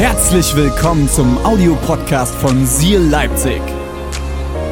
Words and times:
Herzlich 0.00 0.56
willkommen 0.56 1.10
zum 1.10 1.36
Audiopodcast 1.44 2.34
von 2.36 2.64
Seal 2.64 3.02
Leipzig. 3.02 3.60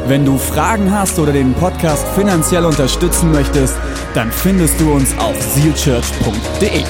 Wenn 0.06 0.24
du 0.24 0.38
Fragen 0.38 0.90
hast 0.90 1.18
oder 1.18 1.34
den 1.34 1.52
Podcast 1.52 2.08
finanziell 2.14 2.64
unterstützen 2.64 3.30
möchtest, 3.30 3.76
dann 4.14 4.32
findest 4.32 4.80
du 4.80 4.90
uns 4.90 5.14
auf 5.18 5.38
sealchurch.de. 5.38 6.82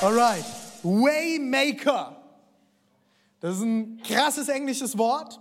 Alright, 0.00 0.44
Waymaker. 0.84 2.22
Das 3.42 3.56
ist 3.56 3.62
ein 3.62 4.00
krasses 4.12 4.48
englisches 4.48 4.98
Wort. 4.98 5.40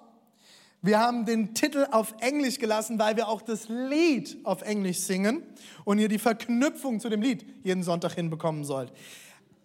Wir 0.82 1.00
haben 1.00 1.26
den 1.26 1.54
Titel 1.54 1.88
auf 1.92 2.16
Englisch 2.22 2.58
gelassen, 2.58 2.98
weil 2.98 3.16
wir 3.16 3.28
auch 3.28 3.42
das 3.42 3.70
Lied 3.70 4.38
auf 4.44 4.64
Englisch 4.64 5.00
singen 5.00 5.44
und 5.86 6.00
ihr 6.00 6.08
die 6.08 6.18
Verknüpfung 6.18 7.00
zu 7.00 7.10
dem 7.10 7.22
Lied 7.22 7.46
jeden 7.64 7.84
Sonntag 7.84 8.14
hinbekommen 8.14 8.64
sollt. 8.64 8.92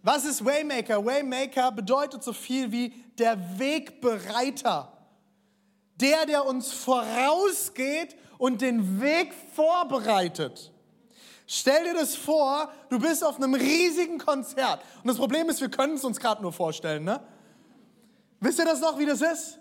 Was 0.03 0.25
ist 0.25 0.45
Waymaker? 0.45 1.05
Waymaker 1.05 1.73
bedeutet 1.73 2.23
so 2.23 2.33
viel 2.33 2.71
wie 2.71 2.93
der 3.19 3.59
Wegbereiter. 3.59 4.93
Der, 5.99 6.27
der 6.27 6.45
uns 6.45 6.71
vorausgeht 6.73 8.15
und 8.37 8.61
den 8.61 9.01
Weg 9.01 9.33
vorbereitet. 9.55 10.71
Stell 11.47 11.85
dir 11.85 11.95
das 11.95 12.15
vor, 12.15 12.71
du 12.91 12.99
bist 12.99 13.25
auf 13.25 13.37
einem 13.37 13.55
riesigen 13.55 14.19
Konzert. 14.19 14.83
Und 15.03 15.09
das 15.09 15.17
Problem 15.17 15.49
ist, 15.49 15.63
wir 15.63 15.71
können 15.71 15.95
es 15.95 16.05
uns 16.05 16.21
gerade 16.21 16.43
nur 16.43 16.53
vorstellen. 16.53 17.05
Ne? 17.05 17.21
Wisst 18.41 18.59
ihr 18.59 18.65
das 18.65 18.81
noch, 18.81 18.99
wie 18.99 19.07
das 19.07 19.23
ist? 19.23 19.59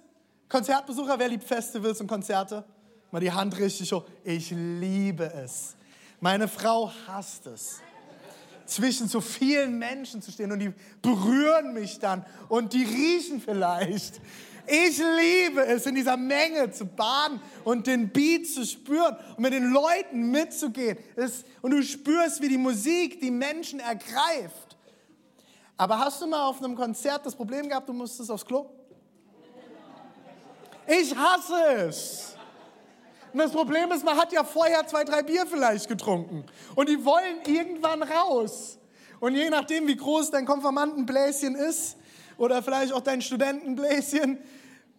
Konzertbesucher, 0.49 1.17
wer 1.17 1.27
liebt 1.27 1.43
Festivals 1.43 1.99
und 2.01 2.07
Konzerte? 2.07 2.63
Mal 3.11 3.19
die 3.19 3.31
Hand 3.31 3.57
richtig 3.57 3.91
hoch. 3.93 4.05
Ich 4.23 4.51
liebe 4.51 5.31
es. 5.33 5.75
Meine 6.19 6.47
Frau 6.47 6.91
hasst 7.07 7.47
es. 7.47 7.81
Zwischen 8.65 9.07
so 9.07 9.21
vielen 9.21 9.77
Menschen 9.77 10.21
zu 10.21 10.31
stehen 10.31 10.51
und 10.51 10.59
die 10.59 10.73
berühren 11.01 11.73
mich 11.73 11.99
dann 11.99 12.25
und 12.49 12.73
die 12.73 12.83
riechen 12.83 13.39
vielleicht. 13.39 14.19
Ich 14.67 14.97
liebe 14.97 15.63
es, 15.65 15.85
in 15.85 15.93
dieser 15.93 16.17
Menge 16.17 16.71
zu 16.71 16.85
baden 16.85 17.39
und 17.63 17.85
den 17.85 18.09
Beat 18.09 18.47
zu 18.47 18.65
spüren 18.65 19.15
und 19.37 19.39
mit 19.39 19.53
den 19.53 19.71
Leuten 19.71 20.31
mitzugehen. 20.31 20.97
und 21.61 21.71
du 21.71 21.83
spürst, 21.83 22.41
wie 22.41 22.49
die 22.49 22.57
Musik 22.57 23.21
die 23.21 23.29
Menschen 23.29 23.79
ergreift. 23.79 24.64
Aber 25.77 25.99
hast 25.99 26.21
du 26.21 26.27
mal 26.27 26.43
auf 26.43 26.63
einem 26.63 26.75
Konzert 26.75 27.25
das 27.25 27.35
Problem 27.35 27.67
gehabt, 27.67 27.89
du 27.89 27.93
musstest 27.93 28.31
aufs 28.31 28.45
Klo? 28.45 28.69
Ich 30.87 31.15
hasse 31.15 31.87
es. 31.87 32.35
Und 33.33 33.39
das 33.39 33.51
Problem 33.51 33.91
ist, 33.91 34.05
man 34.05 34.17
hat 34.17 34.31
ja 34.31 34.43
vorher 34.43 34.87
zwei, 34.87 35.03
drei 35.03 35.21
Bier 35.21 35.45
vielleicht 35.45 35.89
getrunken. 35.89 36.45
Und 36.75 36.87
die 36.87 37.03
wollen 37.03 37.41
irgendwann 37.45 38.03
raus. 38.03 38.77
Und 39.19 39.35
je 39.35 39.49
nachdem, 39.49 39.87
wie 39.87 39.97
groß 39.97 40.31
dein 40.31 40.45
Konformantenbläschen 40.45 41.55
ist, 41.55 41.97
oder 42.37 42.61
vielleicht 42.61 42.93
auch 42.93 43.01
dein 43.01 43.21
Studentenbläschen, 43.21 44.39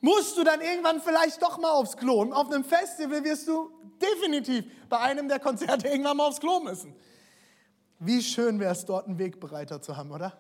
musst 0.01 0.37
du 0.37 0.45
dann 0.45 0.61
irgendwann 0.61 1.01
vielleicht 1.01 1.43
doch 1.43 1.59
mal 1.59 1.71
aufs 1.71 1.97
Klo. 1.97 2.21
Und 2.21 2.33
auf 2.33 2.51
einem 2.51 2.65
Festival 2.65 3.25
wirst 3.25 3.49
du 3.49 3.71
definitiv 4.01 4.65
bei 4.89 4.99
einem 4.99 5.29
der 5.29 5.39
Konzerte 5.39 5.89
irgendwann 5.91 6.17
mal 6.17 6.27
aufs 6.27 6.41
Klo 6.41 6.61
müssen. 6.61 6.95
Wie 7.99 8.23
schön 8.23 8.61
wäre 8.61 8.73
es 8.73 8.85
dort, 8.85 9.07
einen 9.07 9.19
Wegbereiter 9.19 9.81
zu 9.81 9.97
haben, 9.97 10.13
oder? 10.13 10.37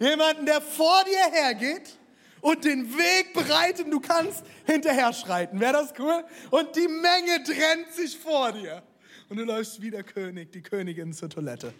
Jemanden, 0.00 0.46
der 0.46 0.60
vor 0.60 1.04
dir 1.04 1.30
hergeht 1.30 1.96
und 2.40 2.64
den 2.64 2.96
Weg 2.96 3.34
bereitet 3.34 3.84
und 3.84 3.90
du 3.90 4.00
kannst 4.00 4.42
hinterher 4.64 5.12
schreiten. 5.12 5.60
Wäre 5.60 5.74
das 5.74 5.92
cool? 5.98 6.24
Und 6.50 6.74
die 6.74 6.88
Menge 6.88 7.44
trennt 7.44 7.92
sich 7.92 8.18
vor 8.18 8.50
dir. 8.52 8.82
Und 9.28 9.36
du 9.36 9.44
läufst 9.44 9.80
wie 9.80 9.90
der 9.90 10.02
König, 10.02 10.50
die 10.52 10.62
Königin 10.62 11.12
zur 11.12 11.28
Toilette. 11.28 11.72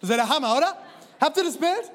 Das 0.00 0.10
wäre 0.10 0.20
der 0.20 0.28
Hammer, 0.28 0.56
oder? 0.56 0.76
Habt 1.20 1.36
ihr 1.36 1.44
das 1.44 1.56
Bild? 1.56 1.90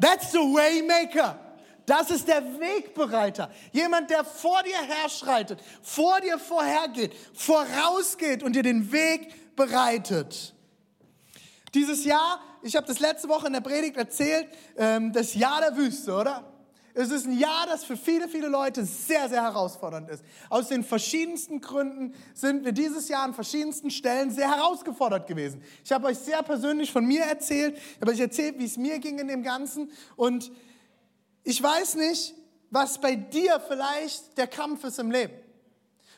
That's 0.00 0.32
the 0.32 0.38
Waymaker. 0.38 1.38
Das 1.86 2.10
ist 2.10 2.28
der 2.28 2.42
Wegbereiter. 2.60 3.50
Jemand, 3.72 4.10
der 4.10 4.24
vor 4.24 4.62
dir 4.62 4.80
herschreitet, 4.80 5.60
vor 5.82 6.20
dir 6.20 6.38
vorhergeht, 6.38 7.12
vorausgeht 7.34 8.42
und 8.42 8.54
dir 8.54 8.62
den 8.62 8.90
Weg 8.92 9.56
bereitet. 9.56 10.54
Dieses 11.74 12.04
Jahr, 12.04 12.40
ich 12.64 12.76
habe 12.76 12.86
das 12.86 12.98
letzte 12.98 13.28
Woche 13.28 13.46
in 13.46 13.52
der 13.52 13.60
Predigt 13.60 13.96
erzählt, 13.96 14.48
ähm, 14.76 15.12
das 15.12 15.34
Jahr 15.34 15.60
der 15.60 15.76
Wüste, 15.76 16.14
oder? 16.14 16.50
Es 16.96 17.10
ist 17.10 17.26
ein 17.26 17.36
Jahr, 17.36 17.66
das 17.66 17.84
für 17.84 17.96
viele, 17.96 18.28
viele 18.28 18.46
Leute 18.46 18.84
sehr, 18.84 19.28
sehr 19.28 19.42
herausfordernd 19.42 20.08
ist. 20.08 20.24
Aus 20.48 20.68
den 20.68 20.84
verschiedensten 20.84 21.60
Gründen 21.60 22.14
sind 22.34 22.64
wir 22.64 22.72
dieses 22.72 23.08
Jahr 23.08 23.24
an 23.24 23.34
verschiedensten 23.34 23.90
Stellen 23.90 24.30
sehr 24.30 24.48
herausgefordert 24.48 25.26
gewesen. 25.26 25.62
Ich 25.84 25.92
habe 25.92 26.06
euch 26.06 26.18
sehr 26.18 26.42
persönlich 26.42 26.92
von 26.92 27.04
mir 27.04 27.24
erzählt, 27.24 27.76
ich 27.76 28.00
habe 28.00 28.12
euch 28.12 28.20
erzählt, 28.20 28.58
wie 28.58 28.64
es 28.64 28.76
mir 28.76 29.00
ging 29.00 29.18
in 29.18 29.28
dem 29.28 29.42
Ganzen. 29.42 29.90
Und 30.14 30.52
ich 31.42 31.60
weiß 31.60 31.96
nicht, 31.96 32.34
was 32.70 33.00
bei 33.00 33.16
dir 33.16 33.60
vielleicht 33.60 34.38
der 34.38 34.46
Kampf 34.46 34.84
ist 34.84 34.98
im 35.00 35.10
Leben. 35.10 35.34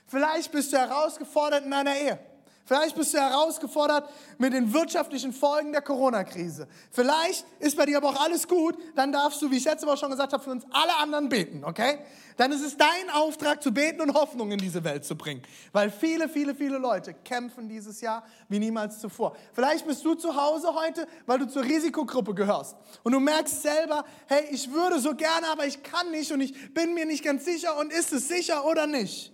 Vielleicht 0.07 0.53
bist 0.53 0.73
du 0.73 0.77
herausgefordert 0.77 1.65
in 1.65 1.73
einer 1.73 1.97
Ehe. 1.97 2.19
Vielleicht 2.67 2.97
bist 2.97 3.15
du 3.15 3.19
herausgefordert 3.19 4.11
mit 4.39 4.53
den 4.53 4.75
wirtschaftlichen 4.75 5.33
Folgen 5.33 5.71
der 5.71 5.83
Corona-Krise. 5.83 6.67
Vielleicht 6.91 7.47
ist 7.61 7.77
bei 7.77 7.87
dir 7.87 7.99
aber 7.99 8.09
auch 8.09 8.21
alles 8.21 8.49
gut. 8.49 8.77
Dann 8.97 9.13
darfst 9.13 9.41
du, 9.41 9.53
wie 9.53 9.59
ich 9.59 9.65
letzte 9.65 9.87
Woche 9.87 9.99
schon 9.99 10.11
gesagt 10.11 10.33
habe, 10.33 10.43
für 10.43 10.51
uns 10.51 10.65
alle 10.73 10.97
anderen 10.97 11.29
beten, 11.29 11.63
okay? 11.63 12.01
Dann 12.37 12.51
ist 12.51 12.63
es 12.63 12.77
dein 12.77 13.09
Auftrag 13.13 13.63
zu 13.63 13.73
beten 13.73 14.01
und 14.01 14.15
Hoffnung 14.15 14.51
in 14.51 14.59
diese 14.59 14.83
Welt 14.83 15.05
zu 15.05 15.17
bringen. 15.17 15.43
Weil 15.71 15.93
viele, 15.93 16.29
viele, 16.29 16.57
viele 16.57 16.79
Leute 16.79 17.15
kämpfen 17.15 17.69
dieses 17.69 18.01
Jahr 18.01 18.25
wie 18.49 18.59
niemals 18.59 18.99
zuvor. 18.99 19.37
Vielleicht 19.53 19.87
bist 19.87 20.05
du 20.05 20.15
zu 20.15 20.35
Hause 20.35 20.75
heute, 20.75 21.07
weil 21.27 21.39
du 21.39 21.47
zur 21.47 21.63
Risikogruppe 21.63 22.35
gehörst. 22.35 22.77
Und 23.05 23.13
du 23.13 23.21
merkst 23.21 23.63
selber, 23.63 24.05
hey, 24.27 24.45
ich 24.51 24.73
würde 24.73 24.99
so 24.99 25.15
gerne, 25.15 25.47
aber 25.53 25.67
ich 25.67 25.85
kann 25.85 26.11
nicht 26.11 26.33
und 26.33 26.41
ich 26.41 26.75
bin 26.75 26.95
mir 26.95 27.07
nicht 27.07 27.23
ganz 27.23 27.45
sicher 27.45 27.79
und 27.79 27.93
ist 27.93 28.13
es 28.13 28.27
sicher 28.27 28.65
oder 28.67 28.89
nicht? 28.89 29.33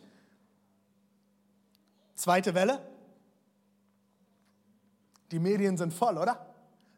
Zweite 2.14 2.54
Welle. 2.54 2.91
Die 5.32 5.38
Medien 5.38 5.76
sind 5.76 5.92
voll, 5.92 6.18
oder? 6.18 6.46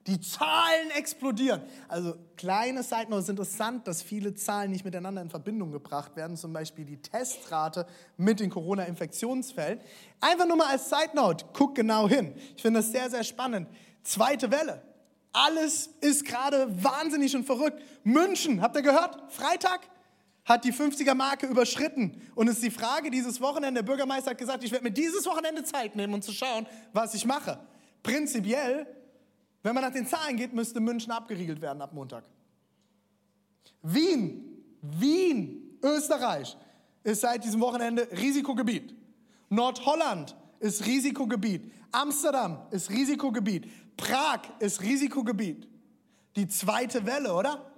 Die 0.06 0.20
Zahlen 0.20 0.90
explodieren. 0.96 1.62
Also 1.88 2.14
kleine 2.36 2.82
Side 2.82 3.06
Note, 3.08 3.16
es 3.16 3.24
ist 3.24 3.30
interessant, 3.30 3.88
dass 3.88 4.02
viele 4.02 4.34
Zahlen 4.34 4.70
nicht 4.70 4.84
miteinander 4.84 5.22
in 5.22 5.30
Verbindung 5.30 5.72
gebracht 5.72 6.14
werden. 6.14 6.36
Zum 6.36 6.52
Beispiel 6.52 6.84
die 6.84 7.00
Testrate 7.00 7.86
mit 8.18 8.40
den 8.40 8.50
Corona-Infektionsfällen. 8.50 9.80
Einfach 10.20 10.46
nur 10.46 10.58
mal 10.58 10.66
als 10.66 10.90
Side 10.90 11.12
Note, 11.14 11.46
guck 11.54 11.74
genau 11.74 12.06
hin. 12.06 12.34
Ich 12.54 12.60
finde 12.60 12.80
das 12.80 12.92
sehr, 12.92 13.08
sehr 13.08 13.24
spannend. 13.24 13.68
Zweite 14.02 14.50
Welle. 14.50 14.82
Alles 15.32 15.88
ist 16.00 16.26
gerade 16.26 16.66
wahnsinnig 16.84 17.34
und 17.34 17.44
verrückt. 17.44 17.82
München, 18.04 18.60
habt 18.60 18.76
ihr 18.76 18.82
gehört? 18.82 19.32
Freitag 19.32 19.80
hat 20.44 20.64
die 20.64 20.72
50er-Marke 20.72 21.46
überschritten. 21.46 22.20
Und 22.34 22.48
es 22.48 22.56
ist 22.56 22.64
die 22.64 22.70
Frage 22.70 23.10
dieses 23.10 23.40
Wochenende, 23.40 23.82
der 23.82 23.86
Bürgermeister 23.86 24.32
hat 24.32 24.38
gesagt, 24.38 24.62
ich 24.64 24.70
werde 24.70 24.84
mir 24.84 24.90
dieses 24.90 25.24
Wochenende 25.24 25.64
Zeit 25.64 25.96
nehmen, 25.96 26.12
um 26.12 26.20
zu 26.20 26.32
schauen, 26.32 26.66
was 26.92 27.14
ich 27.14 27.24
mache. 27.24 27.58
Prinzipiell, 28.04 28.86
wenn 29.64 29.74
man 29.74 29.82
nach 29.82 29.92
den 29.92 30.06
Zahlen 30.06 30.36
geht, 30.36 30.52
müsste 30.52 30.78
München 30.78 31.10
abgeriegelt 31.10 31.60
werden 31.60 31.82
ab 31.82 31.92
Montag. 31.92 32.24
Wien, 33.82 34.62
Wien, 34.82 35.78
Österreich 35.82 36.56
ist 37.02 37.22
seit 37.22 37.42
diesem 37.44 37.60
Wochenende 37.60 38.06
Risikogebiet. 38.12 38.94
Nordholland 39.48 40.36
ist 40.60 40.84
Risikogebiet. 40.86 41.72
Amsterdam 41.92 42.66
ist 42.70 42.90
Risikogebiet. 42.90 43.96
Prag 43.96 44.40
ist 44.58 44.82
Risikogebiet. 44.82 45.66
Die 46.36 46.46
zweite 46.46 47.06
Welle, 47.06 47.32
oder? 47.32 47.70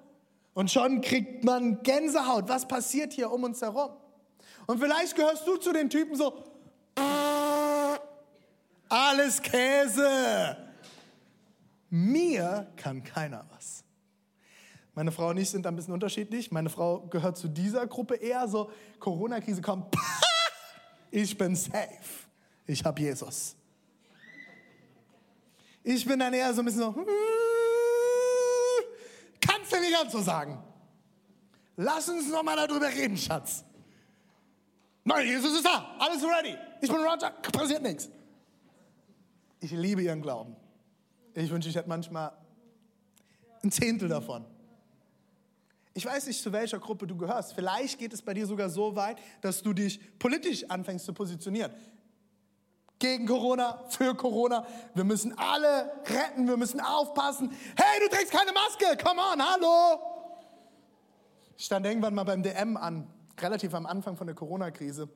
Und 0.55 0.73
schon 0.73 1.03
kriegt 1.03 1.45
man 1.45 1.83
Gänsehaut. 1.83 2.49
Was 2.49 2.67
passiert 2.67 3.13
hier 3.13 3.31
um 3.31 3.45
uns 3.45 3.63
herum? 3.63 3.91
Und 4.67 4.81
vielleicht 4.81 5.15
gehörst 5.15 5.47
du 5.47 5.57
zu 5.57 5.72
den 5.72 5.89
Typen 5.89 6.17
so, 6.17 6.33
alles 8.88 9.41
Käse. 9.41 10.56
Mir 11.91 12.66
kann 12.77 13.03
keiner 13.03 13.44
was. 13.54 13.84
Meine 14.94 15.12
Frau 15.12 15.28
und 15.28 15.36
ich 15.36 15.50
sind 15.50 15.66
ein 15.66 15.77
bisschen 15.77 15.92
unterschiedlich. 15.92 16.50
Meine 16.50 16.71
Frau 16.71 17.00
gehört 17.09 17.36
zu 17.36 17.48
dieser 17.48 17.86
Gruppe 17.86 18.15
eher 18.16 18.48
so, 18.48 18.71
Corona-Krise 18.98 19.60
kommt, 19.60 19.94
ich 21.10 21.36
bin 21.36 21.54
safe. 21.54 22.27
Ich 22.66 22.84
habe 22.84 23.00
Jesus. 23.00 23.54
Ich 25.84 26.04
bin 26.04 26.18
dann 26.18 26.33
eher 26.33 26.53
so 26.53 26.62
ein 26.62 26.65
bisschen 26.65 26.80
so, 26.80 26.92
kannst 29.41 29.71
du 29.71 29.78
nicht 29.78 29.92
ganz 29.92 30.10
so 30.12 30.21
sagen. 30.21 30.62
Lass 31.77 32.09
uns 32.09 32.28
noch 32.28 32.42
mal 32.42 32.56
darüber 32.56 32.88
reden, 32.88 33.16
Schatz. 33.16 33.62
Nein, 35.04 35.27
Jesus 35.27 35.54
ist 35.54 35.65
da, 35.65 35.94
alles 35.98 36.24
ready. 36.24 36.56
Ich 36.80 36.88
bin 36.88 36.98
Roger, 36.98 37.30
passiert 37.53 37.83
nichts. 37.83 38.09
Ich 39.61 39.71
liebe 39.71 40.03
ihren 40.03 40.23
Glauben. 40.23 40.57
Ich 41.35 41.51
wünsche, 41.51 41.69
ich 41.69 41.77
hätte 41.77 41.89
manchmal 41.89 42.33
ein 43.63 43.71
Zehntel 43.71 44.09
davon. 44.09 44.45
Ich 45.95 46.05
weiß 46.05 46.27
nicht, 46.27 46.43
zu 46.43 46.53
welcher 46.53 46.79
Gruppe 46.79 47.07
du 47.07 47.17
gehörst. 47.17 47.55
Vielleicht 47.55 47.99
geht 47.99 48.13
es 48.13 48.21
bei 48.21 48.35
dir 48.35 48.47
sogar 48.47 48.69
so 48.69 48.95
weit, 48.97 49.19
dass 49.41 49.63
du 49.63 49.73
dich 49.73 49.99
politisch 50.19 50.69
anfängst 50.69 51.07
zu 51.07 51.15
positionieren. 51.15 51.73
Gegen 52.99 53.27
Corona, 53.27 53.85
für 53.89 54.15
Corona. 54.15 54.67
Wir 54.95 55.05
müssen 55.05 55.37
alle 55.39 55.91
retten, 56.07 56.47
wir 56.49 56.57
müssen 56.57 56.81
aufpassen. 56.81 57.51
Hey, 57.77 58.01
du 58.01 58.15
trägst 58.15 58.33
keine 58.33 58.53
Maske, 58.53 59.03
come 59.03 59.21
on, 59.21 59.43
hallo. 59.43 60.01
Ich 61.57 61.65
stand 61.65 61.87
irgendwann 61.87 62.15
mal 62.15 62.25
beim 62.25 62.43
DM 62.43 62.77
an, 62.77 63.07
relativ 63.39 63.73
am 63.75 63.87
Anfang 63.87 64.17
von 64.17 64.27
der 64.27 64.37
Corona-Krise 64.37 65.09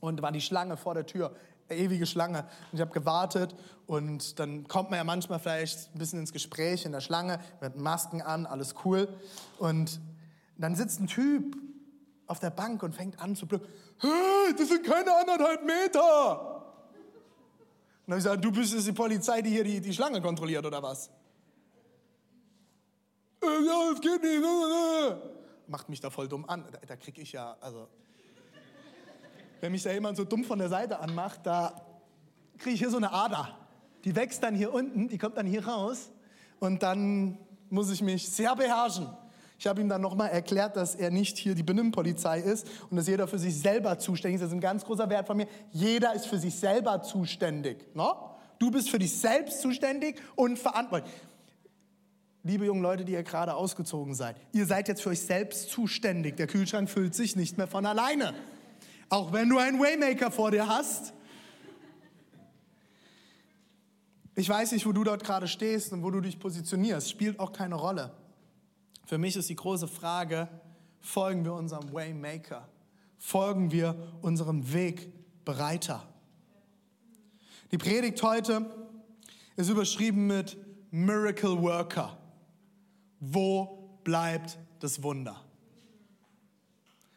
und 0.00 0.22
war 0.22 0.30
die 0.30 0.40
Schlange 0.40 0.76
vor 0.76 0.94
der 0.94 1.06
Tür, 1.06 1.34
ewige 1.76 2.06
Schlange. 2.06 2.40
Und 2.40 2.74
ich 2.74 2.80
habe 2.80 2.92
gewartet 2.92 3.54
und 3.86 4.38
dann 4.38 4.66
kommt 4.68 4.90
man 4.90 4.98
ja 4.98 5.04
manchmal 5.04 5.38
vielleicht 5.38 5.94
ein 5.94 5.98
bisschen 5.98 6.20
ins 6.20 6.32
Gespräch 6.32 6.84
in 6.84 6.92
der 6.92 7.00
Schlange, 7.00 7.40
mit 7.60 7.76
Masken 7.76 8.22
an, 8.22 8.46
alles 8.46 8.74
cool. 8.84 9.08
Und 9.58 10.00
dann 10.56 10.74
sitzt 10.74 11.00
ein 11.00 11.06
Typ 11.06 11.56
auf 12.26 12.40
der 12.40 12.50
Bank 12.50 12.82
und 12.82 12.94
fängt 12.94 13.20
an 13.20 13.36
zu 13.36 13.46
blöken. 13.46 13.68
Hey, 13.98 14.54
das 14.56 14.68
sind 14.68 14.84
keine 14.84 15.14
anderthalb 15.14 15.64
Meter. 15.64 16.54
Und 18.06 18.10
dann 18.10 18.12
habe 18.12 18.18
ich 18.18 18.24
gesagt, 18.24 18.44
du 18.44 18.52
bist 18.52 18.72
jetzt 18.72 18.86
die 18.86 18.92
Polizei, 18.92 19.42
die 19.42 19.50
hier 19.50 19.64
die, 19.64 19.80
die 19.80 19.92
Schlange 19.92 20.20
kontrolliert 20.20 20.64
oder 20.64 20.82
was? 20.82 21.10
Äh, 23.42 23.66
ja, 23.66 23.90
das 23.90 24.00
geht 24.00 24.22
nicht. 24.22 24.42
Macht 25.66 25.88
mich 25.88 26.00
da 26.00 26.10
voll 26.10 26.28
dumm 26.28 26.44
an. 26.46 26.64
Da, 26.70 26.78
da 26.86 26.96
kriege 26.96 27.22
ich 27.22 27.32
ja, 27.32 27.56
also 27.60 27.88
wenn 29.64 29.72
mich 29.72 29.82
da 29.82 29.90
jemand 29.90 30.14
so 30.14 30.24
dumm 30.24 30.44
von 30.44 30.58
der 30.58 30.68
Seite 30.68 31.00
anmacht, 31.00 31.40
da 31.44 31.72
kriege 32.58 32.74
ich 32.74 32.80
hier 32.80 32.90
so 32.90 32.98
eine 32.98 33.10
Ader. 33.14 33.56
Die 34.04 34.14
wächst 34.14 34.42
dann 34.42 34.54
hier 34.54 34.74
unten, 34.74 35.08
die 35.08 35.16
kommt 35.16 35.38
dann 35.38 35.46
hier 35.46 35.66
raus 35.66 36.10
und 36.60 36.82
dann 36.82 37.38
muss 37.70 37.90
ich 37.90 38.02
mich 38.02 38.28
sehr 38.28 38.54
beherrschen. 38.56 39.08
Ich 39.58 39.66
habe 39.66 39.80
ihm 39.80 39.88
dann 39.88 40.02
nochmal 40.02 40.28
erklärt, 40.28 40.76
dass 40.76 40.94
er 40.94 41.10
nicht 41.10 41.38
hier 41.38 41.54
die 41.54 41.62
Benimmpolizei 41.62 42.40
ist 42.40 42.66
und 42.90 42.98
dass 42.98 43.06
jeder 43.06 43.26
für 43.26 43.38
sich 43.38 43.58
selber 43.58 43.98
zuständig 43.98 44.34
ist. 44.34 44.42
Das 44.42 44.48
ist 44.50 44.54
ein 44.54 44.60
ganz 44.60 44.84
großer 44.84 45.08
Wert 45.08 45.26
von 45.26 45.38
mir. 45.38 45.46
Jeder 45.70 46.12
ist 46.12 46.26
für 46.26 46.38
sich 46.38 46.54
selber 46.54 47.00
zuständig. 47.00 47.86
No? 47.94 48.36
Du 48.58 48.70
bist 48.70 48.90
für 48.90 48.98
dich 48.98 49.16
selbst 49.16 49.62
zuständig 49.62 50.20
und 50.36 50.58
verantwortlich. 50.58 51.10
Liebe 52.42 52.66
jungen 52.66 52.82
Leute, 52.82 53.06
die 53.06 53.12
ihr 53.12 53.22
gerade 53.22 53.54
ausgezogen 53.54 54.12
seid, 54.12 54.36
ihr 54.52 54.66
seid 54.66 54.88
jetzt 54.88 55.00
für 55.00 55.08
euch 55.08 55.22
selbst 55.22 55.70
zuständig. 55.70 56.36
Der 56.36 56.48
Kühlschrank 56.48 56.90
füllt 56.90 57.14
sich 57.14 57.34
nicht 57.34 57.56
mehr 57.56 57.66
von 57.66 57.86
alleine. 57.86 58.34
Auch 59.14 59.32
wenn 59.32 59.48
du 59.48 59.58
einen 59.58 59.78
Waymaker 59.78 60.28
vor 60.28 60.50
dir 60.50 60.66
hast. 60.66 61.12
Ich 64.34 64.48
weiß 64.48 64.72
nicht, 64.72 64.84
wo 64.86 64.90
du 64.90 65.04
dort 65.04 65.22
gerade 65.22 65.46
stehst 65.46 65.92
und 65.92 66.02
wo 66.02 66.10
du 66.10 66.20
dich 66.20 66.36
positionierst. 66.36 67.10
Spielt 67.10 67.38
auch 67.38 67.52
keine 67.52 67.76
Rolle. 67.76 68.12
Für 69.06 69.16
mich 69.16 69.36
ist 69.36 69.48
die 69.48 69.54
große 69.54 69.86
Frage, 69.86 70.48
folgen 70.98 71.44
wir 71.44 71.52
unserem 71.52 71.92
Waymaker? 71.92 72.68
Folgen 73.16 73.70
wir 73.70 73.94
unserem 74.20 74.72
Wegbereiter? 74.72 76.02
Die 77.70 77.78
Predigt 77.78 78.20
heute 78.20 78.68
ist 79.54 79.68
überschrieben 79.68 80.26
mit 80.26 80.56
Miracle 80.90 81.62
Worker. 81.62 82.18
Wo 83.20 83.96
bleibt 84.02 84.58
das 84.80 85.04
Wunder? 85.04 85.43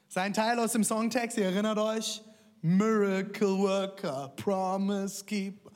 Sein 0.09 0.33
Teil 0.33 0.57
aus 0.59 0.71
dem 0.71 0.85
Songtext, 0.85 1.37
ihr 1.37 1.45
erinnert 1.45 1.77
euch, 1.77 2.21
Miracle 2.61 3.57
Worker, 3.57 4.31
Promise 4.37 5.25
Keeper. 5.25 5.71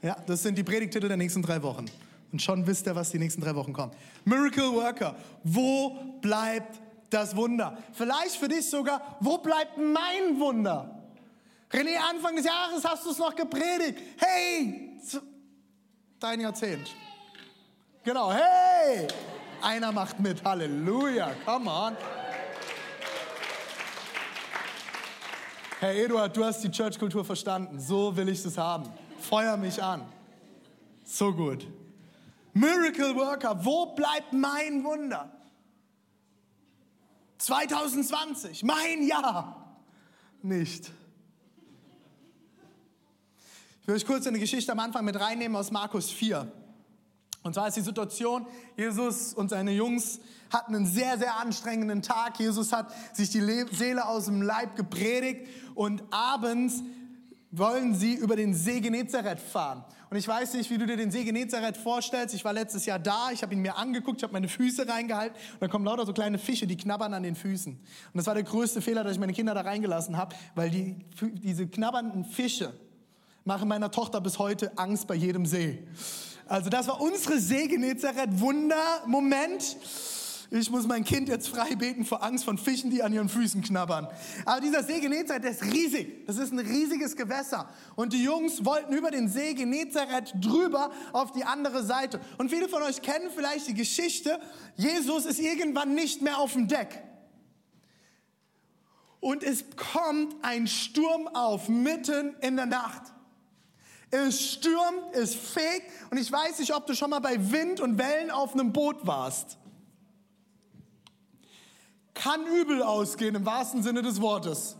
Ja, 0.00 0.16
das 0.26 0.42
sind 0.42 0.56
die 0.56 0.64
Predigtitel 0.64 1.08
der 1.08 1.18
nächsten 1.18 1.42
drei 1.42 1.62
Wochen. 1.62 1.86
Und 2.32 2.40
schon 2.40 2.66
wisst 2.66 2.86
ihr, 2.86 2.96
was 2.96 3.10
die 3.10 3.18
nächsten 3.18 3.42
drei 3.42 3.54
Wochen 3.54 3.74
kommt. 3.74 3.94
Miracle 4.24 4.72
Worker, 4.72 5.14
wo 5.44 5.90
bleibt 6.22 6.80
das 7.10 7.36
Wunder? 7.36 7.76
Vielleicht 7.92 8.36
für 8.36 8.48
dich 8.48 8.68
sogar, 8.68 9.18
wo 9.20 9.36
bleibt 9.36 9.76
mein 9.76 10.40
Wunder? 10.40 11.02
René, 11.70 11.96
Anfang 12.10 12.34
des 12.36 12.46
Jahres 12.46 12.82
hast 12.82 13.04
du 13.04 13.10
es 13.10 13.18
noch 13.18 13.36
gepredigt. 13.36 13.98
Hey, 14.16 14.98
dein 16.18 16.40
Jahrzehnt. 16.40 16.94
Genau, 18.02 18.32
hey, 18.32 19.06
einer 19.60 19.92
macht 19.92 20.18
mit. 20.18 20.42
Halleluja, 20.42 21.34
come 21.44 21.70
on. 21.70 21.96
Herr 25.82 25.96
Eduard, 25.96 26.36
du 26.36 26.44
hast 26.44 26.62
die 26.62 26.70
Church-Kultur 26.70 27.24
verstanden. 27.24 27.80
So 27.80 28.16
will 28.16 28.28
ich 28.28 28.44
es 28.44 28.56
haben. 28.56 28.88
Feuer 29.18 29.56
mich 29.56 29.82
an. 29.82 30.06
So 31.02 31.32
gut. 31.32 31.66
Miracle 32.54 33.16
Worker, 33.16 33.64
wo 33.64 33.86
bleibt 33.86 34.32
mein 34.32 34.84
Wunder? 34.84 35.28
2020, 37.38 38.62
mein 38.62 39.08
Jahr. 39.08 39.76
Nicht. 40.40 40.92
Ich 43.80 43.88
will 43.88 43.96
euch 43.96 44.06
kurz 44.06 44.28
eine 44.28 44.38
Geschichte 44.38 44.70
am 44.70 44.78
Anfang 44.78 45.04
mit 45.04 45.18
reinnehmen 45.18 45.56
aus 45.56 45.72
Markus 45.72 46.12
4. 46.12 46.46
Und 47.42 47.54
zwar 47.54 47.68
ist 47.68 47.76
die 47.76 47.82
Situation, 47.82 48.46
Jesus 48.76 49.34
und 49.34 49.50
seine 49.50 49.72
Jungs 49.72 50.20
hatten 50.52 50.74
einen 50.74 50.86
sehr, 50.86 51.18
sehr 51.18 51.38
anstrengenden 51.38 52.02
Tag. 52.02 52.38
Jesus 52.38 52.72
hat 52.72 52.92
sich 53.12 53.30
die 53.30 53.40
Seele 53.72 54.06
aus 54.06 54.26
dem 54.26 54.42
Leib 54.42 54.76
gepredigt 54.76 55.48
und 55.74 56.02
abends 56.10 56.82
wollen 57.50 57.94
sie 57.94 58.14
über 58.14 58.36
den 58.36 58.54
See 58.54 58.80
Genezareth 58.80 59.40
fahren. 59.40 59.84
Und 60.08 60.16
ich 60.16 60.28
weiß 60.28 60.54
nicht, 60.54 60.70
wie 60.70 60.78
du 60.78 60.86
dir 60.86 60.96
den 60.96 61.10
See 61.10 61.24
Genezareth 61.24 61.76
vorstellst. 61.76 62.34
Ich 62.34 62.44
war 62.44 62.52
letztes 62.52 62.86
Jahr 62.86 62.98
da, 62.98 63.30
ich 63.32 63.42
habe 63.42 63.54
ihn 63.54 63.60
mir 63.60 63.76
angeguckt, 63.76 64.18
ich 64.18 64.22
habe 64.22 64.32
meine 64.32 64.48
Füße 64.48 64.86
reingehalten 64.86 65.36
und 65.54 65.62
da 65.62 65.68
kommen 65.68 65.84
lauter 65.84 66.06
so 66.06 66.12
kleine 66.12 66.38
Fische, 66.38 66.66
die 66.66 66.76
knabbern 66.76 67.14
an 67.14 67.22
den 67.22 67.34
Füßen. 67.34 67.72
Und 67.72 67.80
das 68.14 68.26
war 68.26 68.34
der 68.34 68.42
größte 68.42 68.82
Fehler, 68.82 69.04
dass 69.04 69.14
ich 69.14 69.18
meine 69.18 69.32
Kinder 69.32 69.54
da 69.54 69.62
reingelassen 69.62 70.16
habe, 70.16 70.36
weil 70.54 70.70
die, 70.70 70.96
diese 71.20 71.66
knabbernden 71.66 72.24
Fische 72.24 72.74
machen 73.44 73.68
meiner 73.68 73.90
Tochter 73.90 74.20
bis 74.20 74.38
heute 74.38 74.76
Angst 74.78 75.06
bei 75.06 75.14
jedem 75.14 75.46
See. 75.46 75.82
Also 76.46 76.70
das 76.70 76.88
war 76.88 77.00
unsere 77.00 77.38
See 77.38 77.66
Genezareth 77.68 78.40
Wunder-Moment. 78.40 79.76
Ich 80.54 80.70
muss 80.70 80.86
mein 80.86 81.02
Kind 81.02 81.30
jetzt 81.30 81.48
frei 81.48 81.74
beten 81.76 82.04
vor 82.04 82.22
Angst 82.22 82.44
von 82.44 82.58
Fischen, 82.58 82.90
die 82.90 83.02
an 83.02 83.10
ihren 83.14 83.30
Füßen 83.30 83.62
knabbern. 83.62 84.06
Aber 84.44 84.60
dieser 84.60 84.82
See 84.82 85.00
Genezareth, 85.00 85.44
der 85.44 85.52
ist 85.52 85.64
riesig. 85.64 86.26
Das 86.26 86.36
ist 86.36 86.52
ein 86.52 86.58
riesiges 86.58 87.16
Gewässer. 87.16 87.70
Und 87.96 88.12
die 88.12 88.22
Jungs 88.22 88.62
wollten 88.62 88.92
über 88.92 89.10
den 89.10 89.28
See 89.28 89.54
Genezareth 89.54 90.34
drüber 90.38 90.92
auf 91.12 91.32
die 91.32 91.44
andere 91.44 91.82
Seite. 91.84 92.20
Und 92.36 92.50
viele 92.50 92.68
von 92.68 92.82
euch 92.82 93.00
kennen 93.00 93.30
vielleicht 93.34 93.68
die 93.68 93.74
Geschichte, 93.74 94.38
Jesus 94.76 95.24
ist 95.24 95.40
irgendwann 95.40 95.94
nicht 95.94 96.20
mehr 96.20 96.36
auf 96.36 96.52
dem 96.52 96.68
Deck. 96.68 97.02
Und 99.20 99.42
es 99.42 99.64
kommt 99.76 100.34
ein 100.42 100.66
Sturm 100.66 101.28
auf 101.28 101.70
mitten 101.70 102.34
in 102.42 102.56
der 102.56 102.66
Nacht. 102.66 103.02
Es 104.14 104.52
stürmt, 104.52 105.14
es 105.14 105.34
fegt 105.34 105.90
und 106.10 106.18
ich 106.18 106.30
weiß 106.30 106.58
nicht, 106.58 106.74
ob 106.74 106.86
du 106.86 106.94
schon 106.94 107.08
mal 107.08 107.20
bei 107.20 107.50
Wind 107.50 107.80
und 107.80 107.96
Wellen 107.96 108.30
auf 108.30 108.52
einem 108.52 108.70
Boot 108.70 109.06
warst. 109.06 109.56
Kann 112.12 112.46
übel 112.46 112.82
ausgehen 112.82 113.34
im 113.34 113.46
wahrsten 113.46 113.82
Sinne 113.82 114.02
des 114.02 114.20
Wortes. 114.20 114.76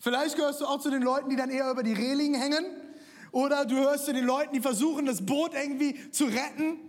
Vielleicht 0.00 0.34
gehörst 0.34 0.60
du 0.60 0.66
auch 0.66 0.80
zu 0.80 0.90
den 0.90 1.02
Leuten, 1.02 1.30
die 1.30 1.36
dann 1.36 1.48
eher 1.48 1.70
über 1.70 1.84
die 1.84 1.92
Reling 1.92 2.34
hängen. 2.34 2.66
Oder 3.30 3.64
du 3.64 3.76
hörst 3.76 4.06
zu 4.06 4.12
den 4.12 4.24
Leuten, 4.24 4.52
die 4.52 4.60
versuchen, 4.60 5.06
das 5.06 5.24
Boot 5.24 5.52
irgendwie 5.54 6.10
zu 6.10 6.24
retten. 6.24 6.88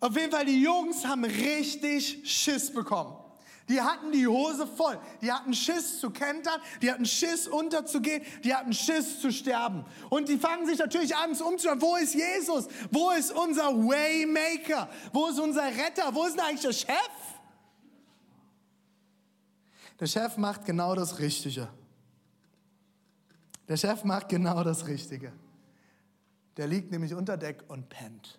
Auf 0.00 0.14
jeden 0.14 0.32
Fall, 0.32 0.44
die 0.44 0.62
Jungs 0.62 1.06
haben 1.06 1.24
richtig 1.24 2.30
Schiss 2.30 2.70
bekommen. 2.70 3.21
Die 3.68 3.80
hatten 3.80 4.12
die 4.12 4.26
Hose 4.26 4.66
voll. 4.66 4.98
Die 5.20 5.30
hatten 5.30 5.54
Schiss 5.54 6.00
zu 6.00 6.10
kentern, 6.10 6.60
die 6.80 6.90
hatten 6.90 7.06
Schiss 7.06 7.46
unterzugehen, 7.46 8.22
die 8.42 8.54
hatten 8.54 8.72
Schiss 8.72 9.20
zu 9.20 9.30
sterben. 9.30 9.84
Und 10.10 10.28
die 10.28 10.36
fangen 10.36 10.66
sich 10.66 10.78
natürlich 10.78 11.14
an 11.16 11.30
umzuschauen. 11.30 11.80
Wo 11.80 11.96
ist 11.96 12.14
Jesus? 12.14 12.68
Wo 12.90 13.10
ist 13.10 13.32
unser 13.32 13.74
Waymaker? 13.74 14.88
Wo 15.12 15.28
ist 15.28 15.38
unser 15.38 15.64
Retter? 15.64 16.14
Wo 16.14 16.24
ist 16.24 16.36
denn 16.36 16.44
eigentlich 16.44 16.60
der 16.62 16.72
Chef? 16.72 17.10
Der 20.00 20.06
Chef 20.06 20.36
macht 20.36 20.64
genau 20.64 20.94
das 20.94 21.18
Richtige. 21.18 21.68
Der 23.68 23.76
Chef 23.76 24.04
macht 24.04 24.28
genau 24.28 24.64
das 24.64 24.86
Richtige. 24.86 25.32
Der 26.56 26.66
liegt 26.66 26.90
nämlich 26.90 27.14
unter 27.14 27.36
Deck 27.36 27.62
und 27.68 27.88
pennt. 27.88 28.38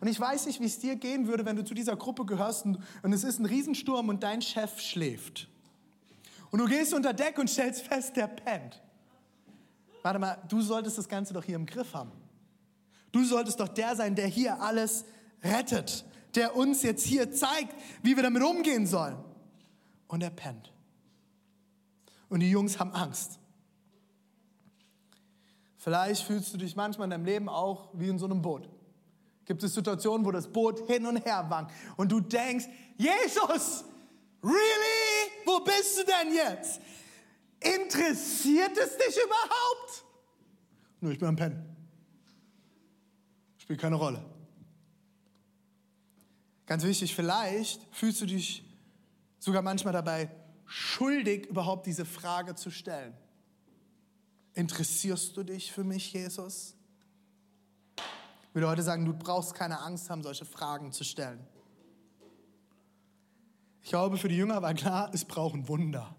Und 0.00 0.08
ich 0.08 0.18
weiß 0.18 0.46
nicht, 0.46 0.60
wie 0.60 0.66
es 0.66 0.78
dir 0.78 0.96
gehen 0.96 1.26
würde, 1.26 1.44
wenn 1.44 1.56
du 1.56 1.64
zu 1.64 1.74
dieser 1.74 1.96
Gruppe 1.96 2.24
gehörst 2.24 2.64
und, 2.64 2.78
und 3.02 3.12
es 3.12 3.24
ist 3.24 3.38
ein 3.38 3.46
Riesensturm 3.46 4.08
und 4.08 4.22
dein 4.22 4.42
Chef 4.42 4.80
schläft. 4.80 5.48
Und 6.50 6.58
du 6.58 6.66
gehst 6.66 6.92
unter 6.94 7.12
Deck 7.12 7.38
und 7.38 7.48
stellst 7.48 7.82
fest, 7.82 8.16
der 8.16 8.26
pennt. 8.26 8.82
Warte 10.02 10.18
mal, 10.18 10.38
du 10.48 10.60
solltest 10.60 10.98
das 10.98 11.08
Ganze 11.08 11.34
doch 11.34 11.44
hier 11.44 11.56
im 11.56 11.66
Griff 11.66 11.94
haben. 11.94 12.12
Du 13.12 13.24
solltest 13.24 13.60
doch 13.60 13.68
der 13.68 13.96
sein, 13.96 14.14
der 14.14 14.26
hier 14.26 14.60
alles 14.60 15.04
rettet, 15.42 16.04
der 16.34 16.56
uns 16.56 16.82
jetzt 16.82 17.04
hier 17.04 17.32
zeigt, 17.32 17.74
wie 18.02 18.16
wir 18.16 18.22
damit 18.22 18.42
umgehen 18.42 18.86
sollen. 18.86 19.16
Und 20.08 20.22
er 20.22 20.30
pennt. 20.30 20.72
Und 22.28 22.40
die 22.40 22.50
Jungs 22.50 22.78
haben 22.78 22.92
Angst. 22.92 23.38
Vielleicht 25.76 26.22
fühlst 26.22 26.52
du 26.52 26.58
dich 26.58 26.76
manchmal 26.76 27.06
in 27.06 27.10
deinem 27.10 27.24
Leben 27.24 27.48
auch 27.48 27.88
wie 27.94 28.08
in 28.08 28.18
so 28.18 28.26
einem 28.26 28.42
Boot. 28.42 28.68
Gibt 29.50 29.64
es 29.64 29.74
Situationen, 29.74 30.24
wo 30.24 30.30
das 30.30 30.46
Boot 30.46 30.86
hin 30.86 31.04
und 31.04 31.16
her 31.26 31.44
wankt 31.48 31.72
und 31.96 32.12
du 32.12 32.20
denkst, 32.20 32.66
Jesus, 32.96 33.82
really? 34.44 35.32
Wo 35.44 35.58
bist 35.58 35.98
du 35.98 36.04
denn 36.04 36.32
jetzt? 36.32 36.80
Interessiert 37.58 38.78
es 38.78 38.96
dich 38.96 39.16
überhaupt? 39.16 40.04
Nur 41.00 41.10
ich 41.10 41.18
bin 41.18 41.26
am 41.26 41.34
Pennen. 41.34 41.76
Spielt 43.58 43.80
keine 43.80 43.96
Rolle. 43.96 44.24
Ganz 46.64 46.84
wichtig, 46.84 47.12
vielleicht 47.12 47.80
fühlst 47.90 48.20
du 48.20 48.26
dich 48.26 48.62
sogar 49.40 49.62
manchmal 49.62 49.92
dabei 49.92 50.30
schuldig, 50.64 51.46
überhaupt 51.46 51.86
diese 51.86 52.04
Frage 52.04 52.54
zu 52.54 52.70
stellen. 52.70 53.14
Interessierst 54.54 55.36
du 55.36 55.42
dich 55.42 55.72
für 55.72 55.82
mich, 55.82 56.12
Jesus? 56.12 56.76
Ich 58.50 58.54
würde 58.56 58.66
heute 58.66 58.82
sagen, 58.82 59.04
du 59.04 59.12
brauchst 59.12 59.54
keine 59.54 59.80
Angst 59.80 60.10
haben, 60.10 60.24
solche 60.24 60.44
Fragen 60.44 60.90
zu 60.90 61.04
stellen. 61.04 61.38
Ich 63.80 63.90
glaube, 63.90 64.18
für 64.18 64.26
die 64.26 64.36
Jünger 64.36 64.60
war 64.60 64.74
klar, 64.74 65.08
es 65.14 65.24
brauchen 65.24 65.68
Wunder. 65.68 66.16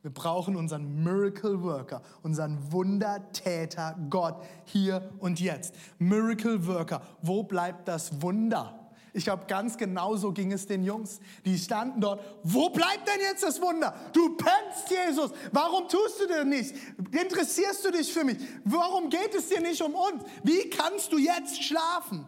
Wir 0.00 0.10
brauchen 0.10 0.56
unseren 0.56 1.04
Miracle 1.04 1.60
Worker, 1.60 2.00
unseren 2.22 2.72
Wundertäter 2.72 3.98
Gott 4.08 4.42
hier 4.64 5.12
und 5.18 5.40
jetzt. 5.40 5.74
Miracle 5.98 6.66
Worker, 6.66 7.02
wo 7.20 7.42
bleibt 7.42 7.86
das 7.86 8.22
Wunder? 8.22 8.89
Ich 9.12 9.24
glaube, 9.24 9.46
ganz 9.46 9.76
genau 9.76 10.16
so 10.16 10.32
ging 10.32 10.52
es 10.52 10.66
den 10.66 10.84
Jungs. 10.84 11.20
Die 11.44 11.58
standen 11.58 12.00
dort. 12.00 12.22
Wo 12.44 12.70
bleibt 12.70 13.08
denn 13.08 13.20
jetzt 13.20 13.42
das 13.42 13.60
Wunder? 13.60 13.94
Du 14.12 14.36
pennst, 14.36 14.88
Jesus. 14.88 15.32
Warum 15.50 15.88
tust 15.88 16.20
du 16.20 16.26
denn 16.26 16.48
nicht? 16.48 16.74
Interessierst 17.10 17.84
du 17.84 17.90
dich 17.90 18.12
für 18.12 18.24
mich? 18.24 18.38
Warum 18.64 19.08
geht 19.10 19.34
es 19.34 19.48
dir 19.48 19.60
nicht 19.60 19.82
um 19.82 19.94
uns? 19.94 20.22
Wie 20.44 20.70
kannst 20.70 21.12
du 21.12 21.18
jetzt 21.18 21.62
schlafen? 21.62 22.24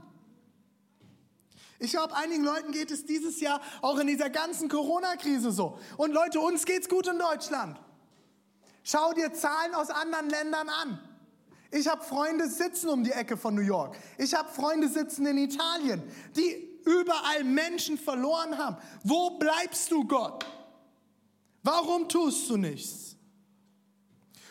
Ich 1.78 1.92
glaube, 1.92 2.16
einigen 2.16 2.44
Leuten 2.44 2.72
geht 2.72 2.90
es 2.90 3.06
dieses 3.06 3.40
Jahr 3.40 3.60
auch 3.80 3.98
in 3.98 4.06
dieser 4.06 4.30
ganzen 4.30 4.68
Corona-Krise 4.68 5.50
so. 5.52 5.78
Und 5.96 6.12
Leute, 6.12 6.40
uns 6.40 6.64
geht's 6.64 6.88
gut 6.88 7.06
in 7.06 7.18
Deutschland. 7.18 7.80
Schau 8.84 9.12
dir 9.12 9.32
Zahlen 9.32 9.74
aus 9.74 9.90
anderen 9.90 10.30
Ländern 10.30 10.68
an. 10.68 11.00
Ich 11.70 11.88
habe 11.88 12.02
Freunde 12.04 12.48
sitzen 12.48 12.88
um 12.88 13.02
die 13.02 13.12
Ecke 13.12 13.36
von 13.36 13.54
New 13.54 13.62
York. 13.62 13.96
Ich 14.18 14.34
habe 14.34 14.48
Freunde 14.48 14.88
sitzen 14.88 15.26
in 15.26 15.38
Italien, 15.38 16.02
die 16.36 16.71
überall 16.84 17.44
Menschen 17.44 17.98
verloren 17.98 18.56
haben. 18.58 18.76
Wo 19.04 19.38
bleibst 19.38 19.90
du, 19.90 20.06
Gott? 20.06 20.44
Warum 21.62 22.08
tust 22.08 22.48
du 22.50 22.56
nichts? 22.56 23.16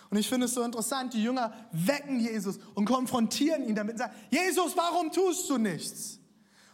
Und 0.10 0.18
ich 0.18 0.28
finde 0.28 0.46
es 0.46 0.54
so 0.54 0.62
interessant, 0.64 1.14
die 1.14 1.24
Jünger 1.24 1.54
wecken 1.72 2.20
Jesus 2.20 2.60
und 2.76 2.86
konfrontieren 2.86 3.68
ihn 3.68 3.76
damit 3.76 3.94
und 3.94 4.00
sagen, 4.00 4.14
Jesus, 4.30 4.76
warum 4.76 5.12
tust 5.12 5.50
du 5.50 5.58
nichts? 5.58 6.20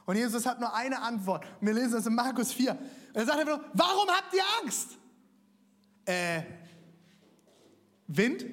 Und 0.06 0.16
Jesus 0.16 0.46
hat 0.46 0.60
nur 0.60 0.74
eine 0.74 1.00
Antwort. 1.02 1.46
wir 1.62 1.74
lesen 1.74 1.92
das 1.92 2.08
in 2.08 2.16
Markus 2.16 2.52
4. 2.52 2.78
Er 3.14 3.26
sagt 3.26 3.40
einfach 3.40 3.60
warum 3.74 4.08
habt 4.10 4.34
ihr 4.34 4.44
Angst? 4.62 4.98
Äh, 6.06 6.42
Wind? 8.08 8.46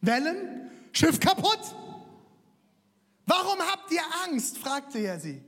Wellen? 0.00 0.70
Schiff 0.92 1.20
kaputt? 1.20 1.60
Warum 3.26 3.60
habt 3.60 3.92
ihr 3.92 4.02
Angst? 4.26 4.58
fragte 4.58 4.98
er 4.98 5.20
sie. 5.20 5.42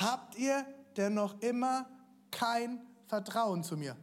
Habt 0.00 0.38
ihr 0.38 0.64
denn 0.96 1.14
noch 1.14 1.40
immer 1.40 1.86
kein 2.30 2.80
Vertrauen 3.06 3.62
zu 3.62 3.76
mir? 3.76 3.96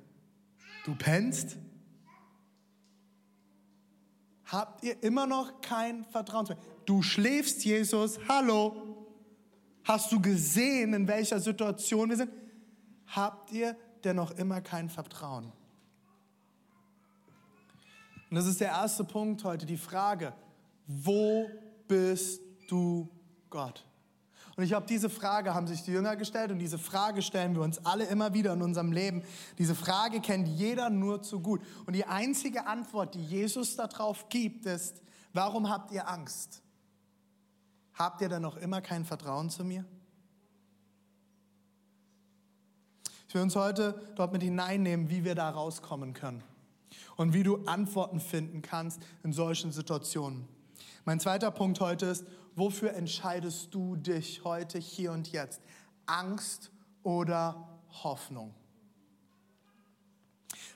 Du 0.86 0.96
pennst? 0.96 1.58
Habt 4.46 4.84
ihr 4.84 5.02
immer 5.04 5.26
noch 5.26 5.62
kein 5.62 6.06
Vertrauen 6.06 6.46
zu 6.46 6.54
mir? 6.54 6.60
Du 6.86 7.02
schläfst, 7.02 7.66
Jesus. 7.66 8.20
Hallo? 8.28 9.08
Hast 9.84 10.12
du 10.12 10.22
gesehen, 10.22 10.94
in 10.94 11.08
welcher 11.08 11.40
Situation 11.40 12.10
wir 12.10 12.18
sind? 12.18 12.32
Habt 13.08 13.52
ihr 13.52 13.76
denn 14.04 14.16
noch 14.16 14.32
immer 14.32 14.62
kein 14.62 14.90
Vertrauen? 14.90 15.52
Und 18.30 18.36
das 18.36 18.46
ist 18.46 18.62
der 18.62 18.68
erste 18.68 19.04
Punkt 19.04 19.44
heute, 19.44 19.66
die 19.66 19.78
Frage, 19.78 20.34
wo 20.86 21.50
bist 21.88 22.42
du 22.68 23.10
Gott? 23.50 23.84
Und 24.60 24.64
ich 24.64 24.72
glaube, 24.72 24.88
diese 24.88 25.10
Frage 25.10 25.54
haben 25.54 25.68
sich 25.68 25.84
die 25.84 25.92
Jünger 25.92 26.18
gestellt 26.18 26.52
und 26.52 26.60
diese 26.60 26.78
Frage 26.78 27.22
stellen 27.22 27.56
wir 27.56 27.62
uns 27.62 27.86
alle 27.86 28.04
immer 28.04 28.34
wieder 28.34 28.52
in 28.52 28.62
unserem 28.62 28.92
Leben. 28.92 29.24
Diese 29.58 29.74
Frage 29.74 30.20
kennt 30.20 30.50
jeder 30.50 30.90
nur 30.90 31.22
zu 31.22 31.40
gut. 31.40 31.62
Und 31.86 31.96
die 31.96 32.04
einzige 32.04 32.68
Antwort, 32.68 33.16
die 33.16 33.24
Jesus 33.24 33.78
darauf 33.78 34.28
gibt, 34.28 34.66
ist, 34.66 35.02
warum 35.32 35.70
habt 35.70 35.94
ihr 35.94 36.10
Angst? 36.10 36.62
Habt 37.94 38.20
ihr 38.20 38.28
dann 38.28 38.42
noch 38.42 38.58
immer 38.58 38.82
kein 38.82 39.06
Vertrauen 39.06 39.50
zu 39.50 39.64
mir? 39.64 39.86
Ich 43.30 43.36
will 43.36 43.44
uns 43.44 43.56
heute 43.56 44.12
dort 44.18 44.34
mit 44.34 44.44
hineinnehmen, 44.44 45.10
wie 45.10 45.24
wir 45.24 45.36
da 45.36 45.50
rauskommen 45.52 46.12
können 46.12 46.44
und 47.16 47.32
wie 47.32 47.44
du 47.44 47.64
Antworten 47.66 48.20
finden 48.20 48.62
kannst 48.62 49.02
in 49.24 49.32
solchen 49.32 49.72
Situationen. 49.72 50.50
Mein 51.06 51.22
zweiter 51.22 51.50
Punkt 51.50 51.80
heute 51.80 52.08
ist, 52.08 52.26
wofür 52.56 52.94
entscheidest 52.94 53.74
du 53.74 53.96
dich 53.96 54.44
heute, 54.44 54.80
hier 54.80 55.12
und 55.12 55.32
jetzt? 55.32 55.62
Angst 56.06 56.72
oder 57.04 57.68
Hoffnung? 58.04 58.54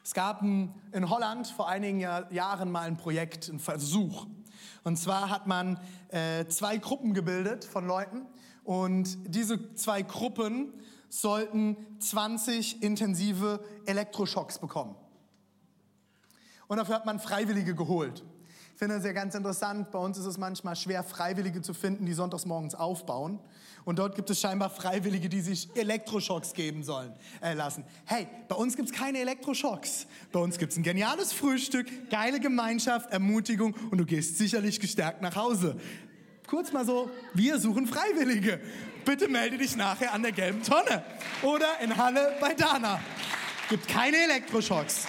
Es 0.03 0.13
gab 0.13 0.41
in 0.41 1.09
Holland 1.09 1.47
vor 1.47 1.69
einigen 1.69 1.99
Jahren 1.99 2.71
mal 2.71 2.87
ein 2.87 2.97
Projekt, 2.97 3.47
ein 3.47 3.59
Versuch. 3.59 4.27
Und 4.83 4.97
zwar 4.97 5.29
hat 5.29 5.47
man 5.47 5.79
äh, 6.09 6.45
zwei 6.47 6.77
Gruppen 6.77 7.13
gebildet 7.13 7.63
von 7.63 7.87
Leuten 7.87 8.25
und 8.63 9.17
diese 9.25 9.73
zwei 9.75 10.01
Gruppen 10.01 10.73
sollten 11.09 11.77
20 11.99 12.83
intensive 12.83 13.63
Elektroschocks 13.85 14.59
bekommen. 14.59 14.95
Und 16.67 16.77
dafür 16.77 16.95
hat 16.95 17.05
man 17.05 17.19
Freiwillige 17.19 17.75
geholt. 17.75 18.23
Finde 18.83 18.97
das 18.97 19.05
ja 19.05 19.13
ganz 19.13 19.33
interessant. 19.33 19.91
Bei 19.91 19.99
uns 19.99 20.17
ist 20.17 20.25
es 20.25 20.37
manchmal 20.37 20.75
schwer, 20.75 21.05
Freiwillige 21.05 21.61
zu 21.61 21.73
finden, 21.73 22.05
die 22.05 22.11
sonntags 22.11 22.45
morgens 22.45 22.75
aufbauen. 22.75 23.39
Und 23.85 23.97
dort 23.97 24.13
gibt 24.13 24.29
es 24.29 24.41
scheinbar 24.41 24.69
Freiwillige, 24.69 25.29
die 25.29 25.39
sich 25.39 25.69
Elektroschocks 25.73 26.51
geben 26.51 26.83
sollen, 26.83 27.13
äh, 27.41 27.53
lassen. 27.53 27.85
Hey, 28.03 28.27
bei 28.49 28.55
uns 28.55 28.75
gibt 28.75 28.89
es 28.89 28.93
keine 28.93 29.19
Elektroschocks. 29.19 30.05
Bei 30.33 30.41
uns 30.41 30.57
gibt 30.57 30.73
es 30.73 30.77
ein 30.77 30.83
geniales 30.83 31.31
Frühstück, 31.31 32.09
geile 32.09 32.41
Gemeinschaft, 32.41 33.09
Ermutigung 33.13 33.73
und 33.89 33.99
du 33.99 34.05
gehst 34.05 34.37
sicherlich 34.37 34.81
gestärkt 34.81 35.21
nach 35.21 35.37
Hause. 35.37 35.77
Kurz 36.45 36.73
mal 36.73 36.85
so, 36.85 37.09
wir 37.33 37.59
suchen 37.59 37.87
Freiwillige. 37.87 38.59
Bitte 39.05 39.29
melde 39.29 39.59
dich 39.59 39.77
nachher 39.77 40.13
an 40.13 40.23
der 40.23 40.33
gelben 40.33 40.61
Tonne 40.61 41.05
oder 41.41 41.79
in 41.81 41.95
Halle 41.95 42.35
bei 42.41 42.53
Dana. 42.53 42.99
Gibt 43.69 43.87
keine 43.87 44.17
Elektroschocks. 44.17 45.07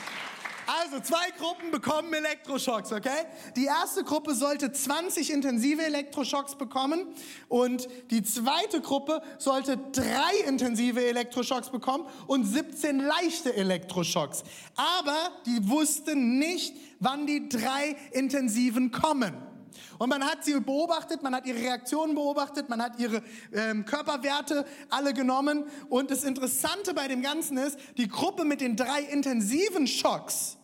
Also 0.66 1.00
zwei 1.00 1.30
Gruppen 1.38 1.70
bekommen 1.70 2.12
Elektroschocks, 2.14 2.92
okay? 2.92 3.26
Die 3.56 3.66
erste 3.66 4.02
Gruppe 4.02 4.34
sollte 4.34 4.72
20 4.72 5.30
intensive 5.30 5.84
Elektroschocks 5.84 6.54
bekommen 6.56 7.06
und 7.48 7.88
die 8.10 8.22
zweite 8.22 8.80
Gruppe 8.80 9.22
sollte 9.38 9.76
drei 9.92 10.48
intensive 10.48 11.04
Elektroschocks 11.04 11.70
bekommen 11.70 12.06
und 12.26 12.44
17 12.44 12.98
leichte 13.00 13.54
Elektroschocks. 13.54 14.44
Aber 14.76 15.32
die 15.46 15.68
wussten 15.68 16.38
nicht, 16.38 16.74
wann 16.98 17.26
die 17.26 17.48
drei 17.48 17.96
intensiven 18.12 18.90
kommen. 18.90 19.53
Und 19.98 20.08
man 20.08 20.24
hat 20.24 20.44
sie 20.44 20.58
beobachtet, 20.60 21.22
man 21.22 21.34
hat 21.34 21.46
ihre 21.46 21.58
Reaktionen 21.58 22.14
beobachtet, 22.14 22.68
man 22.68 22.82
hat 22.82 22.98
ihre 22.98 23.22
ähm, 23.52 23.84
Körperwerte 23.84 24.64
alle 24.90 25.14
genommen. 25.14 25.64
Und 25.88 26.10
das 26.10 26.24
Interessante 26.24 26.94
bei 26.94 27.08
dem 27.08 27.22
Ganzen 27.22 27.58
ist, 27.58 27.78
die 27.96 28.08
Gruppe 28.08 28.44
mit 28.44 28.60
den 28.60 28.76
drei 28.76 29.02
intensiven 29.02 29.86
Schocks 29.86 30.56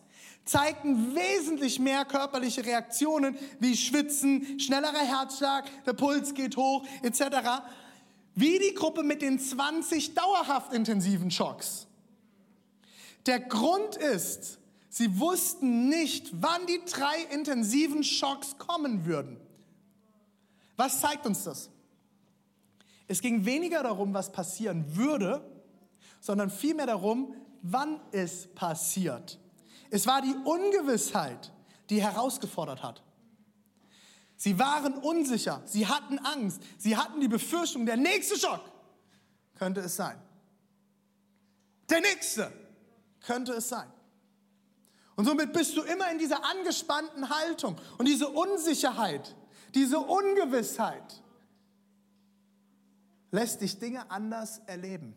zeigten 0.45 1.15
wesentlich 1.15 1.79
mehr 1.79 2.05
körperliche 2.05 2.65
Reaktionen 2.65 3.37
wie 3.59 3.77
Schwitzen, 3.77 4.59
schnellerer 4.59 5.05
Herzschlag, 5.05 5.69
der 5.85 5.93
Puls 5.93 6.33
geht 6.33 6.57
hoch 6.57 6.85
etc. 7.03 7.21
Wie 8.35 8.59
die 8.59 8.73
Gruppe 8.73 9.03
mit 9.03 9.21
den 9.21 9.39
20 9.39 10.15
dauerhaft 10.15 10.73
intensiven 10.73 11.31
Schocks. 11.31 11.87
Der 13.27 13.39
Grund 13.39 13.97
ist, 13.97 14.57
Sie 14.91 15.21
wussten 15.21 15.87
nicht, 15.87 16.31
wann 16.33 16.67
die 16.67 16.81
drei 16.85 17.23
intensiven 17.33 18.03
Schocks 18.03 18.57
kommen 18.57 19.05
würden. 19.05 19.37
Was 20.75 20.99
zeigt 20.99 21.25
uns 21.25 21.45
das? 21.45 21.69
Es 23.07 23.21
ging 23.21 23.45
weniger 23.45 23.83
darum, 23.83 24.13
was 24.13 24.33
passieren 24.33 24.97
würde, 24.97 25.49
sondern 26.19 26.49
vielmehr 26.49 26.87
darum, 26.87 27.33
wann 27.61 28.01
es 28.11 28.53
passiert. 28.53 29.39
Es 29.91 30.07
war 30.07 30.21
die 30.21 30.35
Ungewissheit, 30.43 31.53
die 31.89 32.01
herausgefordert 32.01 32.83
hat. 32.83 33.01
Sie 34.35 34.59
waren 34.59 34.95
unsicher, 34.95 35.61
sie 35.65 35.87
hatten 35.87 36.19
Angst, 36.19 36.61
sie 36.77 36.97
hatten 36.97 37.21
die 37.21 37.29
Befürchtung, 37.29 37.85
der 37.85 37.95
nächste 37.95 38.37
Schock 38.37 38.69
könnte 39.55 39.79
es 39.79 39.95
sein. 39.95 40.21
Der 41.89 42.01
nächste 42.01 42.51
könnte 43.21 43.53
es 43.53 43.69
sein. 43.69 43.87
Und 45.21 45.27
somit 45.27 45.53
bist 45.53 45.77
du 45.77 45.83
immer 45.83 46.09
in 46.09 46.17
dieser 46.17 46.43
angespannten 46.43 47.29
Haltung 47.29 47.79
und 47.99 48.07
diese 48.07 48.27
Unsicherheit, 48.27 49.35
Diese 49.75 49.99
Ungewissheit 49.99 51.21
lässt 53.29 53.61
dich 53.61 53.77
Dinge 53.77 54.09
anders 54.09 54.61
erleben. 54.65 55.15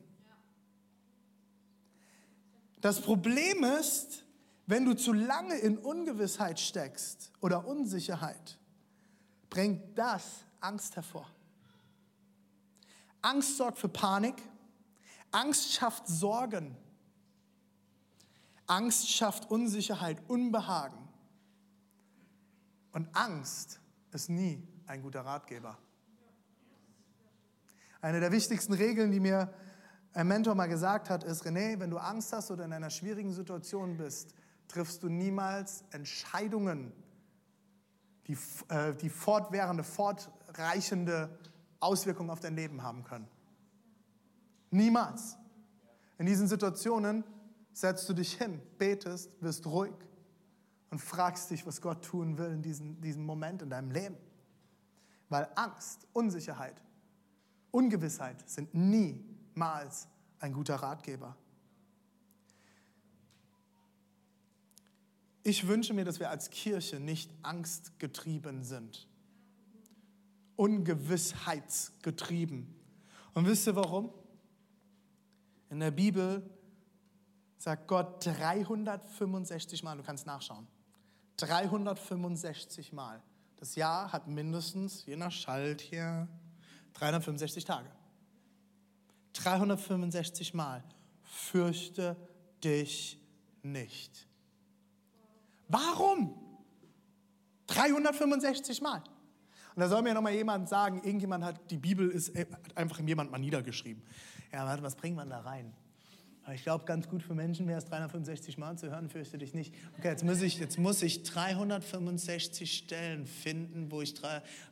Das 2.82 3.00
Problem 3.00 3.64
ist, 3.64 4.24
wenn 4.66 4.84
du 4.84 4.92
zu 4.92 5.14
lange 5.14 5.56
in 5.56 5.78
Ungewissheit 5.78 6.60
steckst 6.60 7.32
oder 7.40 7.66
Unsicherheit, 7.66 8.58
bringt 9.48 9.96
das 9.96 10.44
Angst 10.60 10.96
hervor. 10.96 11.26
Angst 13.22 13.56
sorgt 13.56 13.78
für 13.78 13.88
Panik. 13.88 14.36
Angst 15.30 15.72
schafft 15.72 16.06
Sorgen. 16.06 16.76
Angst 18.66 19.10
schafft 19.10 19.50
Unsicherheit, 19.50 20.22
Unbehagen. 20.28 21.08
Und 22.92 23.08
Angst 23.14 23.80
ist 24.12 24.30
nie 24.30 24.66
ein 24.86 25.02
guter 25.02 25.22
Ratgeber. 25.22 25.76
Eine 28.00 28.20
der 28.20 28.32
wichtigsten 28.32 28.72
Regeln, 28.72 29.10
die 29.10 29.20
mir 29.20 29.52
ein 30.12 30.28
Mentor 30.28 30.54
mal 30.54 30.68
gesagt 30.68 31.10
hat, 31.10 31.24
ist, 31.24 31.44
René, 31.44 31.80
wenn 31.80 31.90
du 31.90 31.98
Angst 31.98 32.32
hast 32.32 32.50
oder 32.50 32.64
in 32.64 32.72
einer 32.72 32.90
schwierigen 32.90 33.32
Situation 33.32 33.96
bist, 33.96 34.34
triffst 34.68 35.02
du 35.02 35.08
niemals 35.08 35.84
Entscheidungen, 35.90 36.92
die, 38.26 38.38
äh, 38.68 38.94
die 38.94 39.10
fortwährende, 39.10 39.82
fortreichende 39.82 41.36
Auswirkungen 41.80 42.30
auf 42.30 42.40
dein 42.40 42.54
Leben 42.54 42.82
haben 42.82 43.04
können. 43.04 43.28
Niemals. 44.70 45.36
In 46.18 46.26
diesen 46.26 46.46
Situationen 46.46 47.24
setzt 47.74 48.08
du 48.08 48.14
dich 48.14 48.32
hin, 48.34 48.62
betest, 48.78 49.30
wirst 49.42 49.66
ruhig 49.66 49.92
und 50.90 51.00
fragst 51.00 51.50
dich, 51.50 51.66
was 51.66 51.82
Gott 51.82 52.04
tun 52.04 52.38
will 52.38 52.52
in 52.52 52.62
diesem, 52.62 53.00
diesem 53.00 53.26
Moment 53.26 53.62
in 53.62 53.70
deinem 53.70 53.90
Leben. 53.90 54.16
Weil 55.28 55.48
Angst, 55.56 56.06
Unsicherheit, 56.12 56.80
Ungewissheit 57.72 58.48
sind 58.48 58.72
niemals 58.72 60.06
ein 60.38 60.52
guter 60.52 60.76
Ratgeber. 60.76 61.36
Ich 65.42 65.66
wünsche 65.66 65.92
mir, 65.92 66.04
dass 66.04 66.20
wir 66.20 66.30
als 66.30 66.50
Kirche 66.50 67.00
nicht 67.00 67.32
angstgetrieben 67.42 68.62
sind, 68.62 69.08
ungewissheitsgetrieben. 70.54 72.72
Und 73.34 73.46
wisst 73.46 73.66
ihr 73.66 73.74
warum? 73.74 74.14
In 75.70 75.80
der 75.80 75.90
Bibel 75.90 76.48
sagt 77.58 77.88
Gott 77.88 78.24
365 78.24 79.82
Mal, 79.82 79.96
du 79.96 80.02
kannst 80.02 80.26
nachschauen, 80.26 80.66
365 81.36 82.92
Mal. 82.92 83.22
Das 83.56 83.76
Jahr 83.76 84.12
hat 84.12 84.28
mindestens, 84.28 85.06
je 85.06 85.16
nach 85.16 85.32
Schalt 85.32 85.80
hier, 85.80 86.28
365 86.94 87.64
Tage. 87.64 87.90
365 89.32 90.54
Mal. 90.54 90.84
Fürchte 91.22 92.16
dich 92.62 93.18
nicht. 93.62 94.28
Warum? 95.68 96.34
365 97.66 98.82
Mal. 98.82 99.02
Und 99.74 99.80
da 99.80 99.88
soll 99.88 100.02
mir 100.02 100.14
noch 100.14 100.22
mal 100.22 100.32
jemand 100.32 100.68
sagen, 100.68 101.02
irgendjemand 101.02 101.42
hat, 101.42 101.70
die 101.70 101.78
Bibel 101.78 102.08
ist 102.10 102.36
hat 102.36 102.76
einfach 102.76 103.00
jemand 103.00 103.32
mal 103.32 103.38
niedergeschrieben. 103.38 104.04
Ja, 104.52 104.64
warte, 104.66 104.82
was 104.82 104.94
bringt 104.94 105.16
man 105.16 105.30
da 105.30 105.40
rein? 105.40 105.74
Ich 106.52 106.62
glaube, 106.62 106.84
ganz 106.84 107.08
gut 107.08 107.22
für 107.22 107.34
Menschen 107.34 107.66
wäre 107.66 107.78
es 107.78 107.86
365 107.86 108.58
Mal 108.58 108.76
zu 108.76 108.90
hören, 108.90 109.08
fürchte 109.08 109.38
dich 109.38 109.54
nicht. 109.54 109.72
Okay, 109.98 110.08
jetzt 110.08 110.24
muss 110.24 110.42
ich, 110.42 110.58
jetzt 110.58 110.78
muss 110.78 111.00
ich 111.00 111.22
365 111.22 112.70
Stellen 112.70 113.26
finden, 113.26 113.90
wo 113.90 114.02
ich 114.02 114.14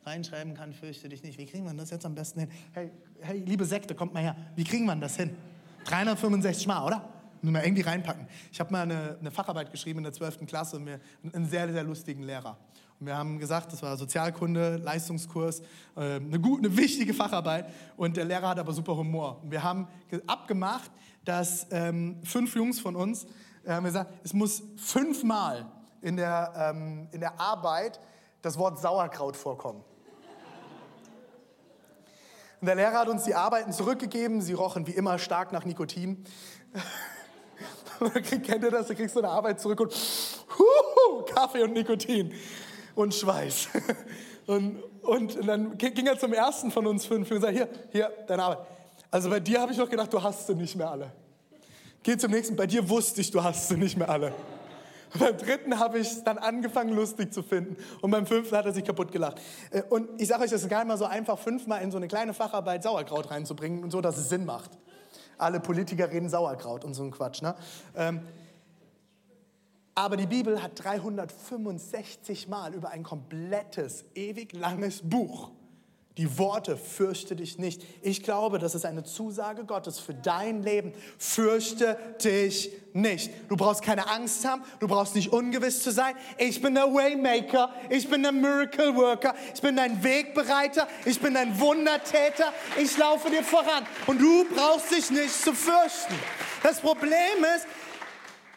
reinschreiben 0.05 0.53
kann, 0.53 0.73
fürchte 0.73 1.09
dich 1.09 1.23
nicht. 1.23 1.39
Wie 1.39 1.47
kriegen 1.47 1.65
wir 1.65 1.73
das 1.73 1.89
jetzt 1.89 2.05
am 2.05 2.13
besten 2.13 2.41
hin? 2.41 2.49
Hey, 2.73 2.91
hey, 3.21 3.39
liebe 3.39 3.65
Sekte, 3.65 3.95
kommt 3.95 4.13
mal 4.13 4.21
her. 4.21 4.35
Wie 4.55 4.63
kriegen 4.63 4.85
wir 4.85 4.95
das 4.95 5.15
hin? 5.15 5.35
365 5.85 6.67
Mal, 6.67 6.85
oder? 6.85 7.09
Müssen 7.41 7.55
wir 7.55 7.65
irgendwie 7.65 7.81
reinpacken. 7.81 8.27
Ich 8.51 8.59
habe 8.59 8.71
mal 8.71 8.83
eine, 8.83 9.17
eine, 9.19 9.31
Facharbeit 9.31 9.71
geschrieben 9.71 9.99
in 9.99 10.03
der 10.03 10.13
12. 10.13 10.45
Klasse, 10.45 10.77
und 10.77 10.83
mir, 10.83 10.99
einen 11.33 11.45
sehr, 11.47 11.71
sehr 11.73 11.83
lustigen 11.83 12.21
Lehrer. 12.21 12.57
Und 12.99 13.07
wir 13.07 13.17
haben 13.17 13.37
gesagt, 13.39 13.73
das 13.73 13.81
war 13.81 13.97
Sozialkunde, 13.97 14.77
Leistungskurs, 14.77 15.59
äh, 15.97 16.15
eine, 16.15 16.39
gute, 16.39 16.67
eine 16.67 16.77
wichtige 16.77 17.13
Facharbeit. 17.13 17.65
Und 17.97 18.15
der 18.15 18.25
Lehrer 18.25 18.49
hat 18.49 18.59
aber 18.59 18.71
super 18.71 18.95
Humor. 18.95 19.41
Und 19.43 19.51
wir 19.51 19.61
haben 19.61 19.87
abgemacht, 20.25 20.89
dass 21.25 21.67
ähm, 21.71 22.21
fünf 22.23 22.55
Jungs 22.55 22.79
von 22.79 22.95
uns 22.95 23.25
äh, 23.65 23.71
haben 23.71 23.85
gesagt, 23.85 24.11
es 24.23 24.33
muss 24.33 24.63
fünfmal 24.77 25.65
in 26.01 26.17
der, 26.17 26.53
ähm, 26.55 27.07
in 27.11 27.19
der 27.19 27.39
Arbeit 27.39 27.99
das 28.41 28.57
Wort 28.57 28.79
Sauerkraut 28.79 29.37
vorkommen. 29.37 29.83
Und 32.59 32.67
der 32.67 32.75
Lehrer 32.75 32.99
hat 32.99 33.09
uns 33.09 33.23
die 33.23 33.35
Arbeiten 33.35 33.73
zurückgegeben. 33.73 34.41
Sie 34.41 34.53
rochen 34.53 34.87
wie 34.87 34.91
immer 34.91 35.19
stark 35.19 35.51
nach 35.51 35.65
Nikotin. 35.65 36.23
Kennt 38.13 38.63
ihr 38.63 38.71
das? 38.71 38.87
Du 38.87 38.95
kriegst 38.95 39.13
so 39.13 39.19
eine 39.19 39.29
Arbeit 39.29 39.59
zurück 39.59 39.81
und 39.81 39.93
huhu, 39.93 41.23
Kaffee 41.25 41.63
und 41.63 41.73
Nikotin 41.73 42.33
und 42.95 43.13
Schweiß. 43.13 43.67
Und, 44.45 44.83
und 45.03 45.47
dann 45.47 45.77
ging 45.77 46.05
er 46.05 46.19
zum 46.19 46.33
ersten 46.33 46.69
von 46.69 46.85
uns 46.85 47.05
fünf 47.05 47.31
und 47.31 47.37
gesagt, 47.37 47.53
hier, 47.53 47.69
hier, 47.93 48.11
deine 48.27 48.43
Arbeit. 48.43 48.67
Also 49.13 49.29
bei 49.29 49.39
dir 49.39 49.61
habe 49.61 49.71
ich 49.71 49.77
noch 49.77 49.91
gedacht, 49.91 50.11
du 50.11 50.23
hast 50.23 50.47
sie 50.47 50.55
nicht 50.55 50.75
mehr 50.75 50.89
alle. 50.89 51.11
Geh 52.01 52.17
zum 52.17 52.31
nächsten, 52.31 52.55
bei 52.55 52.65
dir 52.65 52.89
wusste 52.89 53.21
ich, 53.21 53.29
du 53.29 53.43
hast 53.43 53.67
sie 53.67 53.77
nicht 53.77 53.95
mehr 53.95 54.09
alle. 54.09 54.33
Und 55.13 55.19
beim 55.19 55.37
dritten 55.37 55.77
habe 55.77 55.99
ich 55.99 56.23
dann 56.23 56.39
angefangen, 56.39 56.95
lustig 56.95 57.31
zu 57.31 57.43
finden. 57.43 57.77
Und 58.01 58.09
beim 58.09 58.25
fünften 58.25 58.57
hat 58.57 58.65
er 58.65 58.73
sich 58.73 58.83
kaputt 58.83 59.11
gelacht. 59.11 59.39
Äh, 59.69 59.83
und 59.83 60.19
ich 60.19 60.29
sage 60.29 60.41
euch, 60.41 60.49
das 60.49 60.63
ist 60.63 60.67
gar 60.67 60.79
nicht 60.79 60.87
mal 60.87 60.97
so 60.97 61.05
einfach, 61.05 61.37
fünfmal 61.37 61.83
in 61.83 61.91
so 61.91 61.97
eine 61.97 62.07
kleine 62.07 62.33
Facharbeit 62.33 62.81
Sauerkraut 62.81 63.29
reinzubringen 63.29 63.83
und 63.83 63.91
so, 63.91 64.01
dass 64.01 64.17
es 64.17 64.29
Sinn 64.29 64.45
macht. 64.45 64.71
Alle 65.37 65.59
Politiker 65.59 66.09
reden 66.09 66.27
Sauerkraut 66.27 66.83
und 66.83 66.95
so 66.95 67.03
ein 67.03 67.11
Quatsch. 67.11 67.43
Ne? 67.43 67.53
Ähm, 67.95 68.21
aber 69.93 70.17
die 70.17 70.25
Bibel 70.25 70.63
hat 70.63 70.83
365 70.83 72.47
Mal 72.47 72.73
über 72.73 72.89
ein 72.89 73.03
komplettes, 73.03 74.05
ewig 74.15 74.53
langes 74.53 75.07
Buch 75.07 75.51
die 76.17 76.37
Worte, 76.37 76.77
fürchte 76.77 77.35
dich 77.35 77.57
nicht. 77.57 77.81
Ich 78.03 78.21
glaube, 78.21 78.59
das 78.59 78.75
ist 78.75 78.85
eine 78.85 79.03
Zusage 79.03 79.65
Gottes 79.65 79.97
für 79.97 80.13
dein 80.13 80.61
Leben. 80.61 80.93
Fürchte 81.17 81.97
dich 82.23 82.69
nicht. 82.93 83.31
Du 83.49 83.57
brauchst 83.57 83.81
keine 83.81 84.07
Angst 84.07 84.45
haben, 84.45 84.61
du 84.79 84.87
brauchst 84.87 85.15
nicht 85.15 85.33
ungewiss 85.33 85.81
zu 85.81 85.91
sein. 85.91 86.13
Ich 86.37 86.61
bin 86.61 86.75
der 86.75 86.93
Waymaker, 86.93 87.73
ich 87.89 88.07
bin 88.07 88.21
der 88.21 88.31
Miracle 88.31 88.95
Worker, 88.95 89.33
ich 89.55 89.61
bin 89.61 89.75
dein 89.75 90.03
Wegbereiter, 90.03 90.87
ich 91.05 91.19
bin 91.19 91.33
dein 91.33 91.59
Wundertäter. 91.59 92.53
Ich 92.79 92.95
laufe 92.95 93.31
dir 93.31 93.43
voran 93.43 93.83
und 94.05 94.21
du 94.21 94.45
brauchst 94.53 94.91
dich 94.91 95.09
nicht 95.09 95.33
zu 95.33 95.53
fürchten. 95.53 96.13
Das 96.61 96.79
Problem 96.79 97.43
ist, 97.55 97.65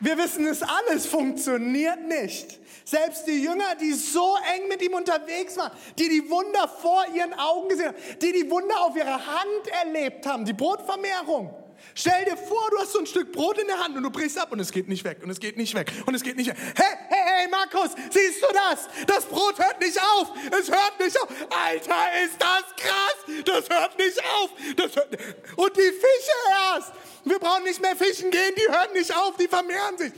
wir 0.01 0.19
wissen 0.19 0.47
es 0.47 0.63
alles 0.63 1.07
funktioniert 1.07 2.07
nicht. 2.07 2.61
Selbst 2.89 3.27
die 3.27 3.43
Jünger, 3.43 3.75
die 3.75 3.93
so 3.93 4.37
eng 4.55 4.69
mit 4.69 4.81
ihm 4.81 4.95
unterwegs 4.95 5.57
waren, 5.57 5.73
die 5.99 6.09
die 6.09 6.31
Wunder 6.31 6.69
vor 6.69 7.05
ihren 7.13 7.35
Augen 7.35 7.69
gesehen 7.69 7.89
haben, 7.89 7.97
die 8.23 8.31
die 8.31 8.49
Wunder 8.49 8.81
auf 8.83 8.95
ihrer 8.95 9.27
Hand 9.27 9.67
erlebt 9.83 10.25
haben, 10.25 10.45
die 10.45 10.53
Brotvermehrung. 10.53 11.53
Stell 11.97 12.25
dir 12.27 12.37
vor, 12.37 12.71
du 12.71 12.79
hast 12.79 12.93
so 12.93 13.01
ein 13.01 13.07
Stück 13.07 13.33
Brot 13.33 13.59
in 13.59 13.67
der 13.67 13.81
Hand 13.81 13.97
und 13.97 14.05
du 14.05 14.11
brichst 14.11 14.39
ab 14.39 14.53
und 14.53 14.61
es 14.61 14.71
geht 14.71 14.87
nicht 14.87 15.03
weg 15.03 15.19
und 15.21 15.31
es 15.31 15.41
geht 15.41 15.57
nicht 15.57 15.75
weg 15.75 15.91
und 16.07 16.15
es 16.15 16.23
geht 16.23 16.37
nicht 16.37 16.49
weg. 16.49 16.57
Hey, 16.77 16.97
hey, 17.09 17.23
hey, 17.25 17.49
Markus, 17.49 17.91
siehst 18.11 18.41
du 18.41 18.47
das? 18.53 18.87
Das 19.09 19.25
Brot 19.25 19.59
hört 19.59 19.81
nicht 19.81 20.01
auf. 20.01 20.31
Es 20.53 20.71
hört 20.71 21.01
nicht 21.01 21.21
auf. 21.21 21.29
Alter, 21.51 22.23
ist 22.25 22.37
das 22.39 22.65
krass. 22.77 23.45
Das 23.45 23.69
hört 23.69 23.99
nicht 23.99 24.19
auf. 24.21 24.51
Das 24.77 24.95
hört 24.95 25.19
und 25.57 25.77
die 25.77 25.81
Fische 25.81 26.37
erst. 26.73 26.93
Wir 27.25 27.41
brauchen 27.41 27.65
nicht 27.65 27.83
mehr 27.83 27.97
fischen 27.97 28.31
gehen, 28.31 28.55
die 28.57 28.73
hören 28.73 28.93
nicht 28.93 29.13
auf, 29.17 29.37
die 29.37 29.49
vermehren 29.49 29.99
sich. 29.99 30.13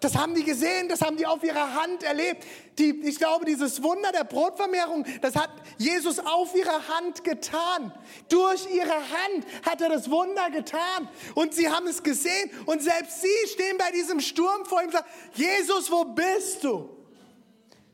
Das 0.00 0.16
haben 0.16 0.34
die 0.34 0.44
gesehen, 0.44 0.88
das 0.88 1.02
haben 1.02 1.18
die 1.18 1.26
auf 1.26 1.44
ihrer 1.44 1.74
Hand 1.74 2.02
erlebt. 2.02 2.46
Die, 2.78 2.88
ich 3.02 3.18
glaube, 3.18 3.44
dieses 3.44 3.82
Wunder 3.82 4.10
der 4.12 4.24
Brotvermehrung, 4.24 5.04
das 5.20 5.36
hat 5.36 5.50
Jesus 5.76 6.18
auf 6.18 6.54
ihrer 6.54 6.88
Hand 6.88 7.22
getan. 7.22 7.92
Durch 8.30 8.66
ihre 8.72 8.94
Hand 8.94 9.46
hat 9.68 9.82
er 9.82 9.90
das 9.90 10.10
Wunder 10.10 10.50
getan. 10.50 11.06
Und 11.34 11.52
sie 11.52 11.68
haben 11.68 11.86
es 11.86 12.02
gesehen. 12.02 12.50
Und 12.64 12.82
selbst 12.82 13.20
sie 13.20 13.48
stehen 13.52 13.76
bei 13.76 13.90
diesem 13.90 14.20
Sturm 14.20 14.64
vor 14.64 14.80
ihm 14.80 14.86
und 14.86 14.92
sagen, 14.92 15.08
Jesus, 15.34 15.90
wo 15.90 16.04
bist 16.04 16.64
du? 16.64 16.88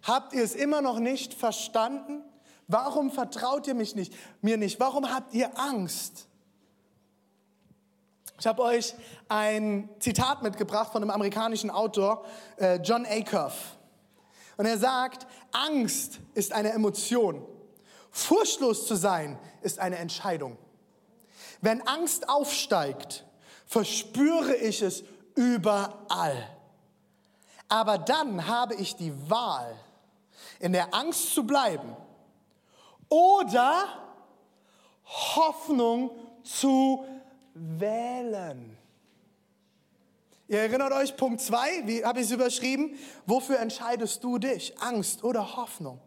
Habt 0.05 0.33
ihr 0.33 0.45
es 0.45 0.55
immer 0.55 0.83
noch 0.83 1.01
nicht 1.01 1.35
verstanden? 1.35 2.23
Warum 2.69 3.11
vertraut 3.11 3.66
ihr 3.66 3.75
mich 3.75 3.97
nicht, 3.97 4.14
mir 4.42 4.57
nicht? 4.57 4.79
Warum 4.79 5.12
habt 5.12 5.35
ihr 5.35 5.59
Angst? 5.59 6.29
Ich 8.38 8.46
habe 8.46 8.62
euch 8.62 8.94
ein 9.29 9.88
Zitat 9.99 10.42
mitgebracht 10.42 10.92
von 10.92 11.03
einem 11.03 11.11
amerikanischen 11.11 11.70
Autor, 11.70 12.25
äh, 12.59 12.77
John 12.77 13.07
Acuff. 13.07 13.77
Und 14.59 14.66
er 14.66 14.77
sagt, 14.77 15.27
Angst 15.53 16.20
ist 16.35 16.53
eine 16.53 16.72
Emotion. 16.72 17.42
Furchtlos 18.11 18.87
zu 18.87 18.94
sein 18.94 19.38
ist 19.62 19.79
eine 19.79 19.96
Entscheidung. 19.96 20.59
Wenn 21.62 21.81
Angst 21.87 22.29
aufsteigt, 22.29 23.25
verspüre 23.64 24.55
ich 24.55 24.83
es 24.83 25.03
überall. 25.35 26.46
Aber 27.68 27.96
dann 27.96 28.46
habe 28.46 28.75
ich 28.75 28.96
die 28.96 29.12
Wahl, 29.31 29.75
in 30.61 30.72
der 30.72 30.94
Angst 30.94 31.35
zu 31.35 31.46
bleiben 31.46 31.96
oder 33.09 33.87
Hoffnung 35.05 36.11
zu 36.42 37.05
wählen. 37.57 38.77
Ihr 40.49 40.61
erinnert 40.61 40.92
euch, 40.92 41.16
Punkt 41.16 41.40
2, 41.40 41.87
wie 41.87 42.05
habe 42.05 42.21
ich 42.21 42.27
es 42.27 42.33
überschrieben? 42.33 42.97
Wofür 43.27 43.59
entscheidest 43.59 44.23
du 44.23 44.38
dich? 44.38 44.79
Angst 44.81 45.25
oder 45.25 45.57
Hoffnung? 45.57 45.99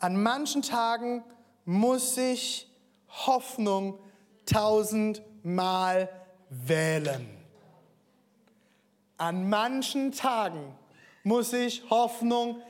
An 0.00 0.20
manchen 0.20 0.62
Tagen 0.62 1.22
muss 1.64 2.16
ich 2.16 2.68
Hoffnung 3.08 3.98
tausendmal 4.46 6.08
wählen. 6.50 7.28
An 9.16 9.48
manchen 9.48 10.12
Tagen 10.12 10.74
muss 11.22 11.52
ich 11.52 11.88
Hoffnung 11.90 12.62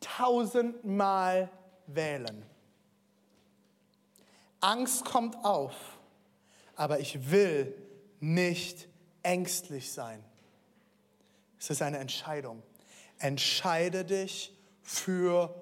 tausendmal 0.00 1.50
wählen. 1.86 2.44
Angst 4.64 5.04
kommt 5.04 5.36
auf, 5.44 5.74
aber 6.74 6.98
ich 6.98 7.30
will 7.30 7.74
nicht 8.18 8.88
ängstlich 9.22 9.92
sein. 9.92 10.24
Es 11.58 11.68
ist 11.68 11.82
eine 11.82 11.98
Entscheidung. 11.98 12.62
Entscheide 13.18 14.06
dich 14.06 14.56
für 14.82 15.54